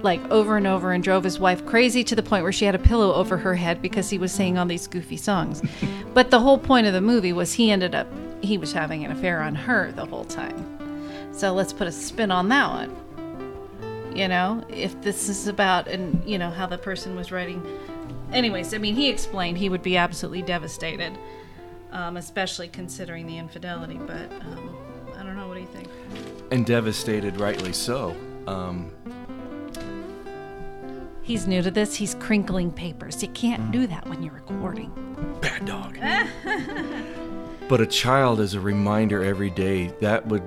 like 0.04 0.22
over 0.30 0.58
and 0.58 0.68
over 0.68 0.92
and 0.92 1.04
drove 1.04 1.24
his 1.24 1.40
wife 1.40 1.66
crazy 1.66 2.04
to 2.04 2.16
the 2.16 2.24
point 2.24 2.44
where 2.44 2.52
she 2.52 2.66
had 2.66 2.76
a 2.76 2.80
pillow 2.80 3.14
over 3.14 3.38
her 3.38 3.56
head 3.56 3.82
because 3.82 4.10
he 4.10 4.18
was 4.18 4.32
singing 4.32 4.58
all 4.58 4.66
these 4.66 4.88
goofy 4.88 5.18
songs. 5.18 5.62
but 6.14 6.32
the 6.32 6.40
whole 6.40 6.58
point 6.58 6.88
of 6.88 6.94
the 6.94 7.02
movie 7.02 7.34
was 7.34 7.54
he 7.54 7.72
ended 7.72 7.96
up 7.96 8.08
he 8.42 8.58
was 8.58 8.72
having 8.72 9.04
an 9.04 9.12
affair 9.12 9.42
on 9.42 9.54
her 9.54 9.92
the 9.92 10.06
whole 10.06 10.24
time. 10.26 11.34
So 11.34 11.54
let's 11.54 11.74
put 11.74 11.88
a 11.88 11.92
spin 11.92 12.32
on 12.32 12.50
that 12.50 12.70
one. 12.70 14.16
You 14.16 14.28
know, 14.28 14.66
if 14.70 15.00
this 15.02 15.30
is 15.30 15.48
about 15.48 15.88
and 15.88 16.24
you 16.28 16.38
know 16.38 16.50
how 16.50 16.66
the 16.66 16.78
person 16.78 17.16
was 17.16 17.32
writing 17.32 17.64
anyways, 18.32 18.74
I 18.74 18.78
mean 18.78 18.96
he 18.96 19.10
explained 19.10 19.58
he 19.58 19.70
would 19.70 19.84
be 19.84 19.98
absolutely 19.98 20.42
devastated. 20.42 21.18
Um, 21.92 22.18
especially 22.18 22.68
considering 22.68 23.26
the 23.26 23.40
infidelity, 23.40 24.00
but 24.06 24.32
um, 24.42 24.78
I 25.18 25.24
don't 25.24 25.36
know. 25.36 25.48
What 25.48 25.56
do 25.56 25.62
you 25.62 25.66
think? 25.66 25.88
And 26.52 26.64
devastated, 26.64 27.40
rightly 27.40 27.74
so. 27.74 28.16
Um, 28.46 28.92
He's 31.30 31.46
new 31.46 31.62
to 31.62 31.70
this. 31.70 31.94
He's 31.94 32.16
crinkling 32.16 32.72
papers. 32.72 33.22
You 33.22 33.30
can't 33.30 33.72
do 33.72 33.86
that 33.86 34.10
when 34.10 34.24
you're 34.24 34.34
recording. 34.34 34.92
Bad 35.42 35.64
dog. 35.64 36.00
but 37.70 37.80
a 37.80 37.86
child 37.86 38.40
is 38.40 38.56
a 38.56 38.60
reminder 38.60 39.24
every 39.24 39.52
day. 39.52 39.94
That 40.02 40.26
would 40.26 40.42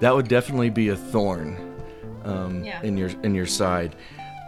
that 0.00 0.14
would 0.14 0.28
definitely 0.28 0.68
be 0.68 0.90
a 0.90 0.96
thorn 0.96 1.80
um, 2.24 2.62
yeah. 2.62 2.82
in 2.82 2.98
your 2.98 3.08
in 3.22 3.34
your 3.34 3.46
side, 3.46 3.96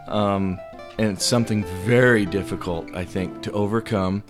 um, 0.08 0.60
and 0.98 1.12
it's 1.12 1.24
something 1.24 1.64
very 1.86 2.26
difficult, 2.26 2.94
I 2.94 3.06
think, 3.06 3.40
to 3.44 3.52
overcome 3.52 4.24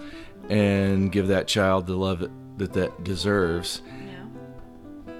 and 0.48 1.10
give 1.10 1.26
that 1.26 1.48
child 1.48 1.88
the 1.88 1.96
love 1.96 2.20
that 2.58 2.72
that 2.74 3.02
deserves. 3.02 3.82
Yeah. 4.06 5.12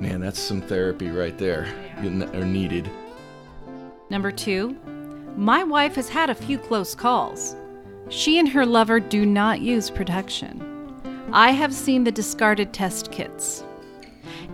Man, 0.00 0.20
that's 0.22 0.40
some 0.40 0.62
therapy 0.62 1.10
right 1.10 1.36
there, 1.36 1.66
yeah. 2.02 2.30
or 2.32 2.46
needed. 2.46 2.90
Number 4.08 4.30
two, 4.30 4.76
my 5.36 5.64
wife 5.64 5.96
has 5.96 6.08
had 6.08 6.30
a 6.30 6.34
few 6.34 6.58
close 6.58 6.94
calls. 6.94 7.56
She 8.08 8.38
and 8.38 8.48
her 8.48 8.64
lover 8.64 9.00
do 9.00 9.26
not 9.26 9.60
use 9.60 9.90
protection. 9.90 10.62
I 11.32 11.50
have 11.50 11.74
seen 11.74 12.04
the 12.04 12.12
discarded 12.12 12.72
test 12.72 13.10
kits. 13.10 13.64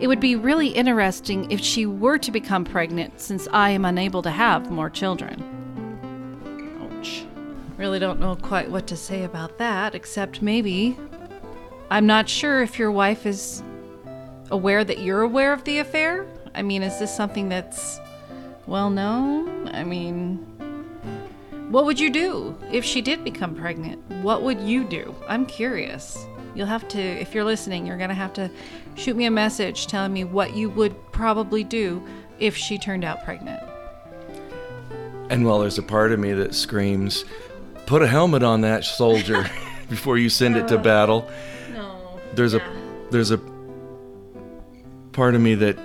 It 0.01 0.07
would 0.07 0.21
be 0.21 0.37
really 0.37 0.69
interesting 0.69 1.51
if 1.51 1.61
she 1.61 1.85
were 1.85 2.19
to 2.19 2.31
become 2.31 2.65
pregnant 2.65 3.21
since 3.21 3.47
I 3.53 3.71
am 3.71 3.85
unable 3.85 4.23
to 4.23 4.31
have 4.31 4.71
more 4.71 4.89
children. 4.89 5.45
Ouch. 6.81 7.25
Really 7.77 7.99
don't 7.99 8.21
know 8.21 8.35
quite 8.37 8.71
what 8.71 8.87
to 8.87 8.97
say 8.97 9.25
about 9.25 9.59
that, 9.59 9.95
except 9.95 10.41
maybe. 10.41 10.97
I'm 11.91 12.07
not 12.07 12.29
sure 12.29 12.63
if 12.63 12.79
your 12.79 12.91
wife 12.91 13.27
is 13.27 13.63
aware 14.51 14.83
that 14.83 15.01
you're 15.01 15.23
aware 15.23 15.53
of 15.53 15.65
the 15.65 15.79
affair. 15.79 16.27
I 16.55 16.63
mean, 16.63 16.83
is 16.83 16.99
this 16.99 17.15
something 17.15 17.51
that's 17.51 18.01
well 18.67 18.91
no. 18.91 19.69
I 19.73 19.85
mean, 19.85 20.39
what 21.71 21.85
would 21.87 21.99
you 21.99 22.11
do 22.11 22.57
if 22.71 22.85
she 22.85 23.01
did 23.01 23.25
become 23.25 23.55
pregnant? 23.55 24.03
What 24.23 24.43
would 24.43 24.61
you 24.61 24.85
do? 24.85 25.15
I'm 25.29 25.47
curious. 25.47 26.27
You'll 26.55 26.67
have 26.67 26.87
to, 26.89 27.01
if 27.01 27.35
you're 27.35 27.45
listening, 27.45 27.87
you're 27.87 27.97
going 27.97 28.11
to 28.11 28.15
have 28.15 28.35
to 28.35 28.51
shoot 28.95 29.17
me 29.17 29.25
a 29.25 29.31
message 29.31 29.87
telling 29.87 30.13
me 30.13 30.25
what 30.25 30.55
you 30.55 30.69
would 30.69 30.95
probably 31.13 31.65
do 31.65 32.07
if 32.39 32.57
she 32.57 32.77
turned 32.77 33.05
out 33.05 33.25
pregnant. 33.25 33.63
And 35.31 35.47
while 35.47 35.61
there's 35.61 35.79
a 35.79 35.83
part 35.83 36.13
of 36.13 36.21
me 36.21 36.33
that 36.35 36.55
screams, 36.55 37.25
put 37.87 38.03
a 38.03 38.07
helmet 38.07 38.43
on 38.43 38.61
that 38.61 38.85
soldier 38.85 39.49
before 39.89 40.19
you 40.19 40.29
send 40.29 40.57
it 40.57 40.69
to 40.69 40.77
battle. 40.77 41.27
No. 41.73 42.21
There's 42.35 42.53
yeah. 42.53 42.69
a 42.69 43.11
there's 43.11 43.31
a 43.31 43.41
part 45.13 45.35
of 45.35 45.41
me 45.41 45.55
that 45.55 45.79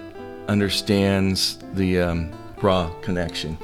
understands 0.48 1.60
the 1.74 2.02
um, 2.02 2.32
raw 2.62 2.90
connection. 3.02 3.58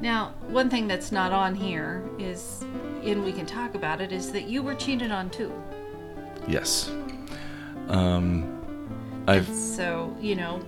Now, 0.00 0.32
one 0.46 0.70
thing 0.70 0.86
that's 0.86 1.10
not 1.10 1.32
on 1.32 1.54
here 1.54 2.08
is, 2.18 2.64
and 3.02 3.24
we 3.24 3.32
can 3.32 3.46
talk 3.46 3.74
about 3.74 4.00
it, 4.00 4.12
is 4.12 4.30
that 4.32 4.44
you 4.44 4.62
were 4.62 4.74
cheated 4.74 5.10
on 5.10 5.28
too. 5.30 5.52
Yes. 6.46 6.90
Um, 7.88 8.54
I've 9.26 9.48
So, 9.48 10.16
you 10.20 10.36
know, 10.36 10.60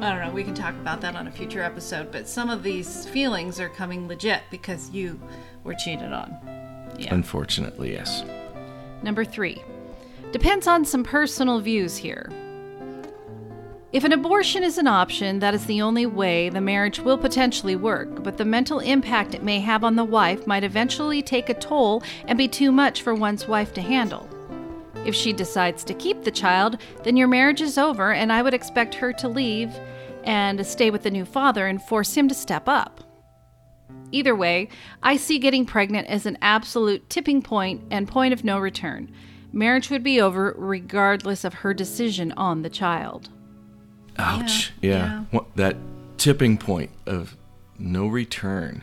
I 0.00 0.10
don't 0.10 0.20
know, 0.20 0.30
we 0.32 0.44
can 0.44 0.54
talk 0.54 0.74
about 0.74 1.00
that 1.02 1.14
on 1.14 1.26
a 1.26 1.30
future 1.30 1.62
episode, 1.62 2.10
but 2.10 2.28
some 2.28 2.50
of 2.50 2.62
these 2.62 3.04
feelings 3.06 3.60
are 3.60 3.68
coming 3.68 4.08
legit 4.08 4.42
because 4.50 4.90
you 4.90 5.20
were 5.64 5.74
cheated 5.74 6.12
on. 6.12 6.36
Yeah. 6.96 7.14
unfortunately 7.14 7.92
yes. 7.92 8.24
Number 9.02 9.24
three, 9.24 9.62
depends 10.32 10.66
on 10.66 10.84
some 10.84 11.04
personal 11.04 11.60
views 11.60 11.96
here. 11.96 12.28
If 13.90 14.04
an 14.04 14.12
abortion 14.12 14.64
is 14.64 14.76
an 14.76 14.86
option, 14.86 15.38
that 15.38 15.54
is 15.54 15.64
the 15.64 15.80
only 15.80 16.04
way 16.04 16.50
the 16.50 16.60
marriage 16.60 17.00
will 17.00 17.16
potentially 17.16 17.74
work, 17.74 18.22
but 18.22 18.36
the 18.36 18.44
mental 18.44 18.80
impact 18.80 19.34
it 19.34 19.42
may 19.42 19.60
have 19.60 19.82
on 19.82 19.96
the 19.96 20.04
wife 20.04 20.46
might 20.46 20.62
eventually 20.62 21.22
take 21.22 21.48
a 21.48 21.54
toll 21.54 22.02
and 22.26 22.36
be 22.36 22.48
too 22.48 22.70
much 22.70 23.00
for 23.00 23.14
one's 23.14 23.48
wife 23.48 23.72
to 23.72 23.80
handle. 23.80 24.28
If 25.06 25.14
she 25.14 25.32
decides 25.32 25.84
to 25.84 25.94
keep 25.94 26.22
the 26.22 26.30
child, 26.30 26.76
then 27.02 27.16
your 27.16 27.28
marriage 27.28 27.62
is 27.62 27.78
over, 27.78 28.12
and 28.12 28.30
I 28.30 28.42
would 28.42 28.52
expect 28.52 28.94
her 28.96 29.10
to 29.14 29.28
leave 29.28 29.72
and 30.22 30.66
stay 30.66 30.90
with 30.90 31.02
the 31.02 31.10
new 31.10 31.24
father 31.24 31.66
and 31.66 31.80
force 31.80 32.14
him 32.14 32.28
to 32.28 32.34
step 32.34 32.68
up. 32.68 33.00
Either 34.12 34.36
way, 34.36 34.68
I 35.02 35.16
see 35.16 35.38
getting 35.38 35.64
pregnant 35.64 36.08
as 36.08 36.26
an 36.26 36.36
absolute 36.42 37.08
tipping 37.08 37.40
point 37.40 37.84
and 37.90 38.06
point 38.06 38.34
of 38.34 38.44
no 38.44 38.58
return. 38.58 39.10
Marriage 39.50 39.88
would 39.88 40.02
be 40.02 40.20
over 40.20 40.54
regardless 40.58 41.42
of 41.42 41.54
her 41.54 41.72
decision 41.72 42.32
on 42.32 42.60
the 42.60 42.68
child. 42.68 43.30
Ouch. 44.18 44.72
Yeah, 44.82 45.24
Yeah. 45.32 45.40
That 45.56 45.76
tipping 46.16 46.58
point 46.58 46.90
of 47.06 47.36
no 47.78 48.06
return. 48.06 48.82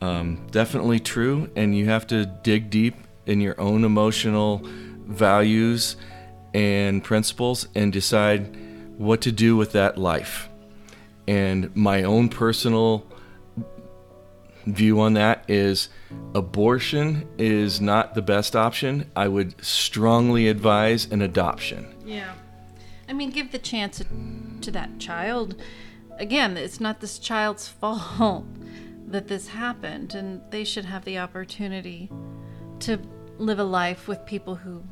Um, 0.00 0.46
definitely 0.50 1.00
true. 1.00 1.50
And 1.56 1.76
you 1.76 1.86
have 1.86 2.06
to 2.08 2.26
dig 2.26 2.70
deep 2.70 2.94
in 3.26 3.40
your 3.40 3.58
own 3.60 3.84
emotional 3.84 4.62
values 5.06 5.96
and 6.52 7.02
principles 7.02 7.68
and 7.74 7.92
decide 7.92 8.56
what 8.98 9.20
to 9.22 9.32
do 9.32 9.56
with 9.56 9.72
that 9.72 9.98
life. 9.98 10.48
And 11.26 11.74
my 11.74 12.02
own 12.02 12.28
personal 12.28 13.06
view 14.66 15.00
on 15.00 15.14
that 15.14 15.44
is 15.48 15.88
abortion 16.34 17.26
is 17.38 17.80
not 17.80 18.14
the 18.14 18.22
best 18.22 18.56
option. 18.56 19.10
I 19.16 19.28
would 19.28 19.62
strongly 19.64 20.48
advise 20.48 21.06
an 21.10 21.22
adoption. 21.22 21.94
Yeah. 22.04 22.32
I 23.14 23.16
mean, 23.16 23.30
give 23.30 23.52
the 23.52 23.60
chance 23.60 24.02
to 24.62 24.70
that 24.72 24.98
child. 24.98 25.62
Again, 26.18 26.56
it's 26.56 26.80
not 26.80 27.00
this 27.00 27.20
child's 27.20 27.68
fault 27.80 28.44
that 29.06 29.28
this 29.28 29.46
happened, 29.46 30.16
and 30.16 30.40
they 30.50 30.64
should 30.64 30.84
have 30.84 31.04
the 31.04 31.18
opportunity 31.18 32.10
to 32.80 32.98
live 33.38 33.60
a 33.60 33.64
life 33.64 34.08
with 34.08 34.26
people 34.26 34.56
who 34.56 34.82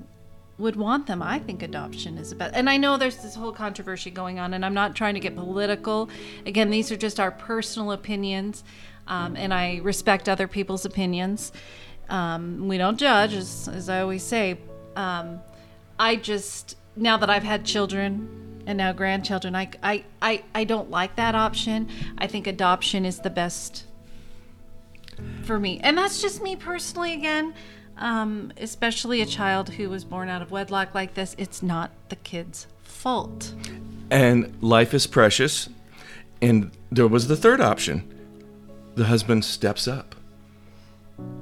would 0.56 0.76
want 0.76 1.08
them. 1.08 1.20
I 1.20 1.40
think 1.40 1.64
adoption 1.64 2.16
is 2.16 2.30
about, 2.30 2.52
and 2.54 2.70
I 2.70 2.76
know 2.76 2.96
there's 2.96 3.16
this 3.16 3.34
whole 3.34 3.50
controversy 3.50 4.12
going 4.12 4.38
on, 4.38 4.54
and 4.54 4.64
I'm 4.64 4.74
not 4.74 4.94
trying 4.94 5.14
to 5.14 5.20
get 5.20 5.34
political. 5.34 6.08
Again, 6.46 6.70
these 6.70 6.92
are 6.92 6.96
just 6.96 7.18
our 7.18 7.32
personal 7.32 7.90
opinions, 7.90 8.62
um, 9.08 9.34
and 9.34 9.52
I 9.52 9.80
respect 9.82 10.28
other 10.28 10.46
people's 10.46 10.84
opinions. 10.84 11.50
Um, 12.08 12.68
we 12.68 12.78
don't 12.78 12.98
judge, 12.98 13.34
as, 13.34 13.66
as 13.66 13.88
I 13.88 14.00
always 14.00 14.22
say. 14.22 14.58
Um, 14.94 15.40
I 15.98 16.14
just 16.14 16.76
now 16.97 17.16
that 17.16 17.30
I've 17.30 17.43
had 17.43 17.64
children 17.64 18.62
and 18.66 18.78
now 18.78 18.93
grandchildren, 18.93 19.55
I, 19.55 19.70
I, 19.82 20.05
I, 20.20 20.45
I 20.55 20.64
don't 20.64 20.90
like 20.90 21.16
that 21.16 21.34
option. 21.34 21.88
I 22.18 22.26
think 22.26 22.47
adoption 22.47 23.05
is 23.05 23.20
the 23.20 23.30
best 23.30 23.84
for 25.43 25.59
me, 25.59 25.80
and 25.82 25.97
that's 25.97 26.20
just 26.20 26.43
me 26.43 26.57
personally. 26.57 27.12
Again, 27.12 27.55
um, 27.99 28.53
especially 28.57 29.20
a 29.20 29.26
child 29.26 29.70
who 29.70 29.88
was 29.88 30.05
born 30.05 30.28
out 30.28 30.43
of 30.43 30.51
wedlock 30.51 30.95
like 30.95 31.14
this, 31.14 31.34
it's 31.38 31.62
not 31.62 31.90
the 32.09 32.16
kid's 32.16 32.66
fault. 32.82 33.55
And 34.11 34.53
life 34.62 34.95
is 34.95 35.07
precious. 35.07 35.68
And 36.40 36.72
there 36.90 37.07
was 37.07 37.28
the 37.28 37.36
third 37.36 37.61
option 37.61 38.09
the 38.95 39.05
husband 39.05 39.45
steps 39.45 39.88
up. 39.88 40.14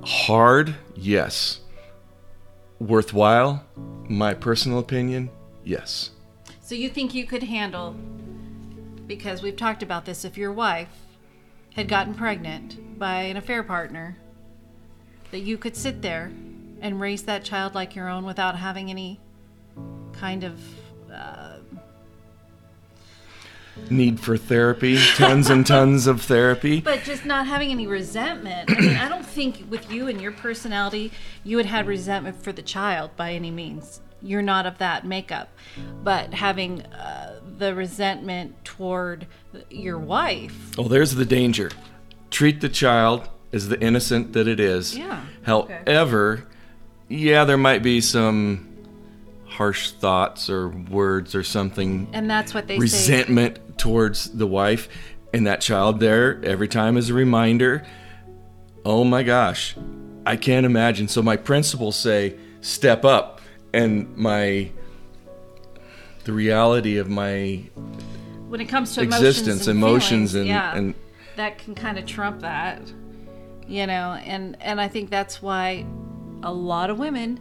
Hard, 0.05 0.77
yes. 0.95 1.61
Worthwhile, 2.79 3.65
my 4.09 4.35
personal 4.35 4.79
opinion, 4.79 5.31
yes. 5.65 6.11
So 6.61 6.75
you 6.75 6.89
think 6.89 7.15
you 7.15 7.27
could 7.27 7.43
handle? 7.43 7.97
Because 9.07 9.43
we've 9.43 9.57
talked 9.57 9.83
about 9.83 10.05
this. 10.05 10.25
If 10.25 10.39
your 10.39 10.53
wife 10.53 10.89
had 11.75 11.89
gotten 11.89 12.15
pregnant 12.15 12.99
by 12.99 13.23
an 13.23 13.37
affair 13.37 13.63
partner, 13.63 14.17
that 15.31 15.41
you 15.41 15.57
could 15.59 15.77
sit 15.77 16.03
there 16.03 16.33
and 16.81 17.01
raise 17.01 17.23
that 17.25 17.45
child 17.45 17.75
like 17.75 17.95
your 17.95 18.09
own 18.09 18.25
without 18.25 18.57
having 18.57 18.91
any 18.91 19.21
kind 20.13 20.45
of 20.45 20.61
uh, 21.13 21.59
Need 23.89 24.21
for 24.21 24.37
therapy, 24.37 24.99
tons 25.17 25.49
and 25.49 25.67
tons 25.67 26.07
of 26.07 26.23
therapy. 26.23 26.81
but 26.85 27.03
just 27.03 27.25
not 27.25 27.47
having 27.47 27.71
any 27.71 27.87
resentment. 27.87 28.71
I 28.71 28.81
mean, 28.81 28.97
I 28.97 29.09
don't 29.09 29.25
think 29.25 29.65
with 29.71 29.91
you 29.91 30.07
and 30.07 30.21
your 30.21 30.33
personality, 30.33 31.13
you 31.45 31.57
would 31.57 31.67
have 31.67 31.87
resentment 31.87 32.43
for 32.43 32.53
the 32.53 32.63
child 32.63 33.17
by 33.17 33.33
any 33.33 33.51
means. 33.51 34.01
You're 34.23 34.43
not 34.43 34.67
of 34.67 34.79
that 34.79 35.07
makeup, 35.07 35.49
but 36.03 36.35
having 36.35 36.83
uh, 36.83 37.41
the 37.59 37.75
resentment 37.75 38.65
toward 38.65 39.27
your 39.71 39.99
wife. 39.99 40.79
Oh, 40.79 40.89
there's 40.89 41.15
the 41.15 41.25
danger. 41.25 41.71
Treat 42.31 42.61
the 42.61 42.69
child 42.69 43.29
as 43.53 43.69
the 43.69 43.81
innocent 43.81 44.33
that 44.35 44.47
it 44.47 44.61
is. 44.61 44.97
Yeah, 44.97 45.25
However, 45.43 46.47
yeah, 47.09 47.45
there 47.45 47.57
might 47.57 47.83
be 47.83 48.01
some 48.01 48.69
harsh 49.47 49.91
thoughts 49.93 50.49
or 50.49 50.69
words 50.69 51.35
or 51.35 51.43
something 51.43 52.09
And 52.13 52.31
that's 52.31 52.55
what 52.55 52.69
they 52.69 52.77
say. 52.77 52.81
resentment 52.81 53.79
towards 53.79 54.31
the 54.31 54.47
wife 54.47 54.89
and 55.35 55.47
that 55.47 55.61
child 55.61 56.01
there 56.01 56.41
every 56.45 56.69
time 56.69 56.97
is 56.97 57.11
a 57.11 57.15
reminder 57.15 57.85
oh 58.85 59.05
my 59.05 59.23
gosh 59.23 59.77
i 60.25 60.37
can't 60.37 60.65
imagine 60.65 61.09
so 61.09 61.21
my 61.21 61.37
principles 61.37 61.97
say 61.97 62.37
step 62.61 63.05
up 63.05 63.40
and 63.73 64.17
my 64.17 64.71
the 66.25 66.33
reality 66.33 66.99
of 66.99 67.09
my 67.09 67.65
When 68.49 68.61
it 68.61 68.67
comes 68.67 68.95
to 68.95 69.03
emotions 69.03 69.23
existence 69.23 69.67
and 69.67 69.79
emotions 69.79 70.33
feelings, 70.33 70.35
and, 70.35 70.47
yeah, 70.47 70.77
and 70.77 70.95
that 71.37 71.59
can 71.59 71.75
kind 71.75 71.99
of 71.99 72.07
trump 72.07 72.41
that, 72.41 72.81
you 73.67 73.87
know. 73.87 74.13
And 74.25 74.57
and 74.61 74.81
I 74.81 74.89
think 74.89 75.11
that's 75.11 75.41
why 75.41 75.87
a 76.43 76.53
lot 76.53 76.91
of 76.91 76.99
women 76.99 77.41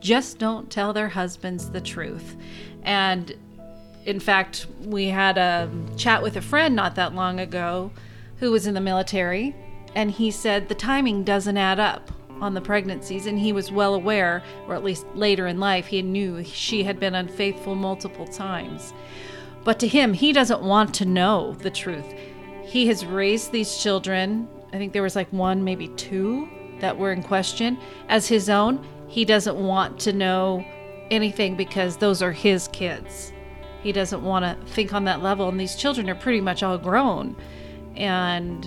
just 0.00 0.38
don't 0.38 0.70
tell 0.70 0.92
their 0.92 1.08
husbands 1.08 1.70
the 1.70 1.80
truth. 1.80 2.36
And 2.82 3.34
in 4.04 4.18
fact, 4.18 4.66
we 4.80 5.06
had 5.06 5.38
a 5.38 5.70
chat 5.96 6.22
with 6.22 6.36
a 6.36 6.42
friend 6.42 6.74
not 6.74 6.96
that 6.96 7.14
long 7.14 7.38
ago 7.38 7.92
who 8.38 8.50
was 8.50 8.66
in 8.66 8.74
the 8.74 8.80
military, 8.80 9.54
and 9.94 10.10
he 10.10 10.30
said 10.30 10.68
the 10.68 10.74
timing 10.74 11.22
doesn't 11.22 11.56
add 11.56 11.78
up 11.78 12.10
on 12.42 12.54
the 12.54 12.60
pregnancies, 12.60 13.26
and 13.26 13.38
he 13.38 13.52
was 13.52 13.70
well 13.70 13.94
aware, 13.94 14.42
or 14.66 14.74
at 14.74 14.84
least 14.84 15.06
later 15.14 15.46
in 15.46 15.60
life, 15.60 15.86
he 15.86 16.02
knew 16.02 16.42
she 16.42 16.82
had 16.82 16.98
been 16.98 17.14
unfaithful 17.14 17.76
multiple 17.76 18.26
times. 18.26 18.92
But 19.64 19.78
to 19.78 19.88
him, 19.88 20.12
he 20.12 20.32
doesn't 20.32 20.60
want 20.60 20.92
to 20.94 21.04
know 21.04 21.52
the 21.54 21.70
truth. 21.70 22.12
He 22.64 22.88
has 22.88 23.06
raised 23.06 23.52
these 23.52 23.78
children, 23.78 24.48
I 24.72 24.78
think 24.78 24.92
there 24.92 25.02
was 25.02 25.14
like 25.14 25.32
one, 25.32 25.62
maybe 25.62 25.88
two 25.88 26.48
that 26.80 26.98
were 26.98 27.12
in 27.12 27.22
question, 27.22 27.78
as 28.08 28.26
his 28.26 28.48
own. 28.48 28.84
He 29.06 29.24
doesn't 29.24 29.56
want 29.56 30.00
to 30.00 30.12
know 30.12 30.64
anything 31.10 31.56
because 31.56 31.96
those 31.96 32.22
are 32.22 32.32
his 32.32 32.66
kids. 32.68 33.32
He 33.82 33.92
doesn't 33.92 34.22
want 34.22 34.44
to 34.44 34.72
think 34.72 34.92
on 34.92 35.04
that 35.04 35.22
level, 35.22 35.48
and 35.48 35.60
these 35.60 35.76
children 35.76 36.10
are 36.10 36.14
pretty 36.14 36.40
much 36.40 36.62
all 36.62 36.78
grown. 36.78 37.36
And 37.94 38.64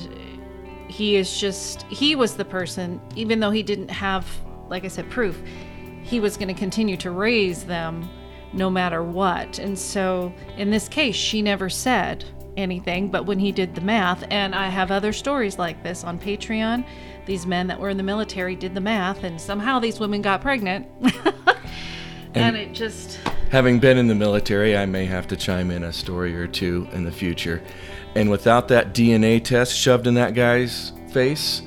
he 0.87 1.15
is 1.15 1.37
just, 1.37 1.83
he 1.83 2.15
was 2.15 2.35
the 2.35 2.45
person, 2.45 3.01
even 3.15 3.39
though 3.39 3.51
he 3.51 3.63
didn't 3.63 3.89
have, 3.89 4.27
like 4.69 4.85
I 4.85 4.87
said, 4.87 5.09
proof, 5.09 5.41
he 6.03 6.19
was 6.19 6.37
going 6.37 6.47
to 6.47 6.53
continue 6.53 6.97
to 6.97 7.11
raise 7.11 7.63
them 7.63 8.09
no 8.53 8.69
matter 8.69 9.03
what. 9.03 9.59
And 9.59 9.77
so 9.77 10.33
in 10.57 10.69
this 10.69 10.87
case, 10.87 11.15
she 11.15 11.41
never 11.41 11.69
said 11.69 12.23
anything, 12.57 13.09
but 13.09 13.25
when 13.25 13.39
he 13.39 13.51
did 13.51 13.75
the 13.75 13.81
math, 13.81 14.23
and 14.31 14.55
I 14.55 14.69
have 14.69 14.91
other 14.91 15.11
stories 15.11 15.59
like 15.59 15.83
this 15.83 16.03
on 16.03 16.19
Patreon, 16.19 16.85
these 17.25 17.45
men 17.45 17.67
that 17.67 17.79
were 17.79 17.89
in 17.89 17.97
the 17.97 18.03
military 18.03 18.55
did 18.55 18.73
the 18.73 18.81
math, 18.81 19.23
and 19.23 19.39
somehow 19.41 19.79
these 19.79 19.99
women 19.99 20.21
got 20.21 20.41
pregnant. 20.41 20.87
and, 22.33 22.55
it 22.55 22.71
just, 22.71 23.19
having 23.49 23.79
been 23.79 23.97
in 23.97 24.07
the 24.07 24.15
military 24.15 24.75
i 24.75 24.85
may 24.85 25.05
have 25.05 25.27
to 25.27 25.35
chime 25.37 25.71
in 25.71 25.83
a 25.83 25.93
story 25.93 26.35
or 26.35 26.47
two 26.47 26.87
in 26.91 27.03
the 27.03 27.11
future 27.11 27.61
and 28.15 28.29
without 28.29 28.67
that 28.67 28.93
dna 28.93 29.43
test 29.43 29.75
shoved 29.75 30.07
in 30.07 30.13
that 30.13 30.33
guy's 30.33 30.91
face 31.11 31.61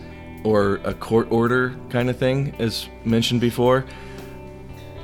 or 0.44 0.76
a 0.84 0.94
court 0.94 1.30
order 1.30 1.76
kind 1.90 2.08
of 2.10 2.16
thing 2.16 2.54
as 2.58 2.88
mentioned 3.04 3.40
before 3.40 3.84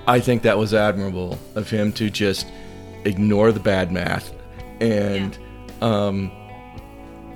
I 0.07 0.20
think 0.20 0.42
that 0.42 0.59
was 0.59 0.74
admirable 0.74 1.38
of 1.55 1.70
him 1.70 1.92
to 1.95 2.11
just 2.11 2.47
ignore 3.05 3.53
the 3.53 3.61
bad 3.61 3.90
math 3.90 4.34
and 4.80 5.38
um, 5.80 6.30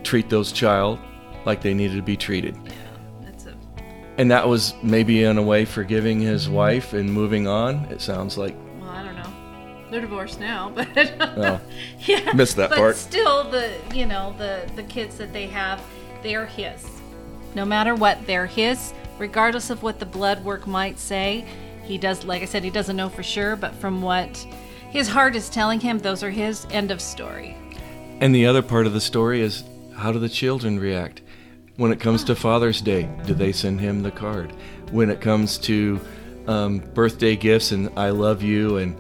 treat 0.03 0.29
those 0.29 0.53
child 0.53 0.99
like 1.47 1.63
they 1.63 1.73
needed 1.73 1.97
to 1.97 2.03
be 2.03 2.17
treated. 2.17 2.57
Yeah, 2.57 2.73
That's 3.23 3.47
a 3.47 3.55
And 4.19 4.31
that 4.31 4.49
was 4.49 4.75
maybe 4.83 5.25
in 5.25 5.39
a 5.39 5.43
way 5.43 5.65
forgiving 5.65 6.21
his 6.21 6.49
wife 6.49 6.93
and 6.93 7.11
moving 7.11 7.47
on. 7.47 7.87
It 7.87 8.03
sounds 8.03 8.37
like 8.37 8.55
They're 9.91 10.01
divorced 10.01 10.39
now, 10.41 10.71
but 10.75 10.89
Oh. 11.21 11.61
yeah, 12.01 12.33
Missed 12.33 12.57
that 12.57 12.71
but 12.71 12.79
part. 12.79 12.97
still, 12.97 13.45
the 13.51 13.73
you 13.95 14.07
know 14.07 14.35
the 14.39 14.69
the 14.77 14.83
kids 14.85 15.17
that 15.19 15.33
they 15.33 15.47
have, 15.47 15.81
they 16.23 16.35
are 16.35 16.47
his. 16.47 16.87
No 17.55 17.65
matter 17.65 17.95
what, 17.95 18.27
they're 18.27 18.47
his, 18.47 18.93
regardless 19.19 19.71
of 19.71 19.83
what 19.83 19.99
the 19.99 20.07
blood 20.07 20.45
work 20.45 20.67
might 20.67 20.99
say. 20.99 21.47
He 21.85 21.97
does, 21.97 22.25
like 22.25 22.43
I 22.43 22.45
said, 22.45 22.63
he 22.63 22.71
doesn't 22.71 22.97
know 22.97 23.09
for 23.09 23.23
sure, 23.23 23.57
but 23.57 23.75
from 23.77 24.03
what 24.03 24.37
his 24.91 25.09
heart 25.09 25.35
is 25.35 25.49
telling 25.49 25.81
him, 25.81 25.99
those 25.99 26.23
are 26.23 26.31
his. 26.31 26.67
End 26.71 26.91
of 26.91 27.01
story. 27.01 27.57
And 28.21 28.35
the 28.35 28.45
other 28.47 28.61
part 28.63 28.87
of 28.87 28.93
the 28.93 29.01
story 29.01 29.41
is 29.41 29.65
how 29.95 30.13
do 30.13 30.19
the 30.19 30.29
children 30.29 30.79
react? 30.79 31.23
When 31.77 31.91
it 31.93 31.99
comes 32.01 32.25
to 32.25 32.35
Father's 32.35 32.81
Day, 32.83 33.09
do 33.25 33.33
they 33.33 33.53
send 33.53 33.81
him 33.81 34.03
the 34.03 34.11
card? 34.11 34.53
When 34.91 35.09
it 35.09 35.21
comes 35.23 35.57
to 35.59 35.99
um, 36.47 36.79
birthday 36.93 37.37
gifts 37.37 37.73
and 37.73 37.89
I 37.97 38.11
love 38.11 38.43
you 38.43 38.77
and 38.79 38.97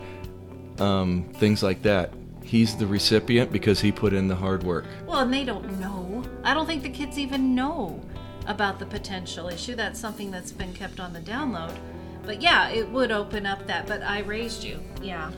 um, 0.80 1.24
things 1.34 1.62
like 1.62 1.82
that, 1.82 2.12
he's 2.42 2.76
the 2.76 2.86
recipient 2.86 3.52
because 3.52 3.80
he 3.80 3.92
put 3.92 4.12
in 4.12 4.28
the 4.28 4.36
hard 4.36 4.62
work. 4.62 4.84
Well, 5.06 5.20
and 5.20 5.32
they 5.32 5.44
don't 5.44 5.78
know. 5.80 6.24
I 6.44 6.54
don't 6.54 6.66
think 6.66 6.82
the 6.82 6.90
kids 6.90 7.18
even 7.18 7.54
know 7.54 8.00
about 8.46 8.78
the 8.78 8.86
potential 8.86 9.48
issue. 9.48 9.74
That's 9.74 10.00
something 10.00 10.30
that's 10.30 10.52
been 10.52 10.72
kept 10.72 11.00
on 11.00 11.12
the 11.12 11.20
download. 11.20 11.76
But 12.24 12.42
yeah, 12.42 12.68
it 12.70 12.88
would 12.90 13.10
open 13.10 13.46
up 13.46 13.66
that. 13.66 13.86
But 13.86 14.02
I 14.02 14.20
raised 14.20 14.64
you. 14.64 14.80
Yeah. 15.02 15.30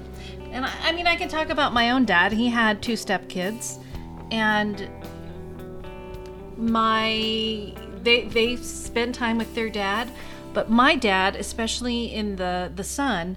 And 0.50 0.64
I, 0.64 0.72
I 0.82 0.92
mean, 0.92 1.06
I 1.06 1.16
can 1.16 1.28
talk 1.28 1.50
about 1.50 1.72
my 1.72 1.90
own 1.90 2.04
dad. 2.04 2.32
He 2.32 2.48
had 2.48 2.82
two 2.82 2.96
step 2.96 3.28
kids. 3.28 3.78
And 4.30 4.88
my 6.56 7.72
they 8.02 8.24
they 8.24 8.56
spend 8.56 9.14
time 9.14 9.38
with 9.38 9.54
their 9.54 9.70
dad 9.70 10.10
but 10.52 10.70
my 10.70 10.94
dad 10.94 11.34
especially 11.36 12.12
in 12.12 12.36
the 12.36 12.70
the 12.74 12.84
son 12.84 13.36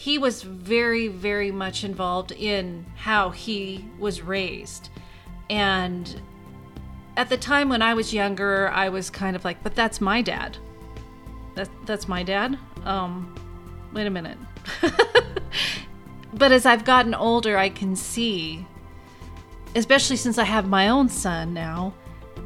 he 0.00 0.16
was 0.16 0.42
very 0.42 1.08
very 1.08 1.50
much 1.50 1.84
involved 1.84 2.32
in 2.32 2.86
how 2.96 3.28
he 3.28 3.84
was 3.98 4.22
raised. 4.22 4.88
And 5.50 6.20
at 7.16 7.28
the 7.28 7.36
time 7.36 7.68
when 7.68 7.82
i 7.82 7.92
was 7.92 8.14
younger 8.14 8.68
i 8.68 8.88
was 8.88 9.10
kind 9.10 9.34
of 9.36 9.44
like 9.44 9.62
but 9.62 9.74
that's 9.74 10.00
my 10.00 10.22
dad. 10.22 10.56
That, 11.54 11.68
that's 11.84 12.08
my 12.08 12.22
dad. 12.22 12.58
Um 12.84 13.34
wait 13.92 14.06
a 14.06 14.10
minute. 14.10 14.38
But 16.32 16.52
as 16.52 16.64
i've 16.64 16.84
gotten 16.84 17.12
older 17.12 17.58
i 17.58 17.68
can 17.68 17.96
see 17.96 18.64
especially 19.74 20.16
since 20.16 20.38
I 20.38 20.44
have 20.44 20.66
my 20.66 20.88
own 20.88 21.08
son 21.08 21.54
now, 21.54 21.94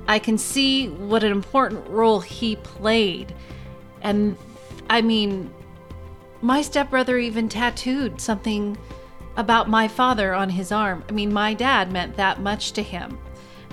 I 0.06 0.18
can 0.18 0.36
see 0.36 0.88
what 0.88 1.24
an 1.24 1.32
important 1.32 1.88
role 1.88 2.20
he 2.20 2.56
played. 2.56 3.34
And 4.02 4.36
I 4.90 5.00
mean, 5.00 5.50
my 6.44 6.60
stepbrother 6.60 7.16
even 7.16 7.48
tattooed 7.48 8.20
something 8.20 8.76
about 9.38 9.66
my 9.66 9.88
father 9.88 10.34
on 10.34 10.50
his 10.50 10.70
arm. 10.70 11.02
I 11.08 11.12
mean, 11.12 11.32
my 11.32 11.54
dad 11.54 11.90
meant 11.90 12.16
that 12.16 12.38
much 12.38 12.72
to 12.72 12.82
him. 12.82 13.18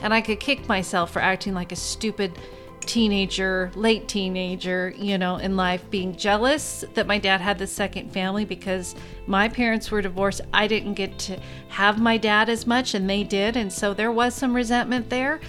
And 0.01 0.13
I 0.13 0.21
could 0.21 0.39
kick 0.39 0.69
myself 0.69 1.11
for 1.11 1.21
acting 1.21 1.53
like 1.53 1.73
a 1.73 1.75
stupid 1.75 2.39
teenager, 2.79 3.71
late 3.75 4.07
teenager, 4.07 4.93
you 4.95 5.17
know, 5.17 5.35
in 5.35 5.57
life, 5.57 5.83
being 5.89 6.15
jealous 6.15 6.85
that 6.93 7.07
my 7.07 7.17
dad 7.17 7.41
had 7.41 7.59
the 7.59 7.67
second 7.67 8.13
family 8.13 8.45
because 8.45 8.95
my 9.27 9.49
parents 9.49 9.91
were 9.91 10.01
divorced. 10.01 10.39
I 10.53 10.67
didn't 10.67 10.93
get 10.93 11.19
to 11.19 11.41
have 11.67 11.99
my 11.99 12.15
dad 12.15 12.47
as 12.47 12.65
much, 12.65 12.93
and 12.93 13.09
they 13.09 13.25
did. 13.25 13.57
And 13.57 13.71
so 13.71 13.93
there 13.93 14.13
was 14.13 14.33
some 14.33 14.55
resentment 14.55 15.09
there. 15.09 15.41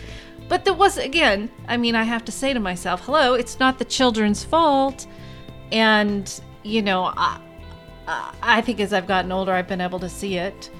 But 0.48 0.64
there 0.64 0.74
was, 0.74 0.98
again, 0.98 1.52
I 1.68 1.76
mean, 1.76 1.94
I 1.94 2.02
have 2.02 2.24
to 2.24 2.32
say 2.32 2.52
to 2.52 2.58
myself, 2.58 3.02
hello, 3.04 3.34
it's 3.34 3.60
not 3.60 3.78
the 3.78 3.84
children's 3.84 4.42
fault. 4.42 5.06
And, 5.70 6.28
you 6.62 6.82
know, 6.82 7.12
I, 7.16 7.40
I 8.42 8.60
think 8.60 8.80
as 8.80 8.92
I've 8.92 9.06
gotten 9.06 9.32
older, 9.32 9.52
I've 9.52 9.68
been 9.68 9.80
able 9.80 10.00
to 10.00 10.08
see 10.08 10.36
it. 10.36 10.70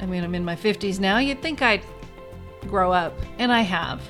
I 0.00 0.06
mean, 0.06 0.24
I'm 0.24 0.34
in 0.34 0.44
my 0.44 0.56
50s 0.56 1.00
now. 1.00 1.18
You'd 1.18 1.42
think 1.42 1.62
I'd 1.62 1.82
grow 2.68 2.92
up, 2.92 3.14
and 3.38 3.52
I 3.52 3.62
have. 3.62 4.02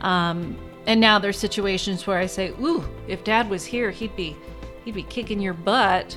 Um, 0.00 0.56
and 0.86 1.00
now 1.00 1.18
there's 1.18 1.38
situations 1.38 2.06
where 2.06 2.18
I 2.18 2.26
say, 2.26 2.50
"Ooh, 2.60 2.84
if 3.08 3.24
Dad 3.24 3.50
was 3.50 3.64
here, 3.64 3.90
he'd 3.90 4.14
be, 4.16 4.36
he'd 4.84 4.94
be 4.94 5.02
kicking 5.02 5.40
your 5.40 5.54
butt," 5.54 6.16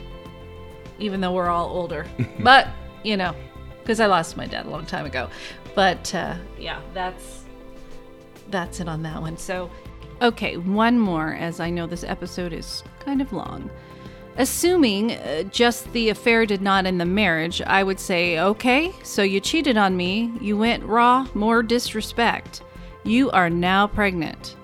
even 1.00 1.22
though 1.22 1.34
we're 1.34 1.50
all 1.50 1.70
older. 1.70 2.06
but 2.40 2.68
you 3.04 3.18
know, 3.18 3.36
because 3.82 4.00
I 4.00 4.06
lost 4.06 4.38
my 4.38 4.46
dad 4.46 4.66
a 4.66 4.70
long 4.70 4.86
time 4.86 5.06
ago. 5.06 5.30
But 5.76 6.14
uh, 6.14 6.36
yeah, 6.58 6.82
that's 6.94 7.44
that's 8.50 8.80
it 8.80 8.88
on 8.88 9.02
that 9.04 9.22
one. 9.22 9.38
So, 9.38 9.70
okay, 10.22 10.58
one 10.58 11.00
more, 11.00 11.34
as 11.34 11.60
I 11.60 11.70
know 11.70 11.88
this 11.88 12.04
episode 12.04 12.54
is 12.54 12.84
kind 13.00 13.22
of 13.22 13.34
long. 13.34 13.70
Assuming 14.38 15.12
uh, 15.12 15.44
just 15.44 15.92
the 15.92 16.10
affair 16.10 16.46
did 16.46 16.62
not 16.62 16.86
end 16.86 17.02
the 17.02 17.06
marriage, 17.06 17.62
I 17.62 17.84
would 17.84 18.00
say, 18.00 18.40
okay, 18.40 18.94
so 19.04 19.22
you 19.22 19.40
cheated 19.40 19.76
on 19.76 19.98
me, 19.98 20.32
you 20.40 20.58
went 20.58 20.84
raw, 20.84 21.28
more 21.34 21.62
disrespect. 21.62 22.62
You 23.04 23.32
are 23.32 23.50
now 23.50 23.88
pregnant. 23.88 24.56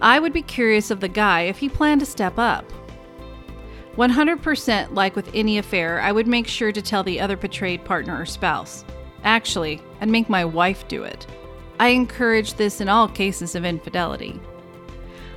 I 0.00 0.18
would 0.18 0.32
be 0.32 0.42
curious 0.42 0.90
of 0.90 1.00
the 1.00 1.08
guy 1.08 1.42
if 1.42 1.58
he 1.58 1.68
planned 1.68 2.00
to 2.00 2.06
step 2.06 2.38
up. 2.38 2.64
100% 3.96 4.94
like 4.94 5.14
with 5.14 5.30
any 5.34 5.58
affair, 5.58 6.00
I 6.00 6.12
would 6.12 6.26
make 6.26 6.48
sure 6.48 6.72
to 6.72 6.82
tell 6.82 7.04
the 7.04 7.20
other 7.20 7.36
betrayed 7.36 7.84
partner 7.84 8.20
or 8.20 8.26
spouse. 8.26 8.84
Actually, 9.22 9.80
I'd 10.00 10.08
make 10.08 10.28
my 10.28 10.44
wife 10.44 10.88
do 10.88 11.04
it. 11.04 11.26
I 11.78 11.88
encourage 11.88 12.54
this 12.54 12.80
in 12.80 12.88
all 12.88 13.06
cases 13.06 13.54
of 13.54 13.64
infidelity. 13.64 14.40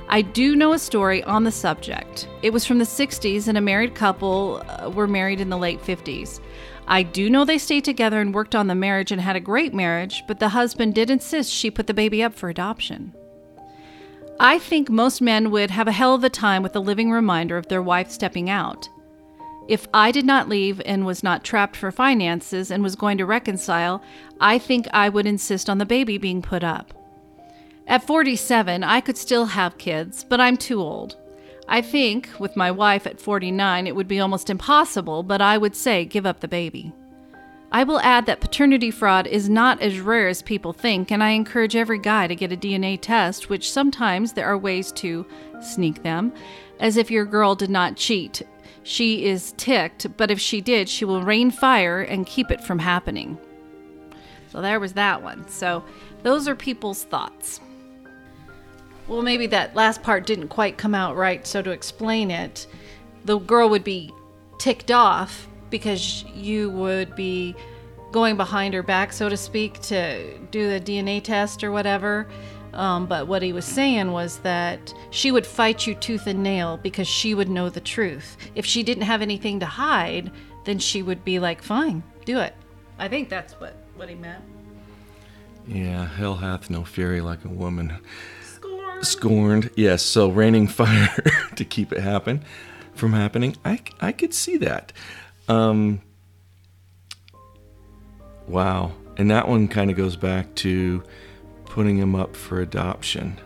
I 0.08 0.22
do 0.22 0.54
know 0.54 0.72
a 0.72 0.78
story 0.78 1.22
on 1.24 1.44
the 1.44 1.50
subject. 1.50 2.28
It 2.42 2.52
was 2.52 2.64
from 2.64 2.78
the 2.78 2.84
60s, 2.84 3.48
and 3.48 3.58
a 3.58 3.60
married 3.60 3.94
couple 3.94 4.62
uh, 4.68 4.90
were 4.90 5.08
married 5.08 5.40
in 5.40 5.50
the 5.50 5.58
late 5.58 5.80
50s. 5.82 6.40
I 6.86 7.02
do 7.02 7.28
know 7.28 7.44
they 7.44 7.58
stayed 7.58 7.84
together 7.84 8.20
and 8.20 8.32
worked 8.32 8.54
on 8.54 8.68
the 8.68 8.74
marriage 8.76 9.10
and 9.10 9.20
had 9.20 9.34
a 9.34 9.40
great 9.40 9.74
marriage, 9.74 10.22
but 10.28 10.38
the 10.38 10.50
husband 10.50 10.94
did 10.94 11.10
insist 11.10 11.52
she 11.52 11.70
put 11.70 11.88
the 11.88 11.94
baby 11.94 12.22
up 12.22 12.34
for 12.34 12.48
adoption. 12.48 13.12
I 14.38 14.58
think 14.58 14.90
most 14.90 15.20
men 15.20 15.50
would 15.50 15.70
have 15.70 15.88
a 15.88 15.92
hell 15.92 16.14
of 16.14 16.22
a 16.22 16.30
time 16.30 16.62
with 16.62 16.76
a 16.76 16.80
living 16.80 17.10
reminder 17.10 17.56
of 17.56 17.66
their 17.66 17.82
wife 17.82 18.10
stepping 18.10 18.48
out. 18.48 18.88
If 19.66 19.88
I 19.92 20.12
did 20.12 20.24
not 20.24 20.48
leave 20.48 20.80
and 20.86 21.04
was 21.04 21.24
not 21.24 21.42
trapped 21.42 21.74
for 21.74 21.90
finances 21.90 22.70
and 22.70 22.84
was 22.84 22.94
going 22.94 23.18
to 23.18 23.26
reconcile, 23.26 24.00
I 24.40 24.58
think 24.58 24.86
I 24.92 25.08
would 25.08 25.26
insist 25.26 25.68
on 25.68 25.78
the 25.78 25.86
baby 25.86 26.18
being 26.18 26.42
put 26.42 26.62
up. 26.62 26.95
At 27.88 28.04
47, 28.04 28.82
I 28.82 29.00
could 29.00 29.16
still 29.16 29.46
have 29.46 29.78
kids, 29.78 30.24
but 30.24 30.40
I'm 30.40 30.56
too 30.56 30.80
old. 30.80 31.16
I 31.68 31.80
think, 31.80 32.28
with 32.38 32.56
my 32.56 32.70
wife 32.70 33.06
at 33.06 33.20
49, 33.20 33.86
it 33.86 33.94
would 33.94 34.08
be 34.08 34.20
almost 34.20 34.50
impossible, 34.50 35.22
but 35.22 35.40
I 35.40 35.56
would 35.56 35.76
say 35.76 36.04
give 36.04 36.26
up 36.26 36.40
the 36.40 36.48
baby. 36.48 36.92
I 37.72 37.84
will 37.84 38.00
add 38.00 38.26
that 38.26 38.40
paternity 38.40 38.90
fraud 38.90 39.26
is 39.26 39.48
not 39.48 39.80
as 39.82 40.00
rare 40.00 40.28
as 40.28 40.42
people 40.42 40.72
think, 40.72 41.10
and 41.10 41.22
I 41.22 41.30
encourage 41.30 41.76
every 41.76 41.98
guy 41.98 42.26
to 42.26 42.36
get 42.36 42.52
a 42.52 42.56
DNA 42.56 42.98
test, 43.00 43.48
which 43.48 43.70
sometimes 43.70 44.32
there 44.32 44.46
are 44.46 44.58
ways 44.58 44.92
to 44.92 45.26
sneak 45.60 46.02
them, 46.02 46.32
as 46.80 46.96
if 46.96 47.10
your 47.10 47.24
girl 47.24 47.54
did 47.54 47.70
not 47.70 47.96
cheat. 47.96 48.42
She 48.82 49.24
is 49.24 49.52
ticked, 49.56 50.16
but 50.16 50.30
if 50.30 50.40
she 50.40 50.60
did, 50.60 50.88
she 50.88 51.04
will 51.04 51.22
rain 51.22 51.50
fire 51.50 52.00
and 52.00 52.26
keep 52.26 52.52
it 52.52 52.62
from 52.62 52.78
happening. 52.78 53.36
So 54.48 54.60
there 54.62 54.78
was 54.78 54.92
that 54.92 55.22
one. 55.22 55.46
So 55.48 55.84
those 56.22 56.46
are 56.46 56.54
people's 56.54 57.02
thoughts. 57.02 57.60
Well, 59.08 59.22
maybe 59.22 59.46
that 59.48 59.76
last 59.76 60.02
part 60.02 60.26
didn't 60.26 60.48
quite 60.48 60.78
come 60.78 60.94
out 60.94 61.16
right, 61.16 61.46
so 61.46 61.62
to 61.62 61.70
explain 61.70 62.30
it, 62.30 62.66
the 63.24 63.38
girl 63.38 63.68
would 63.68 63.84
be 63.84 64.12
ticked 64.58 64.90
off 64.90 65.46
because 65.70 66.24
you 66.34 66.70
would 66.70 67.14
be 67.14 67.54
going 68.12 68.36
behind 68.36 68.74
her 68.74 68.82
back, 68.82 69.12
so 69.12 69.28
to 69.28 69.36
speak, 69.36 69.80
to 69.82 70.38
do 70.50 70.68
the 70.68 70.80
DNA 70.80 71.22
test 71.22 71.62
or 71.62 71.70
whatever. 71.70 72.26
Um, 72.72 73.06
but 73.06 73.26
what 73.26 73.42
he 73.42 73.52
was 73.52 73.64
saying 73.64 74.12
was 74.12 74.38
that 74.40 74.92
she 75.10 75.30
would 75.30 75.46
fight 75.46 75.86
you 75.86 75.94
tooth 75.94 76.26
and 76.26 76.42
nail 76.42 76.76
because 76.76 77.08
she 77.08 77.34
would 77.34 77.48
know 77.48 77.68
the 77.68 77.80
truth. 77.80 78.36
If 78.54 78.66
she 78.66 78.82
didn't 78.82 79.04
have 79.04 79.22
anything 79.22 79.60
to 79.60 79.66
hide, 79.66 80.30
then 80.64 80.78
she 80.78 81.02
would 81.02 81.24
be 81.24 81.38
like, 81.38 81.62
fine, 81.62 82.02
do 82.24 82.38
it. 82.38 82.54
I 82.98 83.08
think 83.08 83.28
that's 83.28 83.54
what, 83.54 83.76
what 83.94 84.08
he 84.08 84.14
meant. 84.14 84.42
Yeah, 85.66 86.06
hell 86.06 86.36
hath 86.36 86.70
no 86.70 86.84
fury 86.84 87.20
like 87.20 87.44
a 87.44 87.48
woman. 87.48 87.98
Scorned. 89.02 89.70
Yes, 89.76 90.02
so 90.02 90.28
raining 90.28 90.66
fire 90.68 91.14
to 91.54 91.64
keep 91.64 91.92
it 91.92 92.00
happen 92.00 92.44
from 92.94 93.12
happening. 93.12 93.56
I, 93.64 93.80
I 94.00 94.12
could 94.12 94.34
see 94.34 94.56
that. 94.58 94.92
Um, 95.48 96.00
wow. 98.46 98.92
And 99.16 99.30
that 99.30 99.48
one 99.48 99.68
kind 99.68 99.90
of 99.90 99.96
goes 99.96 100.16
back 100.16 100.54
to 100.56 101.02
putting 101.64 101.96
him 101.96 102.14
up 102.14 102.34
for 102.34 102.60
adoption. 102.60 103.38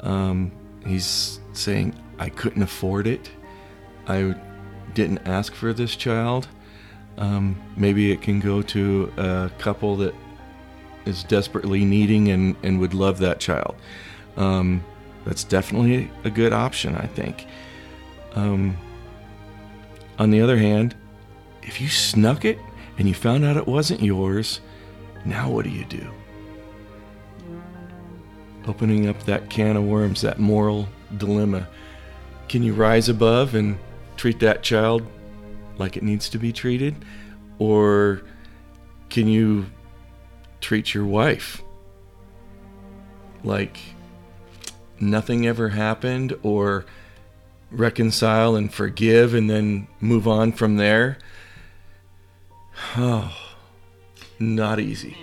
Um, 0.00 0.52
he's 0.86 1.40
saying, 1.52 1.94
I 2.18 2.28
couldn't 2.28 2.62
afford 2.62 3.06
it. 3.06 3.30
I 4.06 4.34
didn't 4.94 5.26
ask 5.26 5.54
for 5.54 5.72
this 5.72 5.94
child. 5.96 6.48
Um, 7.18 7.60
maybe 7.76 8.12
it 8.12 8.22
can 8.22 8.40
go 8.40 8.62
to 8.62 9.12
a 9.16 9.50
couple 9.58 9.96
that 9.96 10.14
is 11.04 11.24
desperately 11.24 11.84
needing 11.84 12.28
and, 12.28 12.56
and 12.62 12.80
would 12.80 12.94
love 12.94 13.18
that 13.18 13.40
child. 13.40 13.76
Um, 14.40 14.82
that's 15.26 15.44
definitely 15.44 16.10
a 16.24 16.30
good 16.30 16.54
option, 16.54 16.94
I 16.94 17.06
think. 17.06 17.46
Um, 18.34 18.76
on 20.18 20.30
the 20.30 20.40
other 20.40 20.56
hand, 20.56 20.96
if 21.62 21.78
you 21.78 21.88
snuck 21.88 22.46
it 22.46 22.58
and 22.96 23.06
you 23.06 23.12
found 23.12 23.44
out 23.44 23.58
it 23.58 23.66
wasn't 23.66 24.02
yours, 24.02 24.60
now 25.26 25.50
what 25.50 25.64
do 25.64 25.70
you 25.70 25.84
do? 25.84 26.10
Opening 28.66 29.08
up 29.08 29.22
that 29.24 29.50
can 29.50 29.76
of 29.76 29.84
worms, 29.84 30.22
that 30.22 30.38
moral 30.38 30.88
dilemma. 31.18 31.68
Can 32.48 32.62
you 32.62 32.72
rise 32.72 33.10
above 33.10 33.54
and 33.54 33.78
treat 34.16 34.40
that 34.40 34.62
child 34.62 35.06
like 35.76 35.98
it 35.98 36.02
needs 36.02 36.30
to 36.30 36.38
be 36.38 36.50
treated? 36.50 36.96
Or 37.58 38.22
can 39.10 39.28
you 39.28 39.66
treat 40.62 40.94
your 40.94 41.04
wife 41.04 41.62
like 43.44 43.78
nothing 45.00 45.46
ever 45.46 45.70
happened 45.70 46.36
or 46.42 46.84
reconcile 47.70 48.56
and 48.56 48.72
forgive 48.72 49.34
and 49.34 49.48
then 49.48 49.86
move 50.00 50.26
on 50.26 50.52
from 50.52 50.76
there? 50.76 51.18
Oh, 52.96 53.36
not 54.38 54.80
easy. 54.80 55.16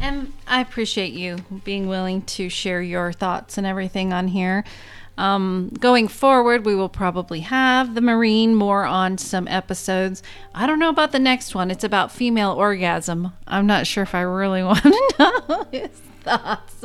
And 0.00 0.32
I 0.46 0.60
appreciate 0.60 1.12
you 1.12 1.38
being 1.64 1.88
willing 1.88 2.22
to 2.22 2.48
share 2.48 2.82
your 2.82 3.12
thoughts 3.12 3.56
and 3.56 3.66
everything 3.66 4.12
on 4.12 4.28
here. 4.28 4.64
Um, 5.18 5.70
going 5.80 6.08
forward, 6.08 6.66
we 6.66 6.74
will 6.74 6.90
probably 6.90 7.40
have 7.40 7.94
the 7.94 8.02
Marine 8.02 8.54
more 8.54 8.84
on 8.84 9.16
some 9.16 9.48
episodes. 9.48 10.22
I 10.54 10.66
don't 10.66 10.78
know 10.78 10.90
about 10.90 11.12
the 11.12 11.18
next 11.18 11.54
one. 11.54 11.70
It's 11.70 11.84
about 11.84 12.12
female 12.12 12.52
orgasm. 12.52 13.32
I'm 13.46 13.66
not 13.66 13.86
sure 13.86 14.02
if 14.02 14.14
I 14.14 14.20
really 14.20 14.62
want 14.62 14.82
to 14.82 15.14
know 15.18 15.66
his 15.72 15.90
thoughts. 16.22 16.84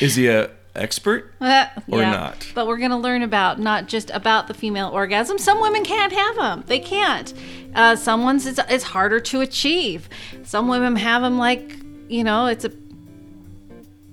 Is 0.00 0.14
he 0.14 0.28
a 0.28 0.50
expert 0.74 1.32
Uh, 1.40 1.66
or 1.88 2.00
yeah. 2.00 2.10
not? 2.10 2.46
But 2.54 2.66
we're 2.66 2.78
going 2.78 2.90
to 2.90 2.96
learn 2.96 3.22
about 3.22 3.58
not 3.58 3.86
just 3.86 4.10
about 4.10 4.48
the 4.48 4.54
female 4.54 4.88
orgasm. 4.88 5.38
Some 5.38 5.60
women 5.60 5.84
can't 5.84 6.12
have 6.12 6.36
them. 6.36 6.64
They 6.66 6.78
can't. 6.78 7.32
Uh, 7.74 7.96
some 7.96 8.22
ones 8.22 8.46
it's, 8.46 8.60
it's 8.68 8.84
harder 8.84 9.20
to 9.20 9.40
achieve. 9.40 10.08
Some 10.44 10.68
women 10.68 10.96
have 10.96 11.22
them 11.22 11.38
like, 11.38 11.76
you 12.08 12.24
know, 12.24 12.46
it's 12.46 12.64
a 12.64 12.72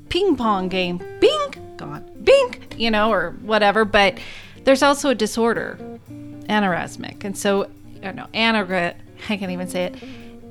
ping 0.09 0.36
pong 0.36 0.68
game. 0.68 0.97
Bing, 1.20 1.76
gone. 1.78 2.05
Bing, 2.24 2.55
you 2.78 2.91
know, 2.91 3.12
or 3.12 3.32
whatever. 3.41 3.86
But 3.86 4.20
there's 4.64 4.84
also 4.84 5.09
a 5.09 5.16
disorder, 5.16 5.78
anorgasmic. 6.47 7.24
And 7.24 7.38
so, 7.38 7.64
I 7.97 8.05
don't 8.05 8.16
know, 8.16 8.28
anorga, 8.34 8.95
I 9.30 9.38
can't 9.38 9.51
even 9.51 9.68
say 9.68 9.86
it. 9.86 9.95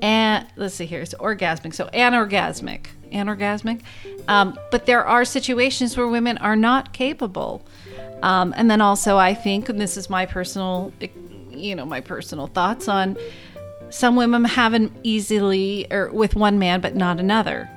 And 0.03 0.47
let's 0.57 0.75
see 0.75 0.87
here, 0.87 1.01
it's 1.01 1.15
orgasmic. 1.15 1.75
So 1.75 1.87
anorgasmic, 1.89 2.87
anorgasmic. 3.13 3.81
Um, 4.29 4.59
but 4.71 4.87
there 4.87 5.05
are 5.05 5.25
situations 5.25 5.97
where 5.97 6.09
women 6.09 6.39
are 6.39 6.57
not 6.57 6.93
capable. 6.93 7.67
Um, 8.23 8.53
and 8.57 8.71
then 8.71 8.81
also, 8.81 9.17
I 9.17 9.35
think, 9.35 9.69
and 9.69 9.81
this 9.81 9.97
is 9.97 10.11
my 10.11 10.27
personal, 10.27 10.93
you 11.51 11.75
know, 11.75 11.87
my 11.87 12.01
personal 12.01 12.47
thoughts 12.47 12.89
on 12.89 13.17
some 13.91 14.15
women 14.15 14.45
have 14.45 14.73
an 14.73 14.95
easily 15.03 15.87
or 15.91 16.11
with 16.11 16.35
one 16.37 16.59
man, 16.59 16.81
but 16.81 16.95
not 16.95 17.19
another. 17.19 17.69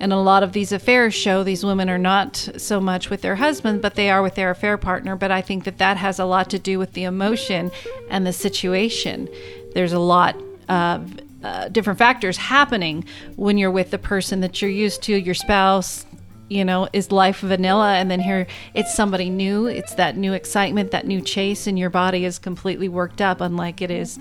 And 0.00 0.12
a 0.12 0.16
lot 0.16 0.42
of 0.42 0.52
these 0.52 0.72
affairs 0.72 1.14
show 1.14 1.42
these 1.42 1.64
women 1.64 1.90
are 1.90 1.98
not 1.98 2.36
so 2.56 2.80
much 2.80 3.10
with 3.10 3.20
their 3.20 3.36
husband, 3.36 3.82
but 3.82 3.94
they 3.94 4.10
are 4.10 4.22
with 4.22 4.36
their 4.36 4.50
affair 4.50 4.78
partner. 4.78 5.16
But 5.16 5.30
I 5.30 5.42
think 5.42 5.64
that 5.64 5.78
that 5.78 5.96
has 5.96 6.18
a 6.18 6.24
lot 6.24 6.48
to 6.50 6.58
do 6.58 6.78
with 6.78 6.92
the 6.92 7.04
emotion 7.04 7.70
and 8.08 8.26
the 8.26 8.32
situation. 8.32 9.28
There's 9.74 9.92
a 9.92 9.98
lot 9.98 10.36
of 10.68 11.18
uh, 11.42 11.68
different 11.68 11.98
factors 11.98 12.36
happening 12.36 13.04
when 13.36 13.58
you're 13.58 13.70
with 13.70 13.90
the 13.90 13.98
person 13.98 14.40
that 14.40 14.60
you're 14.60 14.70
used 14.70 15.02
to, 15.02 15.16
your 15.16 15.34
spouse, 15.34 16.04
you 16.48 16.64
know, 16.64 16.88
is 16.92 17.12
life 17.12 17.40
vanilla. 17.40 17.94
And 17.94 18.10
then 18.10 18.20
here 18.20 18.46
it's 18.74 18.94
somebody 18.94 19.30
new. 19.30 19.66
It's 19.66 19.94
that 19.94 20.16
new 20.16 20.32
excitement, 20.32 20.90
that 20.90 21.06
new 21.06 21.20
chase, 21.20 21.66
and 21.66 21.78
your 21.78 21.90
body 21.90 22.24
is 22.24 22.38
completely 22.38 22.88
worked 22.88 23.20
up, 23.20 23.40
unlike 23.40 23.82
it 23.82 23.90
is 23.90 24.18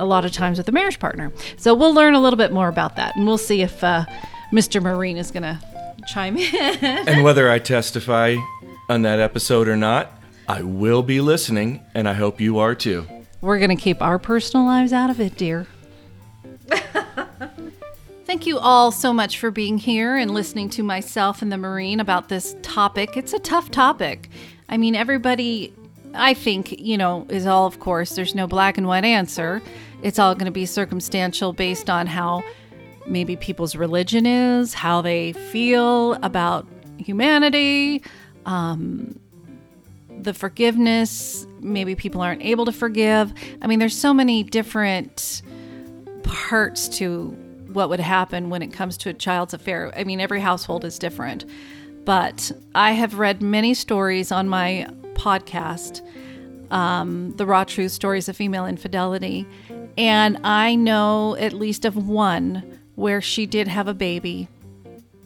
a 0.00 0.04
lot 0.04 0.24
of 0.24 0.32
times 0.32 0.58
with 0.58 0.68
a 0.68 0.72
marriage 0.72 0.98
partner. 0.98 1.32
So 1.56 1.74
we'll 1.74 1.94
learn 1.94 2.14
a 2.14 2.20
little 2.20 2.36
bit 2.36 2.52
more 2.52 2.68
about 2.68 2.96
that, 2.96 3.16
and 3.16 3.26
we'll 3.26 3.38
see 3.38 3.62
if 3.62 3.82
uh, 3.82 4.04
Mr. 4.52 4.82
Marine 4.82 5.16
is 5.16 5.30
going 5.30 5.42
to 5.42 5.60
chime 6.06 6.36
in. 6.36 6.54
and 6.82 7.24
whether 7.24 7.50
I 7.50 7.58
testify 7.58 8.36
on 8.88 9.02
that 9.02 9.20
episode 9.20 9.68
or 9.68 9.76
not, 9.76 10.12
I 10.48 10.62
will 10.62 11.02
be 11.02 11.20
listening, 11.20 11.80
and 11.94 12.08
I 12.08 12.12
hope 12.12 12.40
you 12.40 12.58
are 12.58 12.74
too. 12.74 13.06
We're 13.40 13.58
going 13.58 13.74
to 13.74 13.82
keep 13.82 14.02
our 14.02 14.18
personal 14.18 14.66
lives 14.66 14.92
out 14.92 15.10
of 15.10 15.20
it, 15.20 15.36
dear. 15.36 15.66
Thank 18.26 18.46
you 18.46 18.58
all 18.58 18.90
so 18.90 19.12
much 19.12 19.38
for 19.38 19.50
being 19.50 19.76
here 19.76 20.16
and 20.16 20.30
listening 20.30 20.70
to 20.70 20.82
myself 20.82 21.42
and 21.42 21.52
the 21.52 21.58
Marine 21.58 22.00
about 22.00 22.30
this 22.30 22.56
topic. 22.62 23.18
It's 23.18 23.34
a 23.34 23.38
tough 23.38 23.70
topic. 23.70 24.30
I 24.66 24.78
mean, 24.78 24.94
everybody, 24.94 25.74
I 26.14 26.32
think, 26.32 26.80
you 26.80 26.96
know, 26.96 27.26
is 27.28 27.46
all, 27.46 27.66
of 27.66 27.80
course, 27.80 28.14
there's 28.14 28.34
no 28.34 28.46
black 28.46 28.78
and 28.78 28.86
white 28.86 29.04
answer. 29.04 29.60
It's 30.02 30.18
all 30.18 30.34
going 30.34 30.46
to 30.46 30.50
be 30.50 30.64
circumstantial 30.64 31.52
based 31.52 31.90
on 31.90 32.06
how 32.06 32.42
maybe 33.06 33.36
people's 33.36 33.76
religion 33.76 34.24
is, 34.24 34.72
how 34.72 35.02
they 35.02 35.34
feel 35.34 36.14
about 36.14 36.66
humanity, 36.96 38.02
um, 38.46 39.20
the 40.08 40.32
forgiveness. 40.32 41.46
Maybe 41.60 41.94
people 41.94 42.22
aren't 42.22 42.42
able 42.42 42.64
to 42.64 42.72
forgive. 42.72 43.34
I 43.60 43.66
mean, 43.66 43.80
there's 43.80 43.96
so 43.96 44.14
many 44.14 44.44
different 44.44 45.42
parts 46.22 46.88
to 46.88 47.36
what 47.74 47.88
would 47.90 48.00
happen 48.00 48.50
when 48.50 48.62
it 48.62 48.72
comes 48.72 48.96
to 48.98 49.10
a 49.10 49.14
child's 49.14 49.52
affair. 49.52 49.92
I 49.96 50.04
mean, 50.04 50.20
every 50.20 50.40
household 50.40 50.84
is 50.84 50.98
different. 50.98 51.44
But 52.04 52.52
I 52.74 52.92
have 52.92 53.18
read 53.18 53.42
many 53.42 53.74
stories 53.74 54.30
on 54.30 54.48
my 54.48 54.88
podcast, 55.14 56.02
um, 56.70 57.32
The 57.36 57.46
Raw 57.46 57.64
Truth 57.64 57.92
Stories 57.92 58.28
of 58.28 58.36
Female 58.36 58.66
Infidelity. 58.66 59.46
And 59.96 60.38
I 60.44 60.74
know 60.74 61.36
at 61.36 61.52
least 61.52 61.84
of 61.84 61.96
one 61.96 62.78
where 62.94 63.20
she 63.20 63.46
did 63.46 63.68
have 63.68 63.88
a 63.88 63.94
baby 63.94 64.48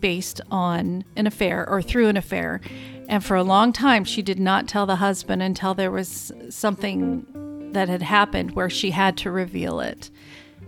based 0.01 0.41
on 0.51 1.05
an 1.17 1.27
affair 1.27 1.69
or 1.69 1.83
through 1.83 2.09
an 2.09 2.17
affair. 2.17 2.61
And 3.09 3.25
for 3.25 3.37
a 3.37 3.43
long 3.43 3.73
time, 3.73 4.05
she 4.05 4.23
did 4.23 4.39
not 4.39 4.69
tell 4.69 4.87
the 4.87 4.97
husband 4.97 5.43
until 5.43 5.75
there 5.75 5.91
was 5.91 6.33
something 6.51 7.27
that 7.73 7.89
had 7.89 8.03
happened 8.03 8.53
where 8.53 8.71
she 8.71 8.93
had 8.93 9.17
to 9.19 9.31
reveal 9.31 9.81
it. 9.81 10.11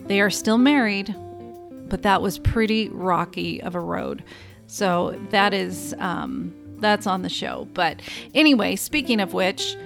They 0.06 0.20
are 0.20 0.30
still 0.30 0.58
married, 0.58 1.14
but 1.90 2.02
that 2.02 2.22
was 2.22 2.38
pretty 2.38 2.88
rocky 2.88 3.62
of 3.62 3.74
a 3.74 3.80
road. 3.80 4.24
So 4.66 5.20
that 5.30 5.52
is 5.52 5.94
um, 5.98 6.54
that's 6.78 7.06
on 7.06 7.22
the 7.22 7.28
show. 7.28 7.68
But 7.74 8.00
anyway, 8.34 8.76
speaking 8.76 9.20
of 9.20 9.34
which, 9.34 9.76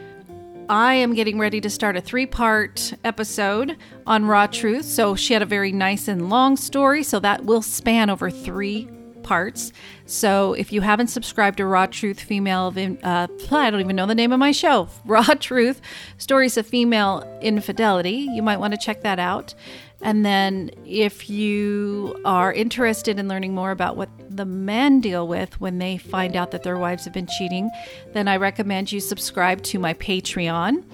I 0.68 0.94
am 0.94 1.14
getting 1.14 1.38
ready 1.38 1.60
to 1.60 1.68
start 1.68 1.96
a 1.96 2.00
three 2.00 2.26
part 2.26 2.94
episode 3.04 3.76
on 4.06 4.24
Raw 4.26 4.46
Truth. 4.46 4.84
So 4.86 5.14
she 5.14 5.32
had 5.32 5.42
a 5.42 5.46
very 5.46 5.72
nice 5.72 6.08
and 6.08 6.30
long 6.30 6.56
story, 6.56 7.02
so 7.02 7.18
that 7.20 7.44
will 7.44 7.62
span 7.62 8.08
over 8.10 8.30
three 8.30 8.88
parts. 9.22 9.72
So 10.06 10.52
if 10.52 10.72
you 10.72 10.82
haven't 10.82 11.08
subscribed 11.08 11.56
to 11.56 11.66
Raw 11.66 11.86
Truth 11.86 12.20
Female, 12.20 12.72
uh, 13.02 13.26
I 13.50 13.70
don't 13.70 13.80
even 13.80 13.96
know 13.96 14.06
the 14.06 14.14
name 14.14 14.32
of 14.32 14.38
my 14.38 14.52
show, 14.52 14.88
Raw 15.04 15.24
Truth 15.24 15.80
Stories 16.18 16.56
of 16.56 16.66
Female 16.66 17.38
Infidelity, 17.42 18.28
you 18.30 18.42
might 18.42 18.58
want 18.58 18.72
to 18.72 18.78
check 18.78 19.02
that 19.02 19.18
out. 19.18 19.54
And 20.02 20.24
then, 20.24 20.70
if 20.84 21.30
you 21.30 22.20
are 22.24 22.52
interested 22.52 23.18
in 23.18 23.26
learning 23.28 23.54
more 23.54 23.70
about 23.70 23.96
what 23.96 24.10
the 24.28 24.44
men 24.44 25.00
deal 25.00 25.26
with 25.26 25.58
when 25.60 25.78
they 25.78 25.96
find 25.96 26.36
out 26.36 26.50
that 26.50 26.62
their 26.62 26.76
wives 26.76 27.04
have 27.04 27.14
been 27.14 27.28
cheating, 27.38 27.70
then 28.12 28.28
I 28.28 28.36
recommend 28.36 28.92
you 28.92 29.00
subscribe 29.00 29.62
to 29.64 29.78
my 29.78 29.94
Patreon. 29.94 30.84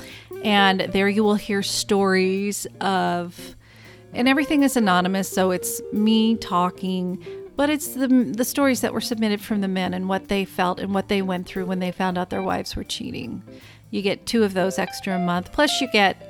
And 0.45 0.81
there 0.81 1.09
you 1.09 1.25
will 1.25 1.35
hear 1.35 1.63
stories 1.63 2.67
of, 2.81 3.57
and 4.13 4.29
everything 4.29 4.63
is 4.63 4.77
anonymous, 4.77 5.29
so 5.29 5.51
it's 5.51 5.81
me 5.93 6.37
talking, 6.37 7.25
but 7.57 7.69
it's 7.69 7.89
the, 7.89 8.07
the 8.09 8.45
stories 8.45 8.81
that 8.81 8.95
were 8.95 9.01
submitted 9.01 9.41
from 9.41 9.61
the 9.61 9.69
men 9.69 9.93
and 9.93 10.09
what 10.09 10.29
they 10.29 10.45
felt 10.45 10.79
and 10.79 10.95
what 10.95 11.09
they 11.09 11.21
went 11.21 11.47
through 11.47 11.67
when 11.67 11.81
they 11.81 11.93
found 11.93 12.17
out 12.17 12.31
their 12.31 12.43
wives 12.43 12.77
were 12.77 12.85
cheating. 12.85 13.43
You 13.91 14.03
get 14.03 14.25
two 14.25 14.45
of 14.45 14.55
those 14.55 14.79
extra 14.79 15.17
a 15.17 15.19
month, 15.19 15.53
plus, 15.53 15.81
you 15.81 15.91
get 15.91 16.30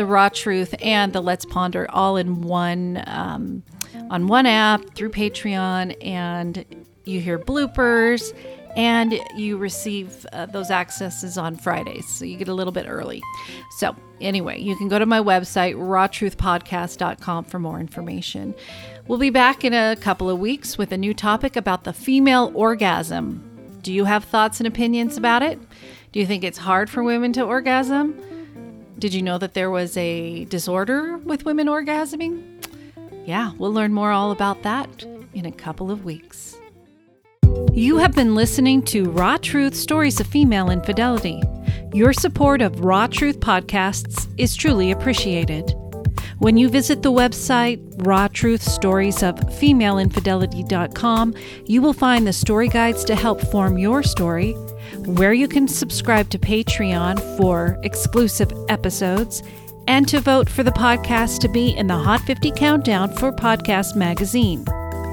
the 0.00 0.06
raw 0.06 0.30
truth 0.30 0.74
and 0.80 1.12
the 1.12 1.20
let's 1.20 1.44
ponder 1.44 1.86
all 1.90 2.16
in 2.16 2.40
one 2.40 3.04
um, 3.06 3.62
on 4.08 4.28
one 4.28 4.46
app 4.46 4.82
through 4.94 5.10
patreon 5.10 5.94
and 6.02 6.64
you 7.04 7.20
hear 7.20 7.38
bloopers 7.38 8.34
and 8.76 9.20
you 9.36 9.58
receive 9.58 10.24
uh, 10.32 10.46
those 10.46 10.70
accesses 10.70 11.36
on 11.36 11.54
fridays 11.54 12.08
so 12.08 12.24
you 12.24 12.38
get 12.38 12.48
a 12.48 12.54
little 12.54 12.72
bit 12.72 12.86
early. 12.88 13.20
So 13.76 13.94
anyway 14.22 14.58
you 14.58 14.74
can 14.74 14.88
go 14.88 14.98
to 14.98 15.04
my 15.04 15.20
website 15.20 15.74
rawtruthpodcast.com 15.74 17.44
for 17.44 17.58
more 17.58 17.78
information. 17.78 18.54
We'll 19.06 19.18
be 19.18 19.28
back 19.28 19.66
in 19.66 19.74
a 19.74 19.96
couple 19.96 20.30
of 20.30 20.38
weeks 20.38 20.78
with 20.78 20.92
a 20.92 20.96
new 20.96 21.12
topic 21.12 21.56
about 21.56 21.84
the 21.84 21.92
female 21.92 22.52
orgasm. 22.54 23.78
Do 23.82 23.92
you 23.92 24.06
have 24.06 24.24
thoughts 24.24 24.60
and 24.60 24.66
opinions 24.66 25.18
about 25.18 25.42
it? 25.42 25.58
Do 26.12 26.20
you 26.20 26.24
think 26.24 26.42
it's 26.42 26.56
hard 26.56 26.88
for 26.88 27.02
women 27.02 27.34
to 27.34 27.42
orgasm 27.42 28.18
Did 29.00 29.14
you 29.14 29.22
know 29.22 29.38
that 29.38 29.54
there 29.54 29.70
was 29.70 29.96
a 29.96 30.44
disorder 30.44 31.16
with 31.16 31.46
women 31.46 31.68
orgasming? 31.68 32.42
Yeah, 33.24 33.52
we'll 33.56 33.72
learn 33.72 33.94
more 33.94 34.10
all 34.10 34.30
about 34.30 34.62
that 34.62 35.04
in 35.32 35.46
a 35.46 35.52
couple 35.52 35.90
of 35.90 36.04
weeks. 36.04 36.58
You 37.72 37.96
have 37.96 38.12
been 38.12 38.34
listening 38.34 38.82
to 38.82 39.10
Raw 39.10 39.38
Truth 39.38 39.74
Stories 39.74 40.20
of 40.20 40.26
Female 40.26 40.68
Infidelity. 40.68 41.42
Your 41.94 42.12
support 42.12 42.60
of 42.60 42.84
Raw 42.84 43.06
Truth 43.06 43.40
podcasts 43.40 44.28
is 44.36 44.54
truly 44.54 44.90
appreciated. 44.90 45.72
When 46.36 46.58
you 46.58 46.68
visit 46.68 47.02
the 47.02 47.10
website 47.10 47.80
Raw 48.06 48.28
Truth 48.28 48.62
Stories 48.62 49.22
of 49.22 49.38
Female 49.54 49.98
you 51.66 51.80
will 51.80 51.92
find 51.94 52.26
the 52.26 52.32
story 52.34 52.68
guides 52.68 53.04
to 53.04 53.14
help 53.14 53.40
form 53.40 53.78
your 53.78 54.02
story, 54.02 54.54
where 55.16 55.32
you 55.32 55.48
can 55.48 55.66
subscribe 55.66 56.30
to 56.30 56.38
Patreon 56.38 57.18
for 57.36 57.78
exclusive 57.82 58.52
episodes, 58.68 59.42
and 59.88 60.06
to 60.08 60.20
vote 60.20 60.48
for 60.48 60.62
the 60.62 60.70
podcast 60.70 61.40
to 61.40 61.48
be 61.48 61.70
in 61.70 61.88
the 61.88 61.96
Hot 61.96 62.20
50 62.20 62.52
Countdown 62.52 63.12
for 63.16 63.32
Podcast 63.32 63.96
Magazine. 63.96 64.64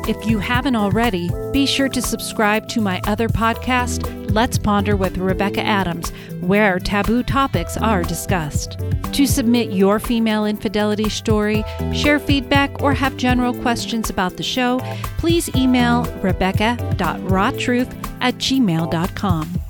If 0.08 0.26
you 0.26 0.40
haven't 0.40 0.76
already, 0.76 1.30
be 1.52 1.66
sure 1.66 1.90
to 1.90 2.02
subscribe 2.02 2.70
to 2.70 2.80
my 2.80 3.02
other 3.08 3.28
podcast, 3.28 4.32
Let's 4.32 4.58
Ponder 4.58 4.96
with 4.96 5.18
Rebecca 5.18 5.62
Adams, 5.62 6.12
where 6.40 6.80
taboo 6.80 7.24
topics 7.24 7.76
are 7.76 8.04
discussed. 8.04 8.80
To 9.12 9.26
submit 9.26 9.72
your 9.72 10.00
female 10.00 10.46
infidelity 10.46 11.10
story, 11.10 11.64
share 11.94 12.20
feedback, 12.20 12.82
or 12.82 12.94
have 12.94 13.18
general 13.18 13.54
questions 13.62 14.10
about 14.10 14.38
the 14.38 14.44
show, 14.44 14.80
please 15.18 15.50
email 15.56 16.06
rebecca.rawtruth 16.22 18.08
at 18.22 18.36
gmail.com. 18.36 19.62